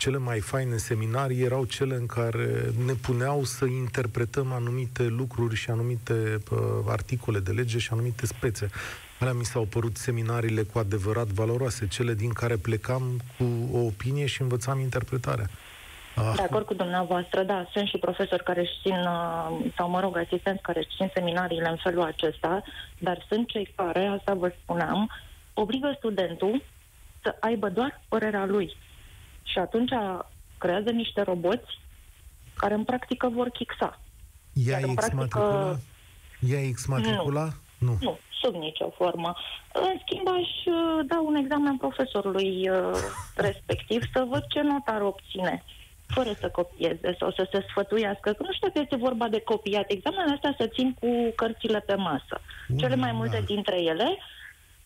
cele 0.00 0.18
mai 0.18 0.40
faine 0.40 0.76
seminarii 0.76 1.42
erau 1.42 1.64
cele 1.64 1.94
în 1.94 2.06
care 2.06 2.48
ne 2.86 2.92
puneau 2.92 3.44
să 3.44 3.64
interpretăm 3.64 4.52
anumite 4.52 5.02
lucruri 5.02 5.54
și 5.54 5.70
anumite 5.70 6.38
uh, 6.50 6.58
articole 6.86 7.38
de 7.38 7.50
lege 7.50 7.78
și 7.78 7.88
anumite 7.92 8.26
spețe. 8.26 8.70
Alea 9.18 9.32
mi 9.32 9.44
s-au 9.44 9.62
părut 9.62 9.96
seminariile 9.96 10.62
cu 10.62 10.78
adevărat 10.78 11.26
valoroase, 11.26 11.88
cele 11.88 12.14
din 12.14 12.32
care 12.32 12.56
plecam 12.56 13.02
cu 13.36 13.44
o 13.72 13.78
opinie 13.78 14.26
și 14.26 14.42
învățam 14.42 14.80
interpretarea. 14.80 15.48
Ah. 16.16 16.32
De 16.36 16.42
acord 16.42 16.66
cu 16.66 16.74
dumneavoastră, 16.74 17.42
da, 17.42 17.68
sunt 17.72 17.88
și 17.88 17.98
profesori 17.98 18.44
care 18.44 18.60
își 18.60 18.78
țin, 18.82 18.98
uh, 18.98 19.72
sau 19.76 19.90
mă 19.90 20.00
rog, 20.00 20.16
asistenți 20.16 20.62
care 20.62 20.78
își 20.78 20.96
țin 20.96 21.10
seminariile 21.14 21.68
în 21.68 21.78
felul 21.82 22.02
acesta, 22.02 22.62
dar 22.98 23.26
sunt 23.28 23.48
cei 23.48 23.72
care, 23.74 24.06
asta 24.06 24.34
vă 24.34 24.52
spuneam, 24.62 25.10
obligă 25.54 25.94
studentul 25.96 26.62
să 27.22 27.36
aibă 27.40 27.68
doar 27.68 28.00
părerea 28.08 28.46
lui. 28.46 28.76
Și 29.50 29.58
atunci 29.58 29.92
creează 30.58 30.90
niște 30.90 31.22
roboți 31.22 31.78
care 32.56 32.74
în 32.74 32.84
practică 32.84 33.28
vor 33.28 33.48
chixa. 33.48 34.00
Ia 34.52 34.78
exmatricula? 34.78 35.76
Ia 36.48 36.60
exmatricula? 36.60 37.48
Nu. 37.78 37.88
nu. 37.90 37.96
Nu, 38.00 38.18
sub 38.42 38.54
nicio 38.54 38.90
formă. 38.96 39.34
În 39.72 39.98
schimb, 40.04 40.28
aș 40.28 40.50
uh, 40.66 41.06
da 41.06 41.20
un 41.20 41.34
examen 41.34 41.76
profesorului 41.76 42.68
uh, 42.68 42.90
respectiv 43.46 44.02
să 44.12 44.26
văd 44.28 44.44
ce 44.48 44.60
notă 44.60 44.90
ar 44.90 45.00
obține 45.00 45.64
fără 46.06 46.32
să 46.40 46.48
copieze 46.48 47.16
sau 47.18 47.30
să 47.30 47.48
se 47.52 47.64
sfătuiască. 47.68 48.32
Că 48.32 48.42
nu 48.42 48.52
știu 48.52 48.66
dacă 48.66 48.80
este 48.82 48.96
vorba 48.96 49.28
de 49.28 49.40
copiat. 49.40 49.90
Examenele 49.90 50.34
astea 50.34 50.54
să 50.58 50.66
țin 50.66 50.94
cu 51.00 51.32
cărțile 51.36 51.80
pe 51.80 51.94
masă. 51.94 52.40
Bun, 52.68 52.78
Cele 52.78 52.94
mai 52.94 53.12
multe 53.12 53.38
da. 53.38 53.44
dintre 53.44 53.82
ele, 53.82 54.08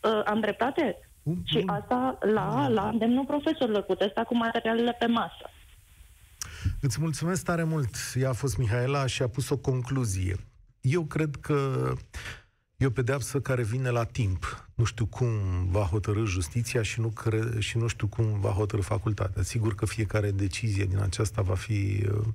uh, 0.00 0.20
am 0.24 0.40
dreptate? 0.40 0.98
Bun, 1.24 1.42
și 1.44 1.62
asta 1.66 2.18
la, 2.20 2.68
la 2.68 2.88
îndemnul 2.88 3.24
profesorilor, 3.24 3.82
puteți 3.82 4.10
sta 4.10 4.22
cu 4.24 4.36
materialele 4.36 4.96
pe 4.98 5.06
masă. 5.06 5.50
Îți 6.80 7.00
mulțumesc 7.00 7.44
tare 7.44 7.64
mult. 7.64 7.94
Ea 8.14 8.28
a 8.28 8.32
fost 8.32 8.56
Mihaela 8.56 9.06
și 9.06 9.22
a 9.22 9.28
pus 9.28 9.48
o 9.48 9.56
concluzie. 9.56 10.36
Eu 10.80 11.04
cred 11.04 11.36
că 11.40 11.92
E 12.76 12.86
o 12.86 12.90
pedeapsă 12.90 13.40
care 13.40 13.62
vine 13.62 13.90
la 13.90 14.04
timp. 14.04 14.68
Nu 14.74 14.84
știu 14.84 15.06
cum 15.06 15.28
va 15.70 15.80
hotărâ 15.80 16.24
justiția 16.24 16.82
și 16.82 17.00
nu, 17.00 17.08
cre- 17.08 17.58
și 17.60 17.78
nu 17.78 17.86
știu 17.86 18.06
cum 18.06 18.40
va 18.40 18.50
hotărâ 18.50 18.82
facultatea. 18.82 19.42
Sigur 19.42 19.74
că 19.74 19.86
fiecare 19.86 20.30
decizie 20.30 20.84
din 20.84 20.98
aceasta 20.98 21.42
va 21.42 21.54
fi 21.54 22.06
uh, 22.10 22.26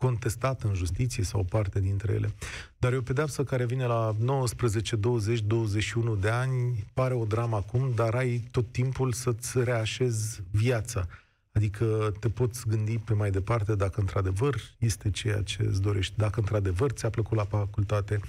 contestată 0.00 0.66
în 0.66 0.74
justiție 0.74 1.24
sau 1.24 1.44
parte 1.44 1.80
dintre 1.80 2.12
ele. 2.12 2.30
Dar 2.78 2.92
e 2.92 2.96
o 2.96 3.00
pedeapsă 3.00 3.44
care 3.44 3.64
vine 3.66 3.86
la 3.86 4.14
19, 4.18 4.96
20, 4.96 5.40
21 5.40 6.16
de 6.16 6.28
ani, 6.28 6.84
pare 6.94 7.14
o 7.14 7.24
dramă 7.24 7.56
acum, 7.56 7.92
dar 7.94 8.14
ai 8.14 8.44
tot 8.50 8.72
timpul 8.72 9.12
să-ți 9.12 9.64
reașezi 9.64 10.42
viața. 10.50 11.06
Adică 11.52 12.12
te 12.20 12.28
poți 12.28 12.68
gândi 12.68 12.98
pe 12.98 13.14
mai 13.14 13.30
departe 13.30 13.74
dacă 13.74 14.00
într-adevăr 14.00 14.60
este 14.78 15.10
ceea 15.10 15.42
ce 15.42 15.62
îți 15.62 15.82
dorești, 15.82 16.14
dacă 16.16 16.40
într-adevăr 16.40 16.90
ți-a 16.90 17.10
plăcut 17.10 17.36
la 17.36 17.44
facultate, 17.44 18.20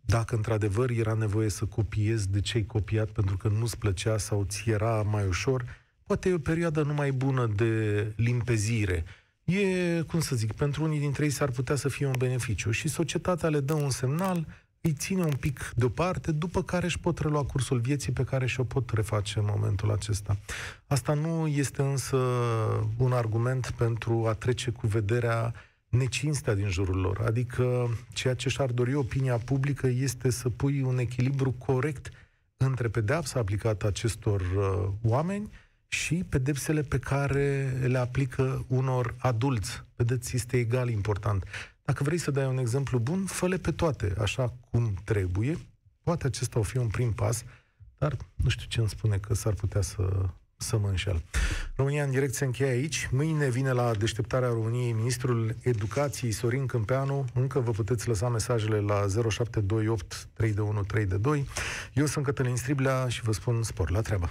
dacă 0.00 0.34
într-adevăr 0.34 0.90
era 0.90 1.14
nevoie 1.14 1.48
să 1.48 1.64
copiezi 1.64 2.30
de 2.30 2.40
ce 2.40 2.56
ai 2.56 2.64
copiat 2.64 3.08
pentru 3.08 3.36
că 3.36 3.48
nu-ți 3.48 3.78
plăcea 3.78 4.18
sau 4.18 4.44
ți 4.48 4.70
era 4.70 5.02
mai 5.02 5.26
ușor, 5.26 5.64
poate 6.06 6.28
e 6.28 6.34
o 6.34 6.38
perioadă 6.38 6.82
numai 6.82 7.10
bună 7.10 7.46
de 7.46 8.12
limpezire. 8.16 9.04
E, 9.50 10.02
cum 10.02 10.20
să 10.20 10.36
zic, 10.36 10.52
pentru 10.52 10.84
unii 10.84 10.98
dintre 10.98 11.24
ei 11.24 11.30
s-ar 11.30 11.50
putea 11.50 11.74
să 11.74 11.88
fie 11.88 12.06
un 12.06 12.14
beneficiu 12.18 12.70
și 12.70 12.88
societatea 12.88 13.48
le 13.48 13.60
dă 13.60 13.74
un 13.74 13.90
semnal, 13.90 14.46
îi 14.80 14.92
ține 14.92 15.22
un 15.22 15.36
pic 15.40 15.72
deoparte, 15.76 16.32
după 16.32 16.62
care 16.62 16.86
își 16.86 16.98
pot 16.98 17.18
relua 17.18 17.44
cursul 17.44 17.78
vieții 17.78 18.12
pe 18.12 18.24
care 18.24 18.46
și-o 18.46 18.64
pot 18.64 18.90
reface 18.90 19.38
în 19.38 19.44
momentul 19.48 19.90
acesta. 19.90 20.36
Asta 20.86 21.14
nu 21.14 21.46
este 21.46 21.82
însă 21.82 22.16
un 22.96 23.12
argument 23.12 23.70
pentru 23.76 24.26
a 24.26 24.32
trece 24.32 24.70
cu 24.70 24.86
vederea 24.86 25.54
necinstea 25.88 26.54
din 26.54 26.68
jurul 26.68 27.00
lor. 27.00 27.20
Adică 27.26 27.88
ceea 28.12 28.34
ce 28.34 28.48
și-ar 28.48 28.70
dori 28.70 28.94
opinia 28.94 29.36
publică 29.36 29.86
este 29.86 30.30
să 30.30 30.48
pui 30.48 30.82
un 30.82 30.98
echilibru 30.98 31.50
corect 31.50 32.10
între 32.56 32.88
pedeapsa 32.88 33.40
aplicată 33.40 33.86
acestor 33.86 34.40
uh, 34.40 34.88
oameni 35.02 35.50
și 35.92 36.24
pedepsele 36.28 36.82
pe 36.82 36.98
care 36.98 37.76
le 37.86 37.98
aplică 37.98 38.64
unor 38.68 39.14
adulți. 39.18 39.84
Vedeți, 39.96 40.36
este 40.36 40.56
egal 40.56 40.88
important. 40.88 41.44
Dacă 41.84 42.02
vrei 42.02 42.18
să 42.18 42.30
dai 42.30 42.46
un 42.46 42.58
exemplu 42.58 42.98
bun, 42.98 43.24
fă 43.24 43.58
pe 43.62 43.70
toate, 43.70 44.14
așa 44.18 44.54
cum 44.70 44.94
trebuie. 45.04 45.58
Poate 46.02 46.26
acesta 46.26 46.58
o 46.58 46.62
fi 46.62 46.76
un 46.76 46.88
prim 46.88 47.12
pas, 47.12 47.44
dar 47.98 48.16
nu 48.34 48.48
știu 48.48 48.66
ce 48.68 48.80
îmi 48.80 48.88
spune 48.88 49.16
că 49.16 49.34
s-ar 49.34 49.54
putea 49.54 49.80
să 49.80 50.28
să 50.62 50.78
mă 50.78 50.88
înșel. 50.88 51.22
România 51.76 52.04
în 52.04 52.10
direct 52.10 52.34
se 52.34 52.44
încheie 52.44 52.70
aici. 52.70 53.08
Mâine 53.12 53.48
vine 53.48 53.72
la 53.72 53.94
deșteptarea 53.94 54.48
României 54.48 54.92
ministrul 54.92 55.56
educației 55.62 56.32
Sorin 56.32 56.66
Câmpeanu. 56.66 57.24
Încă 57.34 57.60
vă 57.60 57.70
puteți 57.70 58.08
lăsa 58.08 58.28
mesajele 58.28 58.80
la 58.80 59.06
0728 59.28 60.28
321 60.32 60.84
322. 60.84 61.46
Eu 61.94 62.06
sunt 62.06 62.24
Cătălin 62.24 62.56
Striblea 62.56 63.08
și 63.08 63.22
vă 63.22 63.32
spun 63.32 63.62
spor 63.62 63.90
la 63.90 64.00
treabă. 64.00 64.30